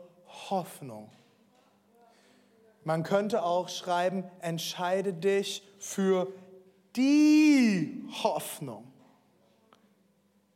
Hoffnung. 0.50 1.10
Man 2.84 3.02
könnte 3.02 3.42
auch 3.42 3.68
schreiben, 3.68 4.22
entscheide 4.40 5.12
dich 5.12 5.66
für 5.80 6.32
die 6.94 8.04
Hoffnung, 8.22 8.92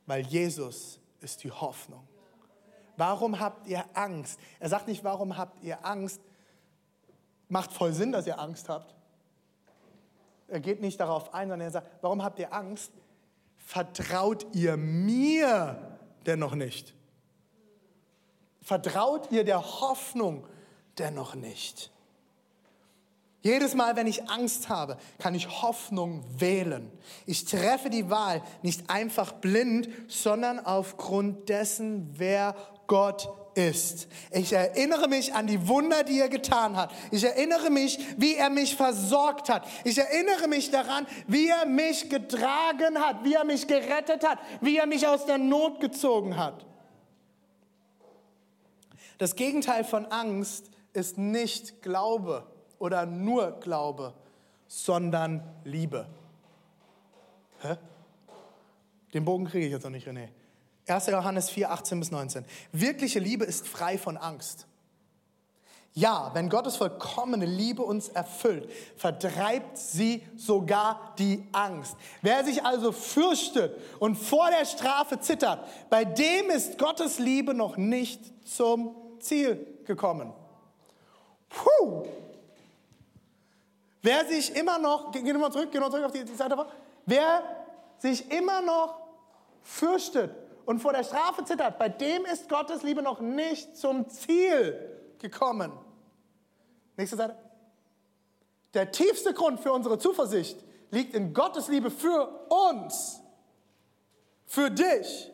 weil 0.07 0.25
Jesus 0.25 1.01
ist 1.21 1.43
die 1.43 1.51
Hoffnung. 1.51 2.07
Warum 2.97 3.41
habt 3.41 3.67
ihr 3.67 3.85
Angst? 3.95 4.39
Er 4.61 4.69
sagt 4.69 4.87
nicht, 4.87 5.03
warum 5.03 5.37
habt 5.37 5.65
ihr 5.65 5.85
Angst? 5.85 6.21
Macht 7.49 7.73
voll 7.73 7.93
Sinn, 7.93 8.13
dass 8.13 8.27
ihr 8.27 8.39
Angst 8.39 8.69
habt. 8.69 8.95
Er 10.49 10.61
geht 10.61 10.81
nicht 10.81 11.01
darauf 11.01 11.35
ein, 11.35 11.49
sondern 11.49 11.69
er 11.69 11.71
sagt, 11.73 11.89
warum 12.03 12.23
habt 12.23 12.39
ihr 12.39 12.53
Angst? 12.53 12.93
Vertraut 13.57 14.47
ihr 14.55 14.77
mir 14.77 15.99
denn 16.25 16.39
noch 16.39 16.55
nicht? 16.55 16.95
Vertraut 18.63 19.31
ihr 19.31 19.45
der 19.45 19.81
Hoffnung 19.81 20.47
dennoch 20.99 21.35
nicht? 21.35 21.91
Jedes 23.43 23.75
Mal, 23.75 23.95
wenn 23.95 24.09
ich 24.09 24.29
Angst 24.29 24.69
habe, 24.69 24.97
kann 25.19 25.37
ich 25.37 25.63
Hoffnung 25.63 26.25
wählen. 26.37 26.91
Ich 27.27 27.45
treffe 27.45 27.91
die 27.91 28.11
Wahl 28.11 28.43
nicht 28.63 28.91
einfach 28.91 29.31
blind, 29.31 29.89
sondern 30.09 30.59
aufgrund 30.59 31.49
dessen, 31.49 32.11
wer 32.19 32.57
Gott 32.89 33.29
ist. 33.57 34.07
Ich 34.31 34.53
erinnere 34.53 35.09
mich 35.09 35.35
an 35.35 35.47
die 35.47 35.67
Wunder, 35.67 36.05
die 36.05 36.21
er 36.21 36.29
getan 36.29 36.77
hat. 36.77 36.93
Ich 37.11 37.25
erinnere 37.25 37.71
mich, 37.71 37.99
wie 38.19 38.35
er 38.35 38.51
mich 38.51 38.77
versorgt 38.77 39.49
hat. 39.49 39.67
Ich 39.85 39.99
erinnere 39.99 40.47
mich 40.47 40.71
daran, 40.71 41.07
wie 41.27 41.49
er 41.49 41.67
mich 41.67 42.11
getragen 42.11 42.99
hat, 42.99 43.25
wie 43.25 43.35
er 43.35 43.45
mich 43.45 43.67
gerettet 43.67 44.27
hat, 44.27 44.39
wie 44.61 44.77
er 44.77 44.87
mich 44.87 45.07
aus 45.09 45.25
der 45.25 45.39
Not 45.39 45.81
gezogen 45.81 46.37
hat. 46.37 46.67
Das 49.19 49.35
Gegenteil 49.35 49.85
von 49.85 50.07
Angst 50.07 50.71
ist 50.93 51.17
nicht 51.17 51.83
Glaube 51.83 52.47
oder 52.79 53.07
nur 53.07 53.59
Glaube, 53.61 54.13
sondern 54.67 55.43
Liebe. 55.65 56.07
Hä? 57.61 57.77
Den 59.15 59.25
Bogen 59.25 59.47
kriege 59.47 59.67
ich 59.67 59.73
jetzt 59.73 59.85
noch 59.85 59.91
nicht, 59.91 60.07
René. 60.07 60.29
1. 60.87 61.07
Johannes 61.07 61.51
4, 61.51 61.71
18 61.71 62.01
bis 62.01 62.11
19. 62.11 62.45
Wirkliche 62.73 63.19
Liebe 63.19 63.45
ist 63.45 63.67
frei 63.67 63.99
von 63.99 64.17
Angst. 64.17 64.67
Ja, 65.95 66.31
wenn 66.35 66.51
Gottes 66.51 66.77
vollkommene 66.77 67.47
Liebe 67.47 67.83
uns 67.83 68.11
erfüllt, 68.11 68.71
vertreibt 68.99 69.79
sie 69.79 70.23
sogar 70.37 71.15
die 71.19 71.49
Angst. 71.53 71.97
Wer 72.21 72.45
sich 72.45 72.63
also 72.63 72.93
fürchtet 72.93 73.75
und 73.99 74.17
vor 74.17 74.51
der 74.51 74.67
Strafe 74.67 75.21
zittert, 75.21 75.67
bei 75.89 76.05
dem 76.05 76.51
ist 76.51 76.77
Gottes 76.77 77.19
Liebe 77.19 77.55
noch 77.55 77.79
nicht 77.79 78.21
zum 78.47 78.95
Ziel 79.21 79.67
gekommen. 79.87 80.35
Puh. 81.49 82.05
Wer 84.03 84.27
sich 84.27 84.55
immer 84.55 84.79
noch, 84.79 85.11
geh 85.13 85.33
nochmal 85.33 85.51
zurück, 85.51 85.71
geh 85.73 85.79
nochmal 85.79 85.93
zurück 85.93 86.05
auf 86.05 86.13
die, 86.13 86.37
Seite. 86.37 86.57
Wer 87.07 87.43
sich 87.99 88.31
immer 88.31 88.61
noch 88.61 89.01
fürchtet 89.63 90.46
und 90.67 90.81
vor 90.81 90.93
der 90.93 91.05
Strafe 91.05 91.45
zittert, 91.45 91.79
bei 91.79 91.89
dem 91.89 92.27
ist 92.27 92.49
Gottes 92.49 92.83
Liebe 92.83 93.01
noch 93.01 93.21
nicht 93.21 93.77
zum 93.77 94.09
Ziel 94.11 94.79
gekommen. 95.19 95.73
Nächste 96.97 97.17
Seite. 97.17 97.37
Der 98.75 98.91
tiefste 98.91 99.33
Grund 99.33 99.61
für 99.61 99.73
unsere 99.73 99.99
Zuversicht 99.99 100.59
liegt 100.91 101.15
in 101.15 101.33
Gottes 101.33 101.69
Liebe 101.69 101.91
für 101.91 102.47
uns, 102.51 103.21
für 104.45 104.71
dich. 104.71 105.31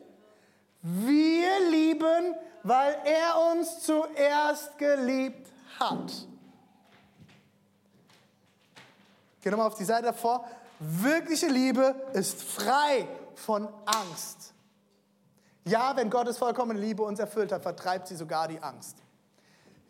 Wir 0.83 1.71
lieben, 1.71 2.37
weil 2.63 2.97
er 3.05 3.53
uns 3.53 3.81
zuerst 3.81 4.77
geliebt 4.79 5.49
hat. 5.81 6.13
Geh 9.41 9.51
nochmal 9.51 9.69
auf 9.69 9.77
die 9.77 9.85
Seite 9.85 10.07
davor. 10.07 10.47
Wirkliche 10.79 11.47
Liebe 11.47 11.95
ist 12.13 12.43
frei 12.43 13.09
von 13.35 13.69
Angst. 13.87 14.53
Ja, 15.65 15.95
wenn 15.97 16.11
Gottes 16.11 16.39
vollkommene 16.39 16.81
Liebe 16.81 17.03
uns 17.03 17.19
erfüllt 17.19 17.53
hat, 17.53 17.63
vertreibt 17.63 18.09
sie 18.09 18.17
sogar 18.17 18.49
die 18.49 18.61
Angst. 18.61 18.97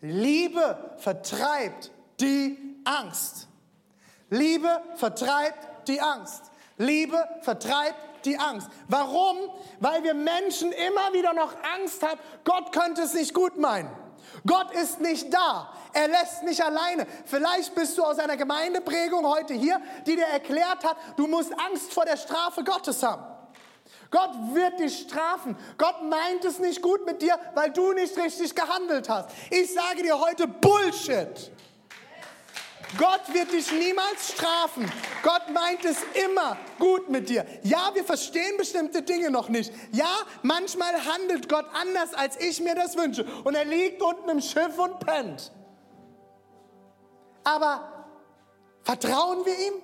Liebe 0.01 0.95
vertreibt 0.99 1.91
die 2.21 2.83
Angst. 2.85 3.49
Liebe 4.29 4.83
vertreibt 4.97 5.89
die 5.89 6.01
Angst. 6.01 6.43
Liebe 6.77 7.23
vertreibt 7.43 8.25
die 8.25 8.39
Angst. 8.39 8.69
Warum? 8.89 9.37
Weil 9.81 10.03
wir 10.03 10.15
Menschen 10.15 10.73
immer 10.73 11.13
wieder 11.13 11.33
noch 11.33 11.55
Angst 11.75 12.03
haben, 12.03 12.21
Gott 12.45 12.73
könnte 12.73 13.03
es 13.03 13.15
nicht 13.15 13.35
gut 13.35 13.59
meinen. 13.59 13.91
Gott 14.47 14.73
ist 14.73 15.01
nicht 15.01 15.33
da. 15.33 15.73
Er 15.93 16.09
lässt 16.09 16.43
nicht 16.43 16.63
alleine. 16.65 17.07
Vielleicht 17.27 17.75
bist 17.75 17.97
du 17.99 18.03
aus 18.03 18.19
einer 18.19 18.37
Gemeindeprägung 18.37 19.27
heute 19.27 19.55
hier, 19.55 19.81
die 20.07 20.17
dir 20.17 20.27
erklärt 20.27 20.85
hat, 20.85 20.97
du 21.17 21.27
musst 21.27 21.53
Angst 21.59 21.93
vor 21.93 22.05
der 22.05 22.17
Strafe 22.17 22.65
Gottes 22.65 23.03
haben. 23.03 23.32
Gott 24.13 24.31
wird 24.53 24.79
dich 24.79 25.01
strafen. 25.01 25.57
Gott 25.79 26.03
meint 26.05 26.45
es 26.45 26.59
nicht 26.59 26.83
gut 26.83 27.05
mit 27.07 27.23
dir, 27.23 27.37
weil 27.55 27.71
du 27.73 27.93
nicht 27.93 28.17
richtig 28.17 28.55
gehandelt 28.55 29.09
hast. 29.09 29.31
Ich 29.51 29.73
sage 29.73 30.03
dir 30.03 30.21
heute 30.21 30.47
Bullshit. 30.47 31.51
Gott 32.99 33.23
wird 33.33 33.53
dich 33.53 33.73
niemals 33.73 34.33
strafen. 34.33 34.91
Gott 35.23 35.49
meint 35.51 35.83
es 35.87 35.97
immer 36.27 36.59
gut 36.79 37.09
mit 37.09 37.31
dir. 37.31 37.47
Ja, 37.63 37.91
wir 37.95 38.05
verstehen 38.05 38.59
bestimmte 38.59 39.01
Dinge 39.01 39.31
noch 39.31 39.49
nicht. 39.49 39.73
Ja, 39.93 40.15
manchmal 40.43 40.93
handelt 41.07 41.49
Gott 41.49 41.65
anders, 41.73 42.13
als 42.13 42.39
ich 42.39 42.61
mir 42.61 42.75
das 42.75 42.97
wünsche. 42.99 43.25
Und 43.45 43.55
er 43.55 43.65
liegt 43.65 44.03
unten 44.03 44.29
im 44.29 44.43
Schiff 44.43 44.79
und 44.79 45.01
pennt. 45.01 45.51
Aber 47.45 48.07
vertrauen 48.83 49.47
wir 49.47 49.59
ihm? 49.59 49.75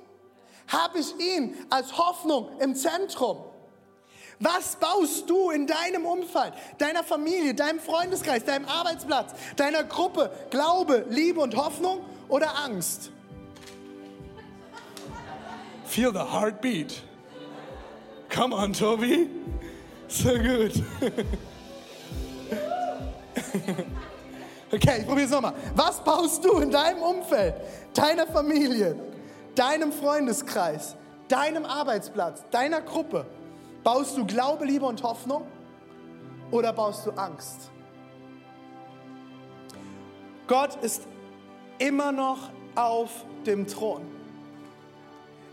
Habe 0.69 0.99
ich 0.99 1.19
ihn 1.19 1.67
als 1.71 1.97
Hoffnung 1.97 2.59
im 2.59 2.75
Zentrum? 2.75 3.48
Was 4.40 4.77
baust 4.77 5.29
du 5.29 5.51
in 5.51 5.66
deinem 5.66 6.07
Umfeld, 6.07 6.53
deiner 6.79 7.03
Familie, 7.03 7.55
deinem 7.55 7.81
Freundeskreis, 7.81 8.44
deinem 8.44 8.66
Arbeitsplatz, 8.66 9.33
deiner 9.57 9.83
Gruppe? 9.83 10.31
Glaube, 10.51 11.05
Liebe 11.09 11.40
und 11.40 11.57
Hoffnung 11.57 12.05
oder 12.29 12.57
Angst? 12.57 13.11
Feel 15.85 16.12
the 16.12 16.20
heartbeat. 16.20 17.03
Come 18.33 18.55
on, 18.55 18.72
Toby. 18.72 19.29
So 20.07 20.31
gut. 20.31 20.83
Okay, 24.70 24.98
ich 25.01 25.07
probiere 25.07 25.27
es 25.27 25.31
nochmal. 25.31 25.55
Was 25.74 26.05
baust 26.05 26.44
du 26.44 26.59
in 26.59 26.70
deinem 26.70 27.03
Umfeld, 27.03 27.55
deiner 27.94 28.27
Familie, 28.27 28.96
deinem 29.55 29.92
Freundeskreis, 29.92 30.94
deinem 31.27 31.64
Arbeitsplatz, 31.64 32.44
deiner 32.51 32.83
Gruppe? 32.83 33.24
Baust 33.85 34.17
du 34.17 34.27
Glaube, 34.27 34.64
Liebe 34.64 34.85
und 34.85 35.03
Hoffnung 35.03 35.45
oder 36.51 36.73
baust 36.73 37.07
du 37.07 37.11
Angst? 37.12 37.71
Gott 40.47 40.77
ist 40.83 41.07
immer 41.79 42.11
noch 42.11 42.51
auf 42.75 43.11
dem 43.47 43.67
Thron. 43.67 44.03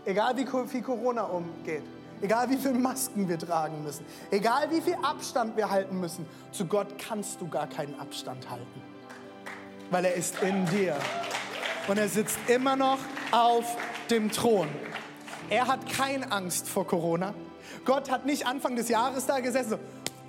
Egal 0.04 0.36
wie 0.36 0.46
viel 0.68 0.82
Corona 0.82 1.24
umgeht, 1.24 1.82
egal 2.22 2.48
wie 2.48 2.56
viele 2.56 2.74
Masken 2.74 3.28
wir 3.28 3.38
tragen 3.38 3.82
müssen, 3.82 4.06
egal 4.30 4.70
wie 4.70 4.80
viel 4.80 4.96
Abstand 5.02 5.56
wir 5.56 5.68
halten 5.68 6.00
müssen, 6.00 6.26
zu 6.52 6.66
Gott 6.66 6.98
kannst 6.98 7.40
du 7.40 7.48
gar 7.48 7.66
keinen 7.66 7.98
Abstand 7.98 8.48
halten, 8.48 8.82
weil 9.90 10.04
er 10.04 10.14
ist 10.14 10.40
in 10.42 10.64
dir 10.66 10.96
und 11.88 11.98
er 11.98 12.08
sitzt 12.08 12.38
immer 12.48 12.76
noch 12.76 12.98
auf 13.32 13.76
dem 14.10 14.30
Thron. 14.30 14.68
Er 15.50 15.66
hat 15.66 15.88
keine 15.90 16.30
Angst 16.32 16.68
vor 16.68 16.86
Corona. 16.86 17.34
Gott 17.84 18.10
hat 18.10 18.26
nicht 18.26 18.46
Anfang 18.46 18.76
des 18.76 18.88
Jahres 18.88 19.26
da 19.26 19.40
gesessen, 19.40 19.78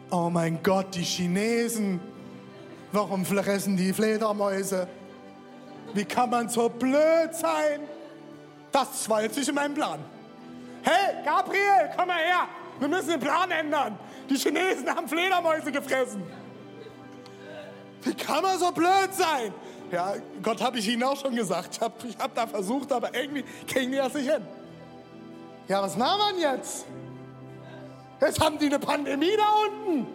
so, 0.10 0.18
oh 0.18 0.30
mein 0.30 0.62
Gott, 0.64 0.96
die 0.96 1.04
Chinesen, 1.04 2.00
Warum 2.92 3.26
fressen 3.26 3.76
die 3.76 3.92
Fledermäuse? 3.92 4.88
Wie 5.94 6.06
kann 6.06 6.30
man 6.30 6.50
so 6.50 6.70
blöd 6.70 7.34
sein? 7.34 7.82
Das 8.72 9.10
war 9.10 9.24
jetzt 9.24 9.38
nicht 9.38 9.50
in 9.50 9.56
meinem 9.56 9.74
Plan. 9.74 10.00
Hey, 10.84 11.24
Gabriel, 11.26 11.92
komm 11.98 12.08
mal 12.08 12.18
her. 12.18 12.48
Wir 12.80 12.88
müssen 12.88 13.10
den 13.10 13.20
Plan 13.20 13.50
ändern. 13.52 13.98
Die 14.30 14.36
Chinesen 14.36 14.90
haben 14.90 15.08
Fledermäuse 15.08 15.72
gefressen. 15.72 16.24
Wie 18.04 18.14
kann 18.14 18.42
man 18.44 18.58
so 18.58 18.72
blöd 18.72 19.10
sein? 19.12 19.54
Ja, 19.92 20.16
Gott 20.42 20.62
habe 20.62 20.78
ich 20.80 20.88
Ihnen 20.88 21.04
auch 21.04 21.20
schon 21.20 21.36
gesagt. 21.36 21.76
Ich 21.76 21.82
habe 21.82 21.94
ich 22.08 22.18
hab 22.18 22.36
da 22.36 22.46
versucht, 22.48 22.92
aber 22.92 23.14
irgendwie 23.14 23.44
kriegen 23.66 23.92
die 23.92 23.98
das 23.98 24.14
nicht 24.14 24.30
hin. 24.30 24.46
Ja, 25.68 25.82
was 25.82 25.98
machen 25.98 26.38
wir 26.38 26.54
jetzt? 26.54 26.86
Jetzt 28.20 28.40
haben 28.40 28.58
die 28.58 28.66
eine 28.66 28.80
Pandemie 28.80 29.36
da 29.38 29.46
unten. 29.68 30.08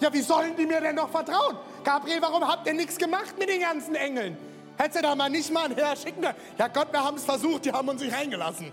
Ja, 0.00 0.12
wie 0.12 0.20
sollen 0.20 0.56
die 0.56 0.66
mir 0.66 0.80
denn 0.80 0.96
noch 0.96 1.10
vertrauen? 1.10 1.56
Gabriel, 1.84 2.20
warum 2.20 2.46
habt 2.46 2.66
ihr 2.66 2.74
nichts 2.74 2.98
gemacht 2.98 3.38
mit 3.38 3.48
den 3.48 3.60
ganzen 3.60 3.94
Engeln? 3.94 4.36
Hättest 4.76 4.98
du 4.98 5.02
da 5.02 5.14
mal 5.14 5.30
nicht 5.30 5.52
mal 5.52 5.66
ein 5.66 5.76
Herr 5.76 5.94
schicken 5.94 6.22
können? 6.22 6.34
Ja 6.58 6.66
Gott, 6.66 6.92
wir 6.92 7.04
haben 7.04 7.16
es 7.16 7.24
versucht, 7.24 7.64
die 7.64 7.72
haben 7.72 7.88
uns 7.88 8.02
nicht 8.02 8.12
reingelassen. 8.12 8.72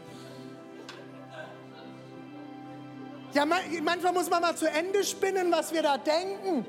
Ja, 3.33 3.45
manchmal 3.45 4.13
muss 4.13 4.27
man 4.27 4.41
mal 4.41 4.55
zu 4.55 4.67
Ende 4.67 5.03
spinnen, 5.03 5.51
was 5.51 5.71
wir 5.71 5.83
da 5.83 5.97
denken. 5.97 6.65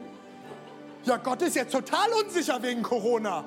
Ja, 1.04 1.16
Gott 1.16 1.40
ist 1.40 1.56
jetzt 1.56 1.72
total 1.72 2.12
unsicher 2.22 2.62
wegen 2.62 2.82
Corona. 2.82 3.44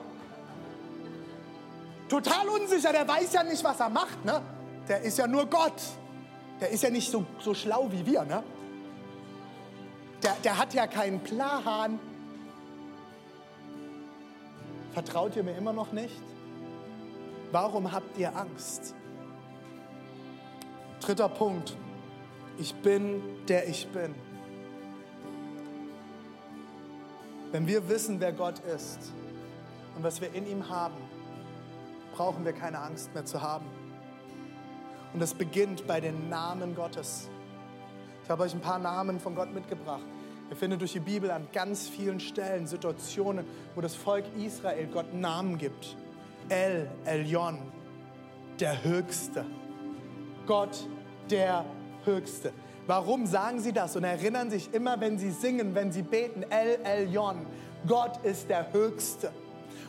Total 2.10 2.50
unsicher, 2.50 2.92
der 2.92 3.08
weiß 3.08 3.34
ja 3.34 3.44
nicht, 3.44 3.64
was 3.64 3.80
er 3.80 3.90
macht, 3.90 4.26
ne? 4.26 4.42
Der 4.88 5.02
ist 5.02 5.20
ja 5.20 5.28
nur 5.28 5.46
Gott. 5.46 5.80
Der 6.64 6.70
ist 6.70 6.82
ja 6.82 6.90
nicht 6.90 7.12
so, 7.12 7.26
so 7.42 7.54
schlau 7.54 7.92
wie 7.92 8.06
wir, 8.06 8.24
ne? 8.24 8.42
Der, 10.24 10.34
der 10.46 10.58
hat 10.58 10.74
ja 10.74 10.88
keinen 10.88 11.20
Plan. 11.20 12.00
Vertraut 14.94 15.36
ihr 15.36 15.44
mir 15.44 15.58
immer 15.58 15.74
noch 15.74 15.92
nicht? 15.92 16.16
Warum 17.52 17.92
habt 17.92 18.18
ihr 18.18 18.34
Angst? 18.34 18.96
Dritter 21.02 21.28
Punkt. 21.28 21.76
Ich 22.58 22.74
bin, 22.76 23.22
der 23.50 23.68
ich 23.68 23.86
bin. 23.90 24.16
Wenn 27.52 27.68
wir 27.68 27.90
wissen, 27.90 28.22
wer 28.22 28.32
Gott 28.32 28.60
ist 28.60 29.12
und 29.98 30.04
was 30.04 30.22
wir 30.22 30.34
in 30.34 30.48
ihm 30.48 30.70
haben, 30.70 30.96
brauchen 32.16 32.46
wir 32.46 32.54
keine 32.54 32.80
Angst 32.80 33.14
mehr 33.14 33.26
zu 33.26 33.42
haben. 33.42 33.66
Und 35.14 35.20
das 35.20 35.34
beginnt 35.34 35.86
bei 35.86 36.02
den 36.02 36.30
Namen 36.30 36.76
Gottes. 36.76 37.30
Ich 38.24 38.30
habe 38.30 38.44
euch 38.44 38.54
ein 38.54 38.62
paar 38.62 38.80
Namen 38.80 39.20
von 39.20 39.36
Gott 39.36 39.54
mitgebracht. 39.54 40.04
Ihr 40.50 40.56
findet 40.56 40.82
durch 40.82 40.94
die 40.94 41.00
Bibel 41.00 41.30
an 41.32 41.48
ganz 41.54 41.88
vielen 41.88 42.20
Stellen 42.20 42.68
Situationen, 42.68 43.46
wo 43.76 43.82
das 43.82 43.96
Volk 43.96 44.26
Israel 44.38 44.88
Gott 44.88 45.14
Namen 45.14 45.58
gibt. 45.58 45.96
El, 46.50 46.90
Elyon, 47.06 47.60
der 48.60 48.84
Höchste. 48.84 49.46
Gott, 50.46 50.88
der 51.30 51.66
Höchste. 52.06 52.52
Warum 52.86 53.26
sagen 53.26 53.62
sie 53.62 53.72
das 53.72 53.96
und 53.96 54.04
erinnern 54.04 54.50
sich 54.50 54.74
immer, 54.74 55.00
wenn 55.00 55.18
sie 55.18 55.32
singen, 55.32 55.74
wenn 55.76 55.92
sie 55.92 56.02
beten, 56.02 56.44
El 56.50 56.80
Elyon, 56.84 57.46
Gott 57.88 58.24
ist 58.24 58.50
der 58.50 58.74
Höchste. 58.74 59.32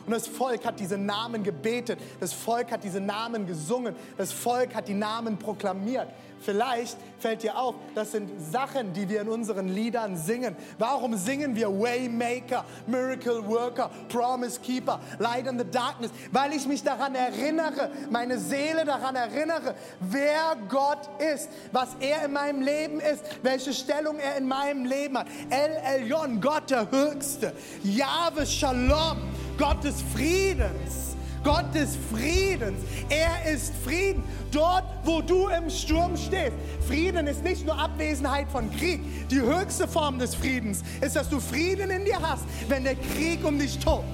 Und 0.05 0.11
das 0.11 0.27
Volk 0.27 0.65
hat 0.65 0.79
diese 0.79 0.97
Namen 0.97 1.43
gebetet, 1.43 1.99
das 2.19 2.33
Volk 2.33 2.71
hat 2.71 2.83
diese 2.83 2.99
Namen 2.99 3.47
gesungen, 3.47 3.95
das 4.17 4.31
Volk 4.31 4.75
hat 4.75 4.87
die 4.87 4.93
Namen 4.93 5.37
proklamiert. 5.37 6.07
Vielleicht 6.45 6.97
fällt 7.17 7.41
dir 7.41 7.57
auf, 7.57 7.73
das 7.95 8.11
sind 8.11 8.29
Sachen, 8.39 8.93
die 8.93 9.09
wir 9.09 9.21
in 9.21 9.29
unseren 9.29 9.67
Liedern 9.67 10.15
singen. 10.15 10.55
Warum 10.77 11.15
singen 11.15 11.55
wir 11.55 11.69
Waymaker, 11.69 12.65
Miracle 12.85 13.47
Worker, 13.47 13.89
Promise 14.09 14.59
Keeper, 14.59 14.99
Light 15.17 15.47
in 15.47 15.57
the 15.57 15.65
Darkness? 15.65 16.11
Weil 16.31 16.53
ich 16.53 16.67
mich 16.67 16.83
daran 16.83 17.15
erinnere, 17.15 17.89
meine 18.11 18.37
Seele 18.37 18.85
daran 18.85 19.15
erinnere, 19.15 19.73
wer 20.01 20.55
Gott 20.69 21.09
ist, 21.33 21.49
was 21.71 21.95
er 21.99 22.25
in 22.25 22.33
meinem 22.33 22.61
Leben 22.61 22.99
ist, 22.99 23.23
welche 23.41 23.73
Stellung 23.73 24.19
er 24.19 24.37
in 24.37 24.47
meinem 24.47 24.85
Leben 24.85 25.17
hat. 25.17 25.27
El 25.49 26.01
Elyon, 26.01 26.41
Gott 26.41 26.69
der 26.69 26.91
Höchste. 26.91 27.53
Jahwe 27.83 28.45
Shalom, 28.45 29.17
Gott 29.57 29.83
des 29.83 30.01
Friedens. 30.13 31.15
Gott 31.43 31.73
des 31.75 31.95
Friedens. 32.11 32.79
Er 33.09 33.53
ist 33.53 33.73
Frieden. 33.83 34.23
Dort, 34.51 34.83
wo 35.03 35.21
du 35.21 35.47
im 35.47 35.69
Sturm 35.69 36.17
stehst. 36.17 36.53
Frieden 36.87 37.27
ist 37.27 37.43
nicht 37.43 37.65
nur 37.65 37.77
Abwesenheit 37.77 38.49
von 38.49 38.69
Krieg. 38.75 39.01
Die 39.29 39.41
höchste 39.41 39.87
Form 39.87 40.17
des 40.17 40.33
Friedens 40.33 40.83
ist, 41.01 41.15
dass 41.15 41.29
du 41.29 41.39
Frieden 41.39 41.91
in 41.91 42.03
dir 42.03 42.19
hast, 42.19 42.45
wenn 42.67 42.83
der 42.83 42.95
Krieg 42.95 43.45
um 43.45 43.59
dich 43.59 43.77
tobt. 43.77 44.05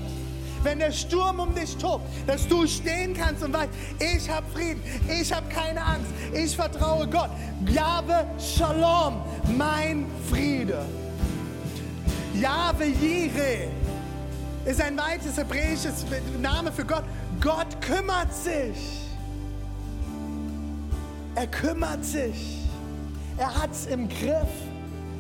Wenn 0.63 0.77
der 0.77 0.91
Sturm 0.91 1.39
um 1.39 1.55
dich 1.55 1.75
tobt, 1.77 2.05
dass 2.27 2.47
du 2.47 2.67
stehen 2.67 3.15
kannst 3.15 3.41
und 3.43 3.51
weißt, 3.51 3.71
ich 3.99 4.29
habe 4.29 4.45
Frieden, 4.53 4.81
ich 5.09 5.33
habe 5.33 5.47
keine 5.49 5.83
Angst, 5.83 6.11
ich 6.33 6.55
vertraue 6.55 7.07
Gott. 7.07 7.31
Jahwe 7.67 8.27
Shalom, 8.37 9.21
mein 9.57 10.05
Friede. 10.29 10.85
Jahwe 12.39 12.85
Jireh 12.85 13.69
ist 14.65 14.81
ein 14.81 14.97
weites 14.97 15.37
hebräisches 15.37 16.05
Name 16.39 16.71
für 16.71 16.85
Gott. 16.85 17.03
Gott 17.39 17.81
kümmert 17.81 18.33
sich. 18.33 19.07
Er 21.35 21.47
kümmert 21.47 22.05
sich. 22.05 22.57
Er 23.37 23.55
hat 23.61 23.71
es 23.71 23.87
im 23.87 24.07
Griff. 24.07 24.49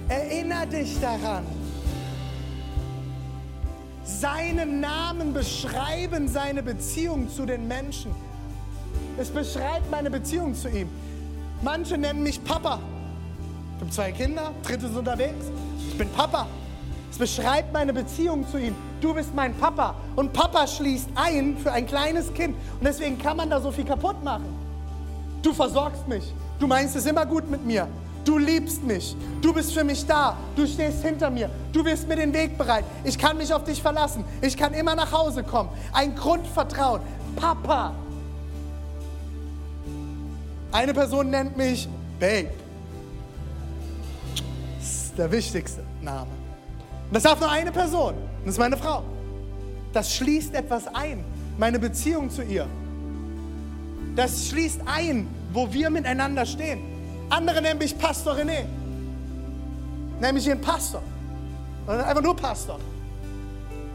Erinner 0.09 0.65
dich 0.65 0.99
daran. 0.99 1.45
Seine 4.03 4.65
Namen 4.65 5.33
beschreiben 5.33 6.27
seine 6.27 6.61
Beziehung 6.61 7.29
zu 7.29 7.45
den 7.45 7.67
Menschen. 7.67 8.13
Es 9.17 9.29
beschreibt 9.29 9.89
meine 9.89 10.11
Beziehung 10.11 10.53
zu 10.53 10.69
ihm. 10.69 10.89
Manche 11.61 11.97
nennen 11.97 12.21
mich 12.23 12.43
Papa. 12.43 12.79
Ich 13.75 13.81
habe 13.81 13.91
zwei 13.91 14.11
Kinder, 14.11 14.51
drittes 14.63 14.95
unterwegs. 14.95 15.45
Ich 15.87 15.97
bin 15.97 16.09
Papa. 16.09 16.47
Es 17.11 17.17
beschreibt 17.17 17.73
meine 17.73 17.91
Beziehung 17.93 18.47
zu 18.47 18.57
ihm. 18.57 18.73
Du 19.01 19.13
bist 19.13 19.35
mein 19.35 19.53
Papa. 19.53 19.95
Und 20.15 20.31
Papa 20.31 20.65
schließt 20.65 21.09
ein 21.15 21.57
für 21.57 21.71
ein 21.71 21.85
kleines 21.85 22.33
Kind. 22.33 22.55
Und 22.79 22.85
deswegen 22.85 23.19
kann 23.19 23.35
man 23.35 23.49
da 23.49 23.59
so 23.59 23.69
viel 23.69 23.83
kaputt 23.83 24.23
machen. 24.23 24.45
Du 25.43 25.53
versorgst 25.53 26.07
mich. 26.07 26.33
Du 26.57 26.67
meinst 26.67 26.95
es 26.95 27.05
immer 27.05 27.25
gut 27.25 27.49
mit 27.49 27.65
mir. 27.65 27.87
Du 28.23 28.37
liebst 28.37 28.83
mich. 28.83 29.15
Du 29.41 29.51
bist 29.53 29.73
für 29.73 29.83
mich 29.83 30.05
da. 30.05 30.37
Du 30.55 30.65
stehst 30.65 31.03
hinter 31.03 31.29
mir. 31.29 31.49
Du 31.73 31.83
wirst 31.83 32.07
mir 32.07 32.15
den 32.15 32.33
Weg 32.33 32.57
bereit. 32.57 32.85
Ich 33.03 33.17
kann 33.17 33.37
mich 33.37 33.53
auf 33.53 33.65
dich 33.65 33.81
verlassen. 33.81 34.23
Ich 34.41 34.55
kann 34.55 34.73
immer 34.73 34.95
nach 34.95 35.11
Hause 35.11 35.43
kommen. 35.43 35.69
Ein 35.91 36.15
Grundvertrauen. 36.15 37.01
Papa. 37.35 37.93
Eine 40.71 40.93
Person 40.93 41.29
nennt 41.29 41.57
mich 41.57 41.89
Babe. 42.19 42.51
Das 44.79 44.87
ist 44.87 45.17
der 45.17 45.29
wichtigste 45.29 45.83
Name. 46.01 46.40
Und 47.11 47.15
das 47.15 47.23
darf 47.23 47.41
nur 47.41 47.51
eine 47.51 47.73
Person. 47.73 48.13
Und 48.13 48.45
das 48.45 48.53
ist 48.53 48.59
meine 48.59 48.77
Frau. 48.77 49.03
Das 49.91 50.15
schließt 50.15 50.55
etwas 50.55 50.87
ein. 50.95 51.25
Meine 51.57 51.77
Beziehung 51.77 52.29
zu 52.29 52.41
ihr. 52.41 52.65
Das 54.15 54.47
schließt 54.47 54.79
ein, 54.85 55.27
wo 55.51 55.73
wir 55.73 55.89
miteinander 55.89 56.45
stehen. 56.45 56.79
Andere 57.29 57.61
nennen 57.61 57.79
mich 57.79 57.97
Pastor 57.97 58.35
René. 58.35 58.63
Nenne 60.21 60.31
mich 60.31 60.47
ihren 60.47 60.61
Pastor. 60.61 61.03
Oder 61.85 62.07
einfach 62.07 62.23
nur 62.23 62.33
Pastor. 62.33 62.79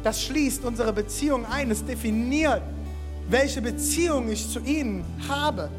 Das 0.04 0.22
schließt 0.22 0.66
unsere 0.66 0.92
Beziehung 0.92 1.46
ein. 1.46 1.70
Es 1.70 1.82
definiert, 1.82 2.60
welche 3.30 3.62
Beziehung 3.62 4.30
ich 4.30 4.46
zu 4.46 4.60
ihnen 4.60 5.02
habe. 5.26 5.70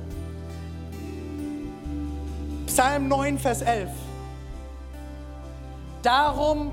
Psalm 2.66 3.08
9, 3.08 3.38
Vers 3.38 3.62
11. 3.62 3.92
Darum 6.02 6.72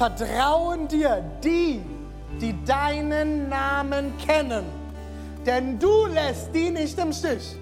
vertrauen 0.00 0.88
dir 0.88 1.22
die, 1.44 1.82
die 2.40 2.54
deinen 2.64 3.50
Namen 3.50 4.16
kennen. 4.16 4.64
Denn 5.44 5.78
du 5.78 6.06
lässt 6.06 6.54
die 6.54 6.70
nicht 6.70 6.98
im 6.98 7.12
Stich, 7.12 7.54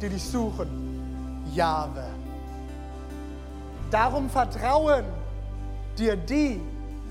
die 0.00 0.08
dich 0.08 0.22
suchen. 0.22 1.42
Jahwe. 1.52 2.04
Darum 3.90 4.30
vertrauen 4.30 5.04
dir 5.98 6.14
die, 6.14 6.60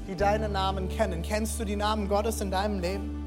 die 0.08 0.16
deinen 0.16 0.54
Namen 0.54 0.88
kennen. 0.88 1.22
Kennst 1.22 1.60
du 1.60 1.66
die 1.66 1.76
Namen 1.76 2.08
Gottes 2.08 2.40
in 2.40 2.52
deinem 2.52 2.80
Leben? 2.80 3.26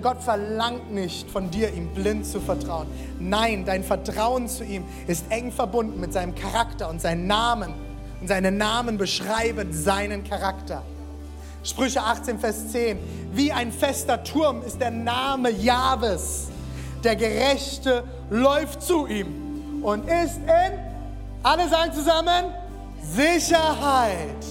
Gott 0.00 0.22
verlangt 0.22 0.90
nicht 0.94 1.30
von 1.30 1.50
dir, 1.50 1.70
ihm 1.74 1.92
blind 1.92 2.24
zu 2.24 2.40
vertrauen. 2.40 2.86
Nein, 3.20 3.66
dein 3.66 3.84
Vertrauen 3.84 4.48
zu 4.48 4.64
ihm 4.64 4.84
ist 5.06 5.26
eng 5.28 5.52
verbunden 5.52 6.00
mit 6.00 6.14
seinem 6.14 6.34
Charakter 6.34 6.88
und 6.88 7.02
seinen 7.02 7.26
Namen 7.26 7.87
und 8.20 8.28
seine 8.28 8.50
Namen 8.50 8.98
beschreiben 8.98 9.72
seinen 9.72 10.24
Charakter. 10.24 10.82
Sprüche 11.62 12.02
18, 12.02 12.38
Vers 12.38 12.72
10. 12.72 12.98
Wie 13.32 13.52
ein 13.52 13.72
fester 13.72 14.22
Turm 14.24 14.62
ist 14.62 14.80
der 14.80 14.90
Name 14.90 15.50
Jahwes. 15.50 16.48
Der 17.04 17.14
Gerechte 17.14 18.04
läuft 18.30 18.82
zu 18.82 19.06
ihm 19.06 19.82
und 19.82 20.08
ist 20.08 20.38
in, 20.38 20.78
alle 21.42 21.68
sagen 21.68 21.92
zusammen, 21.92 22.46
Sicherheit. 23.02 24.44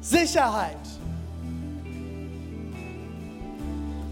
Sicherheit. 0.00 0.76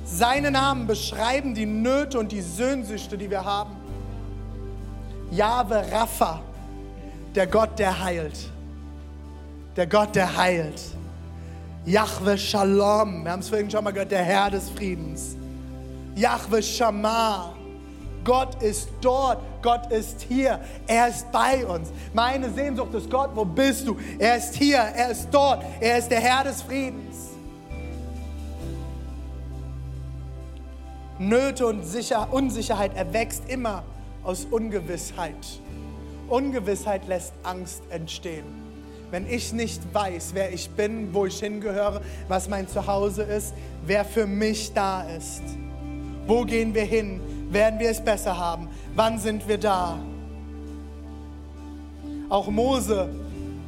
Seine 0.05 0.51
Namen 0.51 0.87
beschreiben 0.87 1.55
die 1.55 1.67
Nöte 1.67 2.19
und 2.19 2.31
die 2.33 2.43
Sehnsüchte, 2.43 3.19
die 3.19 3.31
wir 3.31 3.45
haben. 3.45 3.73
Jahwe 5.31 5.85
Rapha, 5.91 6.41
der 7.35 7.47
Gott, 7.47 7.79
der 7.79 8.03
heilt. 8.03 8.51
Der 9.77 9.87
Gott, 9.87 10.15
der 10.15 10.37
heilt. 10.37 10.81
Jahwe 11.85 12.39
Shalom, 12.39 13.25
wir 13.25 13.33
haben 13.33 13.41
es 13.41 13.49
vorhin 13.49 13.71
schon 13.71 13.85
mal 13.85 13.93
gehört, 13.93 14.11
der 14.11 14.23
Herr 14.23 14.51
des 14.51 14.71
Friedens. 14.71 15.37
Jahwe 16.15 16.63
Shammah, 16.63 17.55
Gott 18.25 18.63
ist 18.63 18.89
dort, 19.01 19.39
Gott 19.63 19.91
ist 19.91 20.23
hier, 20.23 20.61
er 20.87 21.09
ist 21.09 21.31
bei 21.31 21.67
uns. 21.67 21.91
Meine 22.15 22.51
Sehnsucht 22.51 22.95
ist 22.95 23.11
Gott, 23.11 23.31
wo 23.35 23.45
bist 23.45 23.87
du? 23.87 23.99
Er 24.19 24.37
ist 24.37 24.55
hier, 24.55 24.79
er 24.79 25.11
ist 25.11 25.29
dort, 25.31 25.63
er 25.81 25.99
ist 25.99 26.11
der 26.11 26.21
Herr 26.21 26.45
des 26.45 26.63
Friedens. 26.63 27.31
Nöte 31.19 31.67
und 31.67 31.85
Sicher 31.85 32.33
Unsicherheit 32.33 32.97
erwächst 32.97 33.49
immer 33.49 33.83
aus 34.23 34.47
Ungewissheit. 34.51 35.61
Ungewissheit 36.29 37.07
lässt 37.07 37.33
Angst 37.43 37.83
entstehen. 37.91 38.45
Wenn 39.11 39.29
ich 39.29 39.53
nicht 39.53 39.83
weiß, 39.95 40.31
wer 40.35 40.53
ich 40.53 40.71
bin, 40.71 41.15
wo 41.15 41.27
ich 41.27 41.39
hingehöre, 41.39 42.01
was 42.29 42.49
mein 42.49 42.67
Zuhause 42.67 43.23
ist, 43.23 43.55
wer 43.87 44.05
für 44.05 44.27
mich 44.27 44.73
da 44.73 45.03
ist, 45.03 45.43
wo 46.27 46.43
gehen 46.45 46.75
wir 46.75 46.85
hin, 46.85 47.21
werden 47.51 47.79
wir 47.79 47.91
es 47.91 48.01
besser 48.01 48.37
haben, 48.37 48.69
wann 48.95 49.19
sind 49.19 49.47
wir 49.47 49.59
da. 49.59 49.99
Auch 52.29 52.49
Mose, 52.49 53.09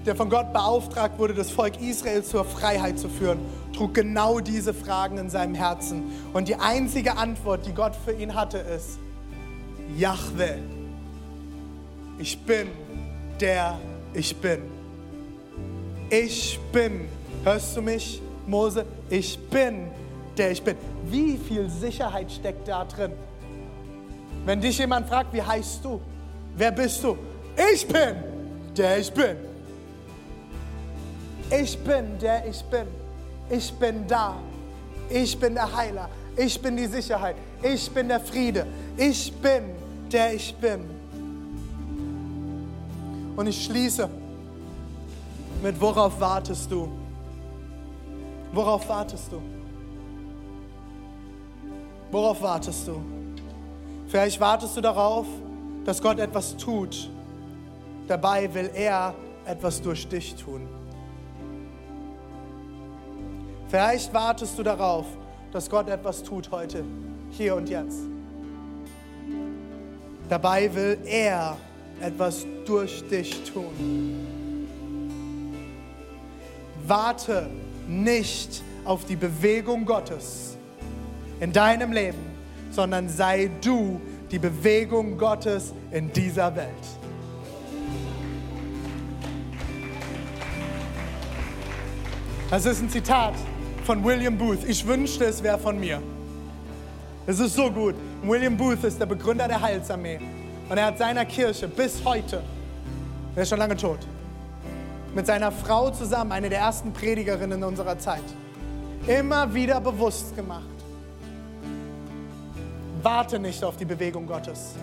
der 0.04 0.16
von 0.16 0.30
Gott 0.30 0.52
beauftragt 0.52 1.18
wurde, 1.18 1.34
das 1.34 1.50
Volk 1.50 1.80
Israel 1.80 2.24
zur 2.24 2.44
Freiheit 2.44 2.98
zu 2.98 3.08
führen, 3.08 3.38
trug 3.72 3.94
genau 3.94 4.40
diese 4.40 4.72
Fragen 4.72 5.18
in 5.18 5.30
seinem 5.30 5.54
Herzen. 5.54 6.04
Und 6.32 6.48
die 6.48 6.56
einzige 6.56 7.16
Antwort, 7.18 7.66
die 7.66 7.72
Gott 7.72 7.94
für 7.94 8.12
ihn 8.12 8.34
hatte, 8.34 8.58
ist, 8.58 8.98
Yahweh, 9.96 10.58
ich 12.18 12.38
bin 12.38 12.68
der 13.40 13.78
ich 14.12 14.34
bin. 14.36 14.62
Ich 16.10 16.58
bin. 16.72 17.08
Hörst 17.44 17.76
du 17.76 17.82
mich, 17.82 18.22
Mose? 18.46 18.84
Ich 19.10 19.38
bin 19.50 19.88
der 20.36 20.52
ich 20.52 20.62
bin. 20.62 20.76
Wie 21.04 21.36
viel 21.36 21.68
Sicherheit 21.68 22.30
steckt 22.30 22.68
da 22.68 22.84
drin? 22.84 23.12
Wenn 24.44 24.60
dich 24.60 24.78
jemand 24.78 25.08
fragt, 25.08 25.32
wie 25.32 25.42
heißt 25.42 25.84
du? 25.84 26.00
Wer 26.56 26.70
bist 26.70 27.02
du? 27.02 27.16
Ich 27.72 27.86
bin 27.86 28.16
der 28.76 28.98
ich 28.98 29.12
bin. 29.12 29.36
Ich 31.50 31.78
bin 31.78 32.18
der 32.18 32.46
ich 32.46 32.62
bin. 32.64 32.86
Ich 33.48 33.72
bin 33.72 34.06
da. 34.06 34.36
Ich 35.08 35.38
bin 35.38 35.54
der 35.54 35.76
Heiler. 35.76 36.08
Ich 36.36 36.60
bin 36.60 36.76
die 36.76 36.86
Sicherheit. 36.86 37.36
Ich 37.62 37.90
bin 37.90 38.08
der 38.08 38.20
Friede. 38.20 38.66
Ich 38.96 39.32
bin 39.32 39.62
der 40.12 40.34
ich 40.34 40.54
bin. 40.56 40.95
Und 43.36 43.46
ich 43.46 43.64
schließe 43.64 44.08
mit, 45.62 45.80
worauf 45.80 46.18
wartest 46.18 46.70
du? 46.70 46.88
Worauf 48.52 48.88
wartest 48.88 49.30
du? 49.30 49.42
Worauf 52.10 52.40
wartest 52.40 52.88
du? 52.88 53.02
Vielleicht 54.08 54.40
wartest 54.40 54.76
du 54.76 54.80
darauf, 54.80 55.26
dass 55.84 56.00
Gott 56.00 56.18
etwas 56.18 56.56
tut. 56.56 57.10
Dabei 58.08 58.52
will 58.54 58.70
er 58.74 59.14
etwas 59.44 59.82
durch 59.82 60.08
dich 60.08 60.34
tun. 60.34 60.66
Vielleicht 63.68 64.14
wartest 64.14 64.58
du 64.58 64.62
darauf, 64.62 65.06
dass 65.52 65.68
Gott 65.68 65.88
etwas 65.88 66.22
tut 66.22 66.50
heute, 66.50 66.84
hier 67.30 67.56
und 67.56 67.68
jetzt. 67.68 68.00
Dabei 70.28 70.72
will 70.74 70.98
er 71.04 71.56
etwas 72.00 72.46
durch 72.64 73.02
dich 73.08 73.42
tun. 73.52 73.72
Warte 76.86 77.48
nicht 77.88 78.62
auf 78.84 79.04
die 79.04 79.16
Bewegung 79.16 79.84
Gottes 79.84 80.56
in 81.40 81.52
deinem 81.52 81.92
Leben, 81.92 82.18
sondern 82.70 83.08
sei 83.08 83.50
du 83.60 84.00
die 84.30 84.38
Bewegung 84.38 85.18
Gottes 85.18 85.72
in 85.90 86.12
dieser 86.12 86.54
Welt. 86.54 86.68
Das 92.50 92.64
ist 92.64 92.80
ein 92.80 92.88
Zitat 92.88 93.34
von 93.84 94.04
William 94.04 94.38
Booth. 94.38 94.64
Ich 94.68 94.86
wünschte, 94.86 95.24
es 95.24 95.42
wäre 95.42 95.58
von 95.58 95.80
mir. 95.80 96.00
Es 97.26 97.40
ist 97.40 97.54
so 97.54 97.70
gut. 97.70 97.96
William 98.22 98.56
Booth 98.56 98.84
ist 98.84 99.00
der 99.00 99.06
Begründer 99.06 99.48
der 99.48 99.60
Heilsarmee. 99.60 100.20
Und 100.68 100.78
er 100.78 100.86
hat 100.86 100.98
seiner 100.98 101.24
Kirche 101.24 101.68
bis 101.68 102.04
heute, 102.04 102.42
er 103.34 103.42
ist 103.42 103.48
schon 103.48 103.58
lange 103.58 103.76
tot, 103.76 104.00
mit 105.14 105.26
seiner 105.26 105.52
Frau 105.52 105.90
zusammen, 105.90 106.32
eine 106.32 106.48
der 106.48 106.58
ersten 106.58 106.92
Predigerinnen 106.92 107.62
unserer 107.62 107.98
Zeit, 107.98 108.24
immer 109.06 109.52
wieder 109.54 109.80
bewusst 109.80 110.34
gemacht. 110.34 110.64
Warte 113.02 113.38
nicht 113.38 113.62
auf 113.62 113.76
die 113.76 113.84
Bewegung 113.84 114.26
Gottes, 114.26 114.74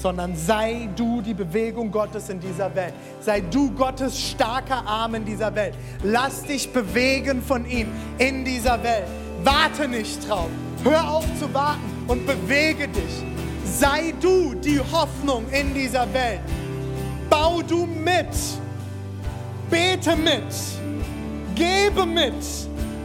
sondern 0.00 0.34
sei 0.34 0.88
du 0.96 1.20
die 1.20 1.34
Bewegung 1.34 1.90
Gottes 1.90 2.30
in 2.30 2.40
dieser 2.40 2.74
Welt. 2.74 2.94
Sei 3.20 3.40
du 3.42 3.70
Gottes 3.72 4.18
starker 4.18 4.86
Arm 4.86 5.14
in 5.14 5.26
dieser 5.26 5.54
Welt. 5.54 5.74
Lass 6.02 6.42
dich 6.42 6.72
bewegen 6.72 7.42
von 7.42 7.68
ihm 7.68 7.88
in 8.16 8.44
dieser 8.44 8.82
Welt. 8.82 9.04
Warte 9.44 9.86
nicht 9.86 10.26
drauf. 10.26 10.48
Hör 10.84 11.10
auf 11.10 11.26
zu 11.38 11.52
warten 11.52 11.80
und 12.08 12.26
bewege 12.26 12.88
dich. 12.88 13.22
Sei 13.78 14.12
du 14.20 14.54
die 14.54 14.80
Hoffnung 14.80 15.48
in 15.50 15.72
dieser 15.72 16.12
Welt. 16.12 16.40
Bau 17.28 17.62
du 17.62 17.86
mit. 17.86 18.26
Bete 19.70 20.16
mit. 20.16 20.42
Gebe 21.54 22.04
mit. 22.04 22.34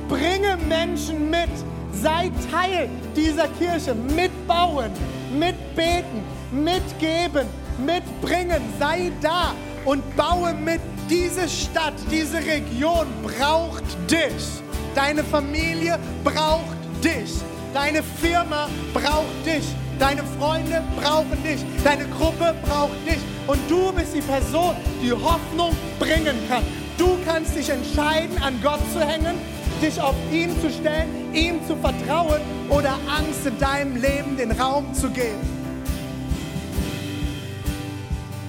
Bringe 0.10 0.58
Menschen 0.68 1.30
mit. 1.30 1.50
Sei 1.94 2.32
Teil 2.52 2.90
dieser 3.16 3.48
Kirche. 3.50 3.94
Mitbauen, 3.94 4.92
mitbeten, 5.38 6.24
mitgeben, 6.52 7.48
mitbringen. 7.78 8.62
Sei 8.80 9.12
da 9.22 9.54
und 9.86 10.04
baue 10.16 10.54
mit. 10.54 10.82
Diese 11.10 11.48
Stadt, 11.48 11.94
diese 12.10 12.38
Region 12.38 13.06
braucht 13.22 13.84
dich. 14.10 14.64
Deine 14.96 15.24
Familie 15.24 16.00
braucht 16.24 16.78
dich. 17.04 17.32
Deine 17.76 18.02
Firma 18.02 18.70
braucht 18.94 19.46
dich. 19.46 19.66
Deine 20.00 20.24
Freunde 20.40 20.82
brauchen 20.96 21.44
dich. 21.44 21.60
Deine 21.84 22.06
Gruppe 22.06 22.56
braucht 22.66 23.06
dich. 23.06 23.18
Und 23.48 23.60
du 23.70 23.92
bist 23.92 24.16
die 24.16 24.22
Person, 24.22 24.78
die 25.04 25.12
Hoffnung 25.12 25.76
bringen 26.00 26.38
kann. 26.48 26.64
Du 26.98 27.18
kannst 27.26 27.54
dich 27.54 27.70
entscheiden, 27.70 28.42
an 28.42 28.62
Gott 28.64 28.80
zu 28.94 29.02
hängen, 29.02 29.36
dich 29.82 30.00
auf 30.00 30.16
ihn 30.32 30.52
zu 30.62 30.70
stellen, 30.70 31.34
ihm 31.34 31.60
zu 31.68 31.76
vertrauen 31.76 32.40
oder 32.70 32.98
Angst 33.10 33.46
in 33.46 33.60
deinem 33.60 33.98
Leben 33.98 34.38
den 34.38 34.52
Raum 34.52 34.94
zu 34.94 35.10
geben. 35.10 35.42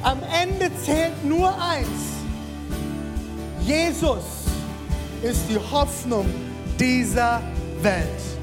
Am 0.05 0.21
Ende 0.41 0.71
zählt 0.85 1.25
nur 1.25 1.49
eins. 1.61 1.89
Jesus 3.67 4.23
ist 5.21 5.41
die 5.51 5.59
Hoffnung 5.59 6.27
dieser 6.79 7.43
Welt. 7.83 8.36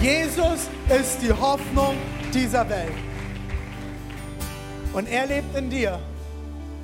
Jesus 0.00 0.68
ist 0.88 1.20
die 1.22 1.32
Hoffnung 1.32 1.96
dieser 2.32 2.68
Welt. 2.68 2.92
Und 4.92 5.08
er 5.08 5.26
lebt 5.26 5.56
in 5.56 5.70
dir 5.70 5.98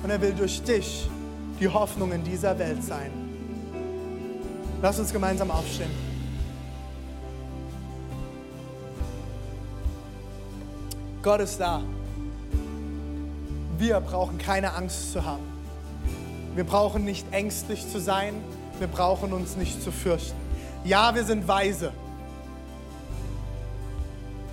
und 0.03 0.09
er 0.09 0.19
will 0.19 0.33
durch 0.33 0.61
dich 0.61 1.09
die 1.59 1.67
Hoffnung 1.69 2.11
in 2.11 2.23
dieser 2.25 2.59
Welt 2.59 2.83
sein. 2.83 3.11
Lass 4.81 4.99
uns 4.99 5.13
gemeinsam 5.13 5.49
aufstehen. 5.49 5.91
Gott 11.23 11.39
ist 11.39 11.57
da. 11.57 11.81
Wir 13.77 14.01
brauchen 14.01 14.37
keine 14.37 14.73
Angst 14.73 15.13
zu 15.13 15.23
haben. 15.23 15.43
Wir 16.53 16.65
brauchen 16.65 17.05
nicht 17.05 17.25
ängstlich 17.31 17.89
zu 17.89 17.99
sein. 17.99 18.33
Wir 18.77 18.87
brauchen 18.87 19.31
uns 19.31 19.55
nicht 19.55 19.81
zu 19.81 19.91
fürchten. 19.91 20.37
Ja, 20.83 21.15
wir 21.15 21.23
sind 21.23 21.47
weise. 21.47 21.93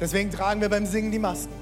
Deswegen 0.03 0.33
tragen 0.33 0.61
wir 0.61 0.69
beim 0.69 0.85
Singen 0.85 1.13
die 1.13 1.21
Masken. 1.21 1.55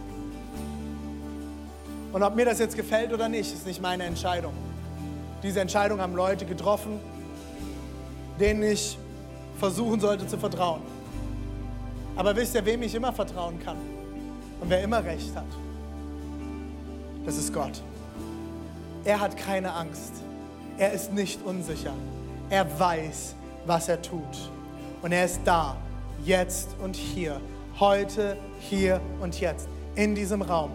Und 2.10 2.22
ob 2.22 2.34
mir 2.34 2.46
das 2.46 2.58
jetzt 2.58 2.74
gefällt 2.74 3.12
oder 3.12 3.28
nicht, 3.28 3.52
ist 3.52 3.66
nicht 3.66 3.82
meine 3.82 4.04
Entscheidung. 4.04 4.54
Diese 5.42 5.60
Entscheidung 5.60 6.00
haben 6.00 6.14
Leute 6.14 6.46
getroffen, 6.46 7.00
denen 8.40 8.62
ich 8.62 8.96
versuchen 9.58 10.00
sollte 10.00 10.26
zu 10.26 10.38
vertrauen. 10.38 10.80
Aber 12.16 12.34
wisst 12.34 12.54
ihr, 12.54 12.64
wem 12.64 12.82
ich 12.82 12.94
immer 12.94 13.12
vertrauen 13.12 13.60
kann 13.62 13.76
und 14.62 14.70
wer 14.70 14.82
immer 14.82 15.04
recht 15.04 15.36
hat? 15.36 15.44
Das 17.26 17.36
ist 17.36 17.52
Gott. 17.52 17.82
Er 19.04 19.20
hat 19.20 19.36
keine 19.36 19.74
Angst. 19.74 20.14
Er 20.78 20.94
ist 20.94 21.12
nicht 21.12 21.44
unsicher. 21.44 21.92
Er 22.48 22.80
weiß, 22.80 23.34
was 23.66 23.90
er 23.90 24.00
tut. 24.00 24.50
Und 25.02 25.12
er 25.12 25.26
ist 25.26 25.42
da, 25.44 25.76
jetzt 26.24 26.70
und 26.82 26.96
hier, 26.96 27.38
heute, 27.80 28.36
hier 28.60 29.00
und 29.20 29.40
jetzt, 29.40 29.66
in 29.94 30.14
diesem 30.14 30.42
Raum. 30.42 30.70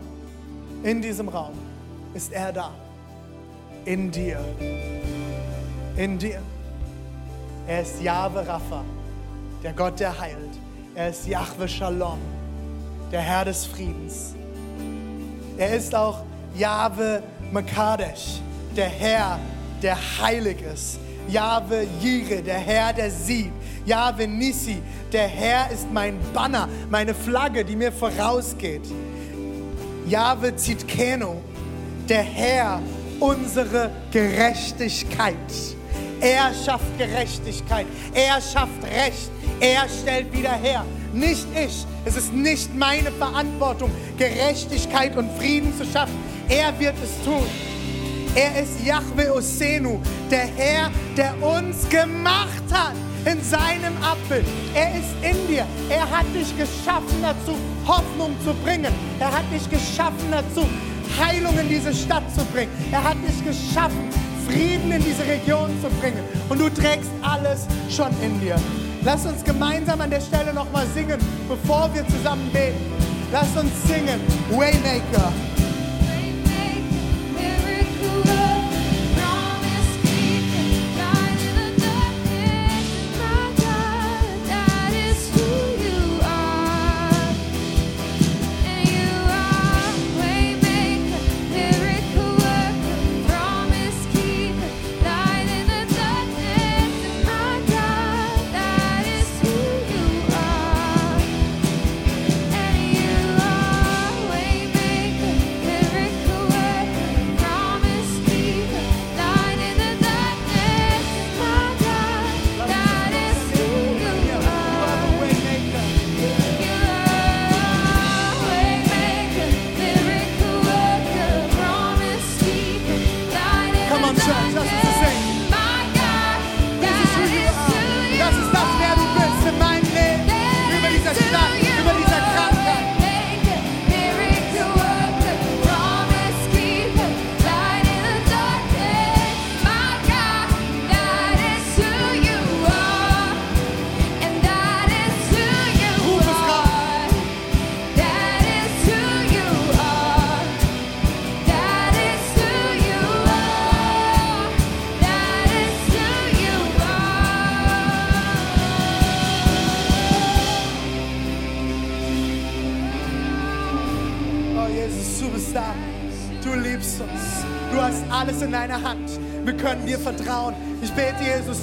In 0.83 1.01
diesem 1.01 1.29
Raum 1.29 1.53
ist 2.15 2.33
er 2.33 2.51
da. 2.51 2.71
In 3.85 4.09
dir. 4.11 4.43
In 5.95 6.17
dir. 6.17 6.41
Er 7.67 7.81
ist 7.81 8.01
Jahwe 8.01 8.47
Rapha, 8.47 8.83
der 9.63 9.73
Gott, 9.73 9.99
der 9.99 10.19
heilt. 10.19 10.59
Er 10.95 11.09
ist 11.09 11.27
Jahwe 11.27 11.67
Shalom, 11.67 12.19
der 13.11 13.21
Herr 13.21 13.45
des 13.45 13.65
Friedens. 13.65 14.33
Er 15.57 15.75
ist 15.75 15.93
auch 15.93 16.23
Jahwe 16.55 17.21
Makadesh, 17.51 18.41
der 18.75 18.89
Herr, 18.89 19.39
der 19.81 19.95
heilig 20.19 20.61
ist. 20.61 20.99
Jahwe 21.27 21.87
Jire, 22.01 22.41
der 22.41 22.59
Herr, 22.59 22.93
der 22.93 23.11
sieht. 23.11 23.51
Jahwe 23.85 24.27
Nissi, 24.27 24.81
der 25.11 25.27
Herr 25.27 25.69
ist 25.71 25.91
mein 25.91 26.17
Banner, 26.33 26.67
meine 26.89 27.13
Flagge, 27.13 27.63
die 27.63 27.75
mir 27.75 27.91
vorausgeht. 27.91 28.81
Jahwe 30.07 30.55
Zitkeno, 30.55 31.41
der 32.09 32.23
Herr, 32.23 32.81
unsere 33.19 33.91
Gerechtigkeit. 34.11 35.35
Er 36.19 36.51
schafft 36.53 36.97
Gerechtigkeit, 36.97 37.85
er 38.13 38.41
schafft 38.41 38.83
Recht, 38.83 39.29
er 39.59 39.87
stellt 40.01 40.31
wieder 40.33 40.53
her. 40.53 40.85
Nicht 41.13 41.45
ich, 41.55 41.85
es 42.05 42.17
ist 42.17 42.33
nicht 42.33 42.73
meine 42.75 43.11
Verantwortung, 43.11 43.91
Gerechtigkeit 44.17 45.15
und 45.15 45.29
Frieden 45.37 45.75
zu 45.77 45.85
schaffen. 45.85 46.17
Er 46.49 46.77
wird 46.79 46.95
es 47.03 47.23
tun. 47.23 47.45
Er 48.35 48.61
ist 48.61 48.83
Yahweh 48.83 49.29
Osenu, 49.29 49.99
der 50.29 50.47
Herr, 50.57 50.91
der 51.15 51.33
uns 51.41 51.87
gemacht 51.87 52.63
hat 52.69 52.93
in 53.23 53.41
seinem 53.41 53.95
Abbild. 54.03 54.45
Er 54.73 54.89
ist 54.89 55.15
in 55.21 55.47
dir. 55.47 55.65
Er 55.89 56.01
hat 56.01 56.25
dich 56.35 56.55
geschaffen 56.57 57.21
dazu, 57.21 57.57
Hoffnung 57.87 58.35
zu 58.43 58.53
bringen. 58.55 58.93
Er 59.19 59.31
hat 59.31 59.45
dich 59.53 59.69
geschaffen 59.69 60.29
dazu, 60.31 60.67
Heilung 61.17 61.57
in 61.57 61.69
diese 61.69 61.93
Stadt 61.93 62.23
zu 62.35 62.43
bringen. 62.45 62.71
Er 62.91 63.05
hat 63.05 63.15
dich 63.25 63.41
geschaffen, 63.45 64.09
Frieden 64.45 64.91
in 64.91 65.01
diese 65.01 65.25
Region 65.25 65.69
zu 65.81 65.89
bringen. 66.01 66.23
Und 66.49 66.59
du 66.59 66.69
trägst 66.69 67.09
alles 67.21 67.65
schon 67.89 68.11
in 68.21 68.41
dir. 68.41 68.57
Lass 69.05 69.25
uns 69.25 69.45
gemeinsam 69.45 70.01
an 70.01 70.09
der 70.09 70.19
Stelle 70.19 70.53
nochmal 70.53 70.85
singen, 70.93 71.19
bevor 71.47 71.89
wir 71.93 72.05
zusammen 72.09 72.49
beten. 72.51 72.91
Lass 73.31 73.55
uns 73.55 73.71
singen, 73.87 74.19
Waymaker. 74.51 75.31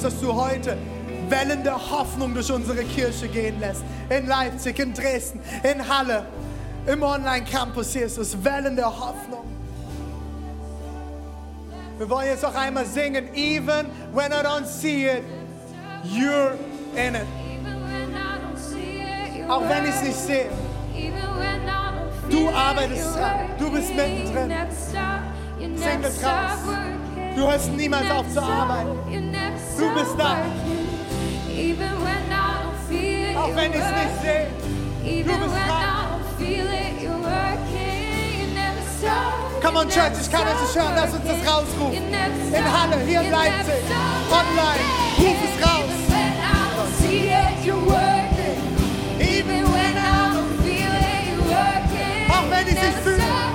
Dass 0.03 0.19
du 0.19 0.33
heute 0.33 0.77
Wellen 1.29 1.63
der 1.63 1.75
Hoffnung 1.75 2.33
durch 2.33 2.51
unsere 2.51 2.83
Kirche 2.83 3.27
gehen 3.27 3.59
lässt. 3.59 3.83
In 4.09 4.27
Leipzig, 4.27 4.77
in 4.79 4.93
Dresden, 4.93 5.39
in 5.63 5.87
Halle, 5.87 6.25
im 6.85 7.01
Online-Campus, 7.01 7.93
Jesus. 7.93 8.43
Wellen 8.43 8.75
der 8.75 8.87
Hoffnung. 8.87 9.45
Wir 11.97 12.09
wollen 12.09 12.27
jetzt 12.27 12.43
auch 12.43 12.55
einmal 12.55 12.85
singen. 12.85 13.33
Even 13.33 13.85
when 14.13 14.31
I 14.31 14.43
don't 14.43 14.65
see 14.65 15.05
it, 15.05 15.23
you're 16.03 16.53
in 16.95 17.15
it. 17.15 17.27
Auch 19.47 19.67
wenn 19.69 19.83
ich 19.83 19.95
es 19.95 20.03
nicht 20.03 20.17
sehe. 20.17 20.49
Du 22.29 22.49
arbeitest 22.49 23.15
dran. 23.15 23.49
Du 23.59 23.71
bist 23.71 23.89
mittendrin. 23.93 24.51
Sing 25.75 26.01
das 26.01 26.23
raus. 26.23 26.59
Du 27.35 27.47
hörst 27.47 27.71
niemals 27.71 28.09
auf 28.11 28.31
zu 28.31 28.41
arbeiten. 28.41 29.32
Du 29.77 29.93
bist 29.93 30.15
da. 30.17 30.37
Auch 33.35 33.55
wenn 33.55 33.71
ich 33.71 33.79
es 33.79 33.91
nicht 33.91 34.21
sehe. 34.21 34.47
Du 35.23 35.33
bist 35.39 35.55
dran. 35.67 35.93
Come 39.61 39.79
on, 39.79 39.89
Church, 39.89 40.13
ich 40.21 40.29
kann 40.31 40.47
es 40.47 40.61
nicht 40.61 40.75
hören. 40.75 40.93
Lass 40.95 41.13
uns 41.13 41.25
das 41.25 41.51
rausrufen. 41.51 41.93
In 41.93 42.73
Halle, 42.73 42.97
hier 43.05 43.21
in 43.21 43.31
Leipzig, 43.31 43.83
online. 44.29 44.83
Ruf 45.17 45.37
es 45.43 45.55
raus. 45.65 45.91
Auch 52.29 52.49
wenn 52.49 52.67
ich 52.67 52.73
es 52.73 52.81
nicht 52.81 52.99
fühle. 53.03 53.52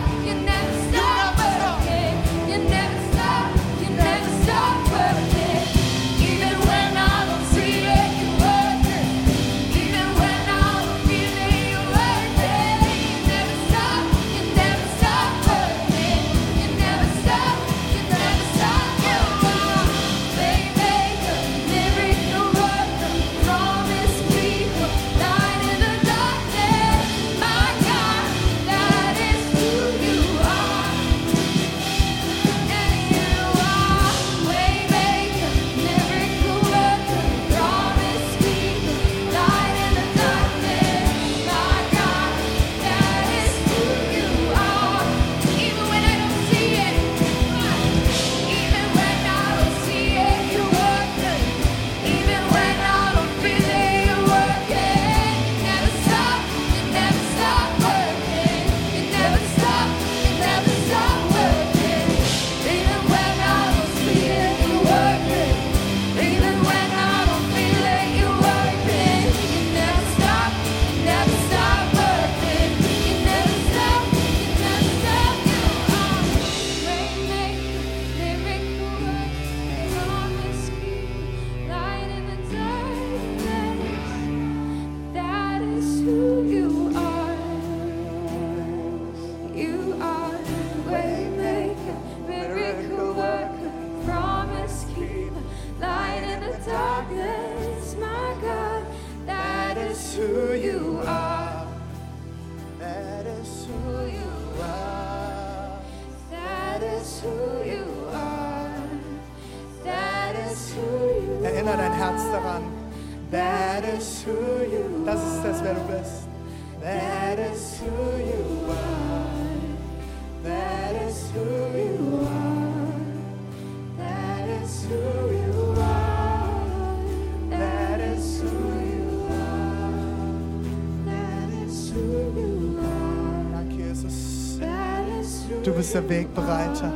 Bist 135.88 135.94
der 135.94 136.08
Wegbereiter. 136.10 136.92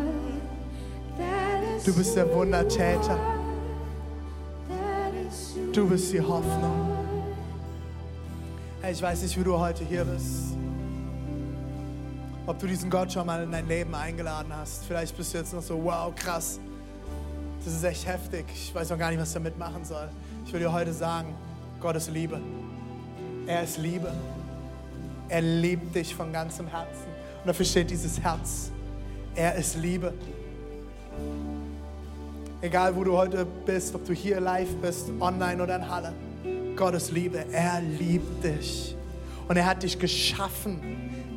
Du 1.83 1.95
bist 1.95 2.15
der 2.15 2.31
Wundertäter. 2.35 3.19
Du 5.73 5.89
bist 5.89 6.13
die 6.13 6.21
Hoffnung. 6.21 6.91
Hey, 8.83 8.93
ich 8.93 9.01
weiß 9.01 9.23
nicht, 9.23 9.39
wie 9.41 9.45
du 9.45 9.59
heute 9.59 9.83
hier 9.83 10.05
bist. 10.05 10.59
Ob 12.47 12.59
du 12.59 12.67
diesen 12.67 12.91
Gott 12.91 13.11
schon 13.11 13.25
mal 13.25 13.43
in 13.43 13.53
dein 13.53 13.67
Leben 13.67 13.95
eingeladen 13.95 14.53
hast. 14.55 14.85
Vielleicht 14.85 15.17
bist 15.17 15.33
du 15.33 15.39
jetzt 15.39 15.55
noch 15.55 15.63
so, 15.63 15.83
wow, 15.83 16.15
krass. 16.15 16.61
Das 17.65 17.73
ist 17.73 17.85
echt 17.85 18.07
heftig. 18.07 18.45
Ich 18.53 18.75
weiß 18.75 18.91
noch 18.91 18.99
gar 18.99 19.09
nicht, 19.09 19.21
was 19.21 19.29
ich 19.29 19.35
damit 19.35 19.59
machen 19.59 19.87
soll. 19.87 20.11
Ich 20.45 20.53
will 20.53 20.61
dir 20.61 20.71
heute 20.71 20.93
sagen, 20.93 21.35
Gott 21.81 21.97
ist 21.97 22.11
Liebe. 22.11 22.39
Er 23.47 23.63
ist 23.63 23.79
Liebe. 23.79 24.13
Er 25.31 25.41
liebt 25.41 25.95
dich 25.95 26.15
von 26.15 26.31
ganzem 26.31 26.67
Herzen. 26.67 27.07
Und 27.41 27.49
dafür 27.49 27.65
steht 27.65 27.91
dieses 27.91 28.21
Herz. 28.21 28.71
Er 29.35 29.55
ist 29.55 29.77
Liebe. 29.77 30.13
Egal, 32.61 32.95
wo 32.95 33.03
du 33.03 33.17
heute 33.17 33.47
bist, 33.67 33.95
ob 33.95 34.05
du 34.05 34.13
hier 34.13 34.41
live 34.41 34.75
bist, 34.77 35.11
online 35.21 35.63
oder 35.63 35.77
in 35.77 35.89
Halle. 35.89 36.13
Gott 36.77 36.95
ist 36.95 37.11
Liebe. 37.11 37.45
Er 37.51 37.81
liebt 37.81 38.45
dich. 38.45 38.95
Und 39.49 39.57
er 39.57 39.67
hat 39.67 39.83
dich 39.83 39.99
geschaffen. 39.99 40.81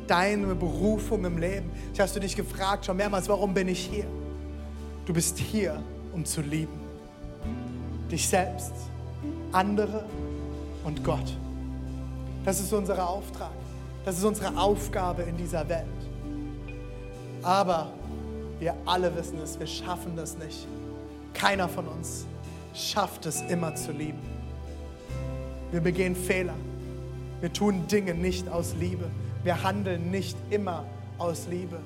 Deine 0.06 0.54
Berufung 0.54 1.24
im 1.24 1.38
Leben. 1.38 1.70
Ich 1.92 2.00
hast 2.00 2.14
du 2.14 2.20
dich 2.20 2.36
gefragt 2.36 2.86
schon 2.86 2.96
mehrmals, 2.96 3.28
warum 3.28 3.52
bin 3.54 3.66
ich 3.66 3.80
hier? 3.80 4.06
Du 5.04 5.12
bist 5.12 5.38
hier, 5.38 5.82
um 6.12 6.24
zu 6.24 6.42
lieben. 6.42 6.80
Dich 8.10 8.28
selbst, 8.28 8.72
andere 9.50 10.04
und 10.84 11.02
Gott. 11.02 11.36
Das 12.44 12.60
ist 12.60 12.72
unser 12.72 13.08
Auftrag. 13.08 13.50
Das 14.04 14.16
ist 14.16 14.24
unsere 14.24 14.56
Aufgabe 14.56 15.22
in 15.22 15.36
dieser 15.36 15.68
Welt. 15.68 16.05
Aber 17.46 17.92
wir 18.58 18.74
alle 18.86 19.14
wissen 19.14 19.38
es, 19.40 19.56
wir 19.56 19.68
schaffen 19.68 20.16
das 20.16 20.36
nicht. 20.36 20.66
Keiner 21.32 21.68
von 21.68 21.86
uns 21.86 22.26
schafft 22.74 23.24
es 23.24 23.40
immer 23.42 23.72
zu 23.76 23.92
lieben. 23.92 24.18
Wir 25.70 25.80
begehen 25.80 26.16
Fehler. 26.16 26.54
Wir 27.40 27.52
tun 27.52 27.86
Dinge 27.86 28.14
nicht 28.14 28.48
aus 28.48 28.74
Liebe. 28.80 29.04
Wir 29.44 29.62
handeln 29.62 30.10
nicht 30.10 30.36
immer 30.50 30.86
aus 31.18 31.46
Liebe. 31.48 31.78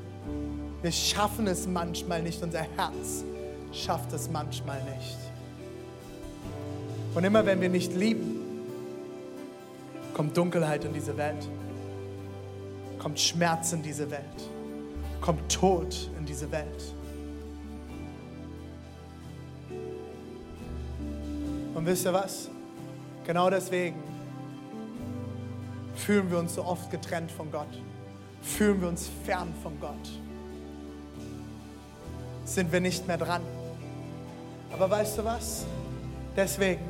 Wir 0.81 0.93
schaffen 0.93 1.47
es 1.47 1.67
manchmal 1.67 2.23
nicht. 2.23 2.43
Unser 2.43 2.61
Herz 2.61 3.23
schafft 3.71 4.15
es 4.15 4.31
manchmal 4.31 4.83
nicht. 4.85 5.19
Und 7.15 7.23
immer 7.23 7.45
wenn 7.45 7.61
wir 7.61 7.69
nicht 7.69 7.95
lieben, 7.95 8.41
kommt 10.15 10.35
Dunkelheit 10.35 10.87
in 10.87 10.95
diese 10.95 11.19
Welt, 11.19 11.47
kommt 12.99 13.21
Schmerz 13.21 13.75
in 13.75 13.83
diese 13.83 14.11
Welt, 14.11 14.25
kommt 15.21 15.51
Tod 15.53 16.11
in 16.19 16.27
diese 16.27 16.51
Welt. 16.51 16.95
Und 21.75 21.87
wisst 21.87 22.05
ihr 22.05 22.13
was? 22.13 22.49
Genau 23.27 23.49
deswegen 23.49 23.97
fühlen 25.95 26.31
wir 26.31 26.39
uns 26.39 26.55
so 26.55 26.65
oft 26.65 26.91
getrennt 26.91 27.31
von 27.31 27.51
Gott, 27.51 27.81
fühlen 28.43 28.81
wir 28.81 28.89
uns 28.89 29.09
fern 29.25 29.53
von 29.63 29.79
Gott, 29.81 30.09
sind 32.45 32.73
wir 32.73 32.81
nicht 32.81 33.07
mehr 33.07 33.19
dran. 33.19 33.43
Aber 34.73 34.91
weißt 34.91 35.19
du 35.19 35.25
was? 35.25 35.67
Deswegen 36.37 36.83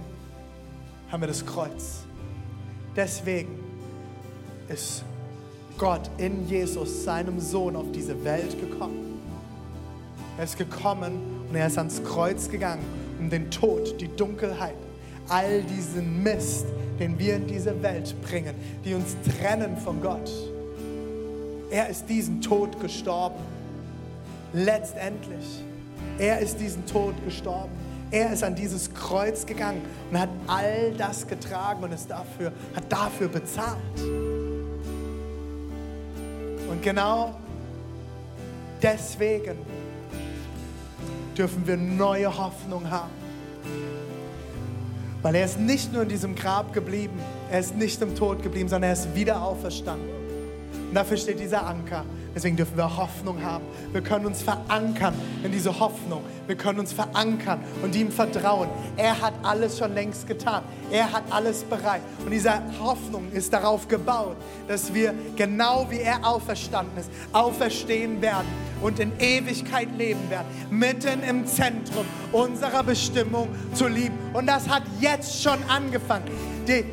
haben 1.11 1.21
wir 1.21 1.29
das 1.29 1.45
Kreuz. 1.45 2.05
Deswegen 2.95 3.59
ist 4.69 5.05
Gott 5.81 6.11
in 6.19 6.47
Jesus, 6.47 7.05
seinem 7.05 7.41
Sohn, 7.41 7.75
auf 7.75 7.91
diese 7.91 8.23
Welt 8.23 8.61
gekommen. 8.61 9.19
Er 10.37 10.45
ist 10.45 10.59
gekommen 10.59 11.13
und 11.49 11.57
er 11.57 11.69
ist 11.69 11.79
ans 11.79 12.05
Kreuz 12.05 12.51
gegangen, 12.51 12.85
um 13.19 13.31
den 13.31 13.51
Tod, 13.51 13.99
die 13.99 14.15
Dunkelheit, 14.15 14.75
all 15.31 15.63
diesen 15.63 16.23
Mist, 16.23 16.67
den 16.99 17.19
wir 17.19 17.37
in 17.37 17.47
diese 17.47 17.83
Welt 17.83 18.15
bringen, 18.21 18.55
die 18.85 18.93
uns 18.93 19.17
trennen 19.39 19.75
von 19.79 20.03
Gott. 20.03 20.31
Er 21.71 21.89
ist 21.89 22.07
diesen 22.11 22.43
Tod 22.43 22.79
gestorben. 22.79 23.41
Letztendlich. 24.53 25.65
Er 26.19 26.41
ist 26.41 26.61
diesen 26.61 26.85
Tod 26.85 27.15
gestorben. 27.25 27.73
Er 28.11 28.35
ist 28.35 28.45
an 28.45 28.55
dieses 28.55 28.93
Kreuz 28.93 29.47
gegangen 29.47 29.81
und 30.11 30.21
hat 30.21 30.29
all 30.47 30.93
das 30.99 31.27
getragen 31.27 31.83
und 31.83 31.93
ist 31.93 32.11
dafür, 32.11 32.53
hat 32.75 32.93
dafür 32.93 33.29
bezahlt. 33.29 33.79
Und 36.81 36.85
genau 36.85 37.35
deswegen 38.83 39.59
dürfen 41.37 41.67
wir 41.67 41.77
neue 41.77 42.35
Hoffnung 42.39 42.91
haben. 42.91 43.11
Weil 45.21 45.35
er 45.35 45.45
ist 45.45 45.61
nicht 45.61 45.93
nur 45.93 46.05
in 46.05 46.09
diesem 46.09 46.35
Grab 46.35 46.73
geblieben, 46.73 47.21
er 47.51 47.61
ist 47.61 47.77
nicht 47.77 48.01
im 48.01 48.17
Tod 48.17 48.43
geblieben, 48.43 48.71
sondern 48.71 48.89
er 48.89 48.93
ist 48.95 49.15
wieder 49.15 49.43
auferstanden. 49.43 50.09
Und 50.89 50.95
dafür 50.95 51.19
steht 51.19 51.39
dieser 51.39 51.67
Anker. 51.67 52.07
Deswegen 52.35 52.57
dürfen 52.57 52.77
wir 52.77 52.97
Hoffnung 52.97 53.43
haben. 53.43 53.65
Wir 53.93 54.03
können 54.03 54.27
uns 54.27 54.43
verankern 54.43 55.15
in 55.43 55.51
diese 55.51 55.81
Hoffnung. 55.81 56.23
Wir 56.47 56.57
können 56.57 56.79
uns 56.79 56.93
verankern 56.93 57.61
und 57.83 57.95
ihm 57.97 58.11
vertrauen. 58.11 58.69
Er 58.97 59.21
hat 59.21 59.35
alles 59.43 59.79
schon 59.79 59.95
längst 59.95 60.27
getan. 60.29 60.63
Er 60.91 61.13
hat 61.13 61.25
alles 61.31 61.65
bereit. 61.65 62.03
Und 62.25 62.31
diese 62.31 62.53
Hoffnung 62.81 63.31
ist 63.33 63.53
darauf 63.53 63.89
gebaut, 63.89 64.37
dass 64.69 64.95
wir 64.95 65.13
genau 65.37 65.87
wie 65.91 66.01
er 66.01 66.25
auferstanden 66.25 66.97
ist, 66.99 67.11
auferstehen 67.33 68.23
werden 68.23 68.47
und 68.81 69.01
in 69.01 69.13
Ewigkeit 69.19 69.89
leben 69.99 70.31
werden. 70.31 70.47
Mitten 70.71 71.23
im 71.23 71.47
Zentrum 71.47 72.07
unserer 72.33 72.85
Bestimmung 72.85 73.49
zu 73.75 73.89
lieben. 73.89 74.17
Und 74.33 74.47
das 74.47 74.69
hat 74.69 74.85
jetzt 75.01 75.43
schon 75.43 75.59
angefangen. 75.69 76.25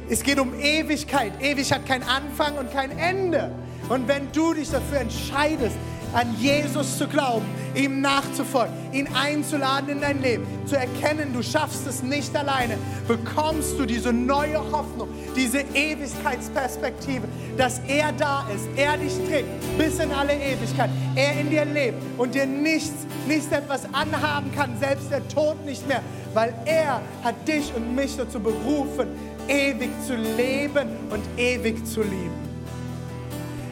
Es 0.10 0.24
geht 0.24 0.40
um 0.40 0.60
Ewigkeit. 0.60 1.32
Ewig 1.40 1.72
hat 1.72 1.86
keinen 1.86 2.04
Anfang 2.04 2.58
und 2.58 2.72
kein 2.72 2.98
Ende. 2.98 3.52
Und 3.90 4.08
wenn 4.08 4.32
du 4.32 4.54
dich 4.54 4.70
dafür 4.70 5.00
entscheidest, 5.00 5.78
an 6.14 6.36
Jesus 6.40 6.98
zu 6.98 7.08
glauben, 7.08 7.46
ihm 7.76 8.02
nachzufolgen, 8.02 8.74
ihn 8.94 9.08
einzuladen 9.14 9.90
in 9.90 10.02
dein 10.02 10.22
Leben, 10.22 10.48
zu 10.66 10.76
erkennen, 10.76 11.34
du 11.34 11.44
schaffst 11.44 11.86
es 11.86 12.02
nicht 12.02 12.36
alleine, 12.36 12.78
bekommst 13.08 13.78
du 13.78 13.86
diese 13.86 14.14
neue 14.14 14.60
Hoffnung, 14.72 15.10
diese 15.36 15.60
Ewigkeitsperspektive, 15.74 17.28
dass 17.58 17.80
er 17.88 18.12
da 18.14 18.48
ist, 18.54 18.68
er 18.76 18.98
dich 18.98 19.14
trägt 19.28 19.48
bis 19.78 20.00
in 20.00 20.12
alle 20.12 20.34
Ewigkeit, 20.34 20.90
er 21.16 21.40
in 21.40 21.50
dir 21.50 21.66
lebt 21.66 22.02
und 22.18 22.36
dir 22.36 22.46
nichts, 22.46 23.06
nichts 23.28 23.52
etwas 23.52 23.82
anhaben 23.94 24.52
kann, 24.56 24.78
selbst 24.80 25.12
der 25.12 25.28
Tod 25.28 25.64
nicht 25.66 25.88
mehr, 25.88 26.02
weil 26.34 26.54
er 26.66 27.02
hat 27.24 27.36
dich 27.48 27.74
und 27.76 27.96
mich 27.96 28.16
dazu 28.16 28.40
berufen, 28.40 29.08
ewig 29.48 29.90
zu 30.06 30.16
leben 30.16 30.90
und 31.10 31.24
ewig 31.38 31.86
zu 31.86 32.02
lieben. 32.02 32.47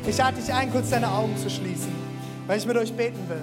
Ich 0.07 0.17
lade 0.19 0.37
dich 0.39 0.53
ein, 0.53 0.71
kurz 0.71 0.91
deine 0.91 1.09
Augen 1.09 1.35
zu 1.35 1.49
schließen, 1.49 1.91
weil 2.45 2.59
ich 2.59 2.67
mit 2.67 2.77
euch 2.77 2.93
beten 2.93 3.27
will. 3.27 3.41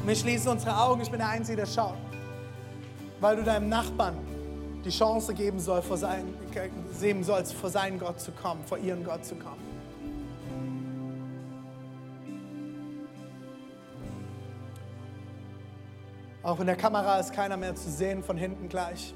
Und 0.00 0.06
wir 0.06 0.14
schließen 0.14 0.50
unsere 0.50 0.78
Augen, 0.78 1.00
ich 1.00 1.10
bin 1.10 1.20
der 1.20 1.30
Einzige, 1.30 1.56
der 1.56 1.66
schaut. 1.66 1.96
Weil 3.18 3.36
du 3.36 3.42
deinem 3.42 3.70
Nachbarn 3.70 4.18
die 4.84 4.90
Chance 4.90 5.32
geben, 5.32 5.58
soll, 5.58 5.80
vor 5.80 5.96
sein, 5.96 6.34
geben 7.00 7.24
sollst, 7.24 7.54
vor 7.54 7.70
seinen 7.70 7.98
Gott 7.98 8.20
zu 8.20 8.30
kommen, 8.30 8.62
vor 8.64 8.76
ihren 8.76 9.02
Gott 9.02 9.24
zu 9.24 9.36
kommen. 9.36 9.62
Auch 16.42 16.60
in 16.60 16.66
der 16.66 16.76
Kamera 16.76 17.18
ist 17.18 17.32
keiner 17.32 17.56
mehr 17.56 17.74
zu 17.74 17.90
sehen, 17.90 18.22
von 18.22 18.36
hinten 18.36 18.68
gleich. 18.68 19.14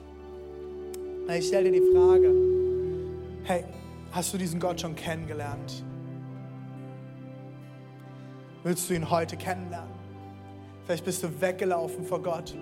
Ich 1.29 1.47
stelle 1.47 1.71
dir 1.71 1.81
die 1.81 1.95
Frage, 1.95 2.35
hey, 3.45 3.65
hast 4.13 4.33
du 4.33 4.39
diesen 4.39 4.59
Gott 4.59 4.81
schon 4.81 4.97
kennengelernt? 4.97 5.85
Willst 8.65 8.89
du 8.89 8.95
ihn 8.95 9.11
heute 9.11 9.37
kennenlernen? 9.37 9.91
Vielleicht 10.85 11.05
bist 11.05 11.23
du 11.23 11.41
weggelaufen 11.41 12.05
vor 12.05 12.23
Gott. 12.23 12.55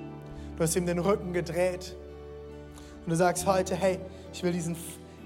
Du 0.56 0.62
hast 0.62 0.74
ihm 0.74 0.86
den 0.86 0.98
Rücken 0.98 1.34
gedreht. 1.34 1.94
Und 3.04 3.10
du 3.10 3.16
sagst 3.16 3.46
heute, 3.46 3.74
hey, 3.74 3.98
ich 4.32 4.42
will 4.42 4.52
diesen, 4.52 4.76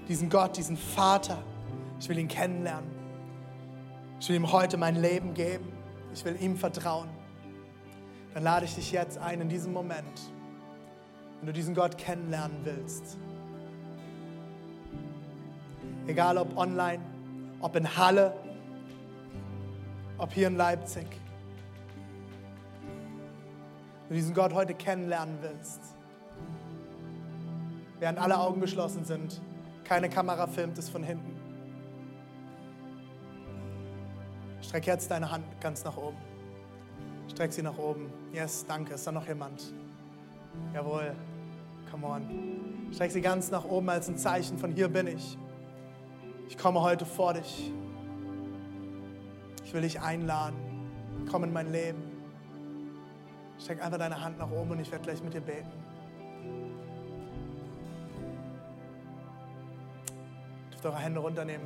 diesen 0.09 0.29
Gott, 0.29 0.57
diesen 0.57 0.75
Vater, 0.75 1.37
ich 1.99 2.09
will 2.09 2.17
ihn 2.17 2.27
kennenlernen. 2.27 2.89
Ich 4.19 4.27
will 4.27 4.35
ihm 4.35 4.51
heute 4.51 4.75
mein 4.75 4.95
Leben 4.97 5.33
geben. 5.33 5.71
Ich 6.13 6.25
will 6.25 6.35
ihm 6.41 6.57
vertrauen. 6.57 7.09
Dann 8.33 8.43
lade 8.43 8.65
ich 8.65 8.75
dich 8.75 8.91
jetzt 8.91 9.17
ein 9.17 9.39
in 9.39 9.47
diesem 9.47 9.71
Moment, 9.71 10.21
wenn 11.39 11.47
du 11.47 11.53
diesen 11.53 11.73
Gott 11.73 11.97
kennenlernen 11.97 12.57
willst. 12.65 13.17
Egal 16.05 16.37
ob 16.37 16.57
online, 16.57 17.01
ob 17.61 17.77
in 17.77 17.95
Halle, 17.95 18.33
ob 20.17 20.33
hier 20.33 20.47
in 20.47 20.55
Leipzig. 20.55 21.07
Du 24.07 24.13
diesen 24.13 24.33
Gott 24.33 24.53
heute 24.53 24.73
kennenlernen 24.73 25.37
willst, 25.41 25.81
während 27.99 28.19
alle 28.19 28.37
Augen 28.37 28.61
geschlossen 28.61 29.03
sind, 29.03 29.41
keine 29.83 30.09
Kamera 30.09 30.47
filmt 30.47 30.77
es 30.77 30.89
von 30.89 31.03
hinten. 31.03 31.35
Streck 34.61 34.87
jetzt 34.87 35.09
deine 35.11 35.31
Hand 35.31 35.45
ganz 35.61 35.83
nach 35.83 35.95
oben. 35.97 36.17
Streck 37.29 37.53
sie 37.53 37.61
nach 37.61 37.77
oben. 37.77 38.11
Yes, 38.33 38.65
danke. 38.67 38.93
Ist 38.93 39.05
da 39.05 39.11
noch 39.11 39.27
jemand? 39.27 39.73
Jawohl. 40.73 41.15
Come 41.91 42.07
on. 42.07 42.91
Streck 42.93 43.11
sie 43.11 43.21
ganz 43.21 43.51
nach 43.51 43.65
oben 43.65 43.89
als 43.89 44.07
ein 44.07 44.17
Zeichen 44.17 44.57
von 44.57 44.71
hier 44.71 44.87
bin 44.87 45.07
ich. 45.07 45.37
Ich 46.49 46.57
komme 46.57 46.81
heute 46.81 47.05
vor 47.05 47.33
dich. 47.33 47.71
Ich 49.65 49.73
will 49.73 49.81
dich 49.81 49.99
einladen. 49.99 50.55
Komm 51.29 51.43
in 51.43 51.51
mein 51.51 51.71
Leben. 51.71 52.01
Streck 53.59 53.83
einfach 53.83 53.97
deine 53.97 54.23
Hand 54.23 54.37
nach 54.37 54.49
oben 54.49 54.71
und 54.71 54.79
ich 54.79 54.91
werde 54.91 55.03
gleich 55.03 55.21
mit 55.21 55.33
dir 55.33 55.41
beten. 55.41 55.69
Dürft 60.71 60.85
eure 60.85 60.97
Hände 60.97 61.19
runternehmen. 61.19 61.65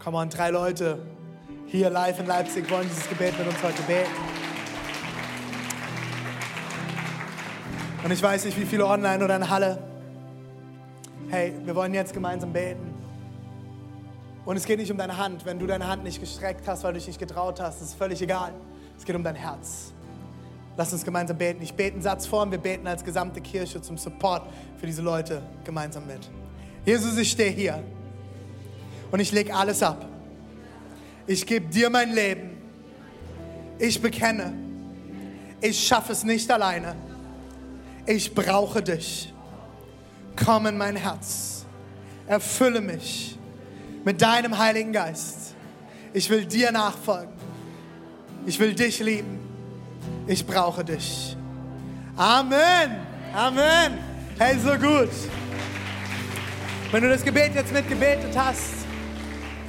Komm 0.00 0.14
on, 0.14 0.28
drei 0.28 0.50
Leute 0.50 0.98
hier 1.72 1.88
live 1.88 2.20
in 2.20 2.26
Leipzig 2.26 2.70
wollen 2.70 2.86
dieses 2.86 3.08
Gebet 3.08 3.38
mit 3.38 3.48
uns 3.48 3.62
heute 3.62 3.82
beten. 3.84 4.10
Und 8.04 8.10
ich 8.10 8.22
weiß 8.22 8.44
nicht, 8.44 8.60
wie 8.60 8.66
viele 8.66 8.84
online 8.84 9.24
oder 9.24 9.36
in 9.36 9.48
Halle. 9.48 9.78
Hey, 11.30 11.54
wir 11.64 11.74
wollen 11.74 11.94
jetzt 11.94 12.12
gemeinsam 12.12 12.52
beten. 12.52 12.91
Und 14.44 14.56
es 14.56 14.64
geht 14.64 14.78
nicht 14.78 14.90
um 14.90 14.98
deine 14.98 15.16
Hand. 15.16 15.44
Wenn 15.44 15.58
du 15.58 15.66
deine 15.66 15.86
Hand 15.86 16.02
nicht 16.02 16.20
gestreckt 16.20 16.66
hast, 16.66 16.82
weil 16.82 16.92
du 16.92 16.98
dich 16.98 17.06
nicht 17.06 17.20
getraut 17.20 17.60
hast, 17.60 17.80
ist 17.80 17.94
völlig 17.94 18.20
egal. 18.22 18.52
Es 18.98 19.04
geht 19.04 19.14
um 19.14 19.22
dein 19.22 19.36
Herz. 19.36 19.92
Lass 20.76 20.92
uns 20.92 21.04
gemeinsam 21.04 21.38
beten. 21.38 21.62
Ich 21.62 21.74
bete 21.74 21.94
einen 21.94 22.02
Satz 22.02 22.26
vor 22.26 22.42
und 22.42 22.50
wir 22.50 22.58
beten 22.58 22.86
als 22.86 23.04
gesamte 23.04 23.40
Kirche 23.40 23.80
zum 23.80 23.98
Support 23.98 24.48
für 24.78 24.86
diese 24.86 25.02
Leute 25.02 25.42
gemeinsam 25.64 26.06
mit. 26.06 26.30
Jesus, 26.84 27.16
ich 27.18 27.30
stehe 27.30 27.50
hier 27.50 27.82
und 29.10 29.20
ich 29.20 29.30
lege 29.30 29.54
alles 29.54 29.82
ab. 29.82 30.06
Ich 31.26 31.46
gebe 31.46 31.68
dir 31.68 31.90
mein 31.90 32.12
Leben. 32.12 32.56
Ich 33.78 34.00
bekenne, 34.00 34.54
ich 35.60 35.86
schaffe 35.86 36.12
es 36.12 36.24
nicht 36.24 36.50
alleine. 36.50 36.96
Ich 38.06 38.34
brauche 38.34 38.82
dich. 38.82 39.32
Komm 40.42 40.66
in 40.66 40.76
mein 40.76 40.96
Herz. 40.96 41.64
Erfülle 42.26 42.80
mich 42.80 43.31
mit 44.04 44.20
deinem 44.20 44.58
Heiligen 44.58 44.92
Geist. 44.92 45.54
Ich 46.12 46.28
will 46.28 46.44
dir 46.44 46.72
nachfolgen. 46.72 47.32
Ich 48.46 48.58
will 48.58 48.74
dich 48.74 49.00
lieben. 49.00 49.38
Ich 50.26 50.46
brauche 50.46 50.84
dich. 50.84 51.36
Amen. 52.16 52.96
Amen. 53.34 53.98
Hey, 54.38 54.58
so 54.58 54.72
gut. 54.74 55.10
Wenn 56.90 57.02
du 57.02 57.08
das 57.08 57.24
Gebet 57.24 57.54
jetzt 57.54 57.72
mitgebetet 57.72 58.36
hast, 58.36 58.81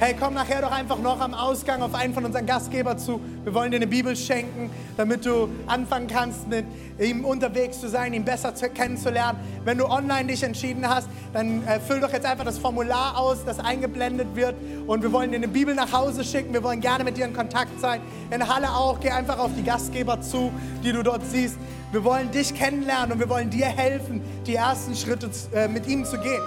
hey, 0.00 0.14
komm 0.18 0.34
nachher 0.34 0.60
doch 0.60 0.72
einfach 0.72 0.98
noch 0.98 1.20
am 1.20 1.34
Ausgang 1.34 1.82
auf 1.82 1.94
einen 1.94 2.14
von 2.14 2.24
unseren 2.24 2.46
Gastgeber 2.46 2.96
zu. 2.96 3.20
Wir 3.44 3.54
wollen 3.54 3.70
dir 3.70 3.76
eine 3.76 3.86
Bibel 3.86 4.16
schenken, 4.16 4.70
damit 4.96 5.24
du 5.24 5.48
anfangen 5.66 6.06
kannst, 6.08 6.48
mit 6.48 6.64
ihm 6.98 7.24
unterwegs 7.24 7.80
zu 7.80 7.88
sein, 7.88 8.12
ihn 8.12 8.24
besser 8.24 8.54
zu, 8.54 8.68
kennenzulernen. 8.68 9.38
Wenn 9.64 9.78
du 9.78 9.86
online 9.86 10.26
dich 10.26 10.42
entschieden 10.42 10.88
hast, 10.88 11.08
dann 11.32 11.66
äh, 11.66 11.80
füll 11.80 12.00
doch 12.00 12.12
jetzt 12.12 12.26
einfach 12.26 12.44
das 12.44 12.58
Formular 12.58 13.18
aus, 13.18 13.44
das 13.44 13.58
eingeblendet 13.58 14.28
wird. 14.34 14.54
Und 14.86 15.02
wir 15.02 15.12
wollen 15.12 15.30
dir 15.30 15.36
eine 15.36 15.48
Bibel 15.48 15.74
nach 15.74 15.92
Hause 15.92 16.24
schicken. 16.24 16.52
Wir 16.52 16.62
wollen 16.62 16.80
gerne 16.80 17.04
mit 17.04 17.16
dir 17.16 17.26
in 17.26 17.34
Kontakt 17.34 17.80
sein. 17.80 18.00
In 18.30 18.48
Halle 18.48 18.70
auch. 18.70 19.00
Geh 19.00 19.10
einfach 19.10 19.38
auf 19.38 19.50
die 19.56 19.62
Gastgeber 19.62 20.20
zu, 20.20 20.52
die 20.82 20.92
du 20.92 21.02
dort 21.02 21.22
siehst. 21.26 21.56
Wir 21.92 22.02
wollen 22.04 22.30
dich 22.30 22.54
kennenlernen 22.54 23.12
und 23.12 23.20
wir 23.20 23.28
wollen 23.28 23.50
dir 23.50 23.66
helfen, 23.66 24.20
die 24.46 24.56
ersten 24.56 24.96
Schritte 24.96 25.30
äh, 25.54 25.68
mit 25.68 25.86
ihm 25.86 26.04
zu 26.04 26.18
gehen. 26.18 26.42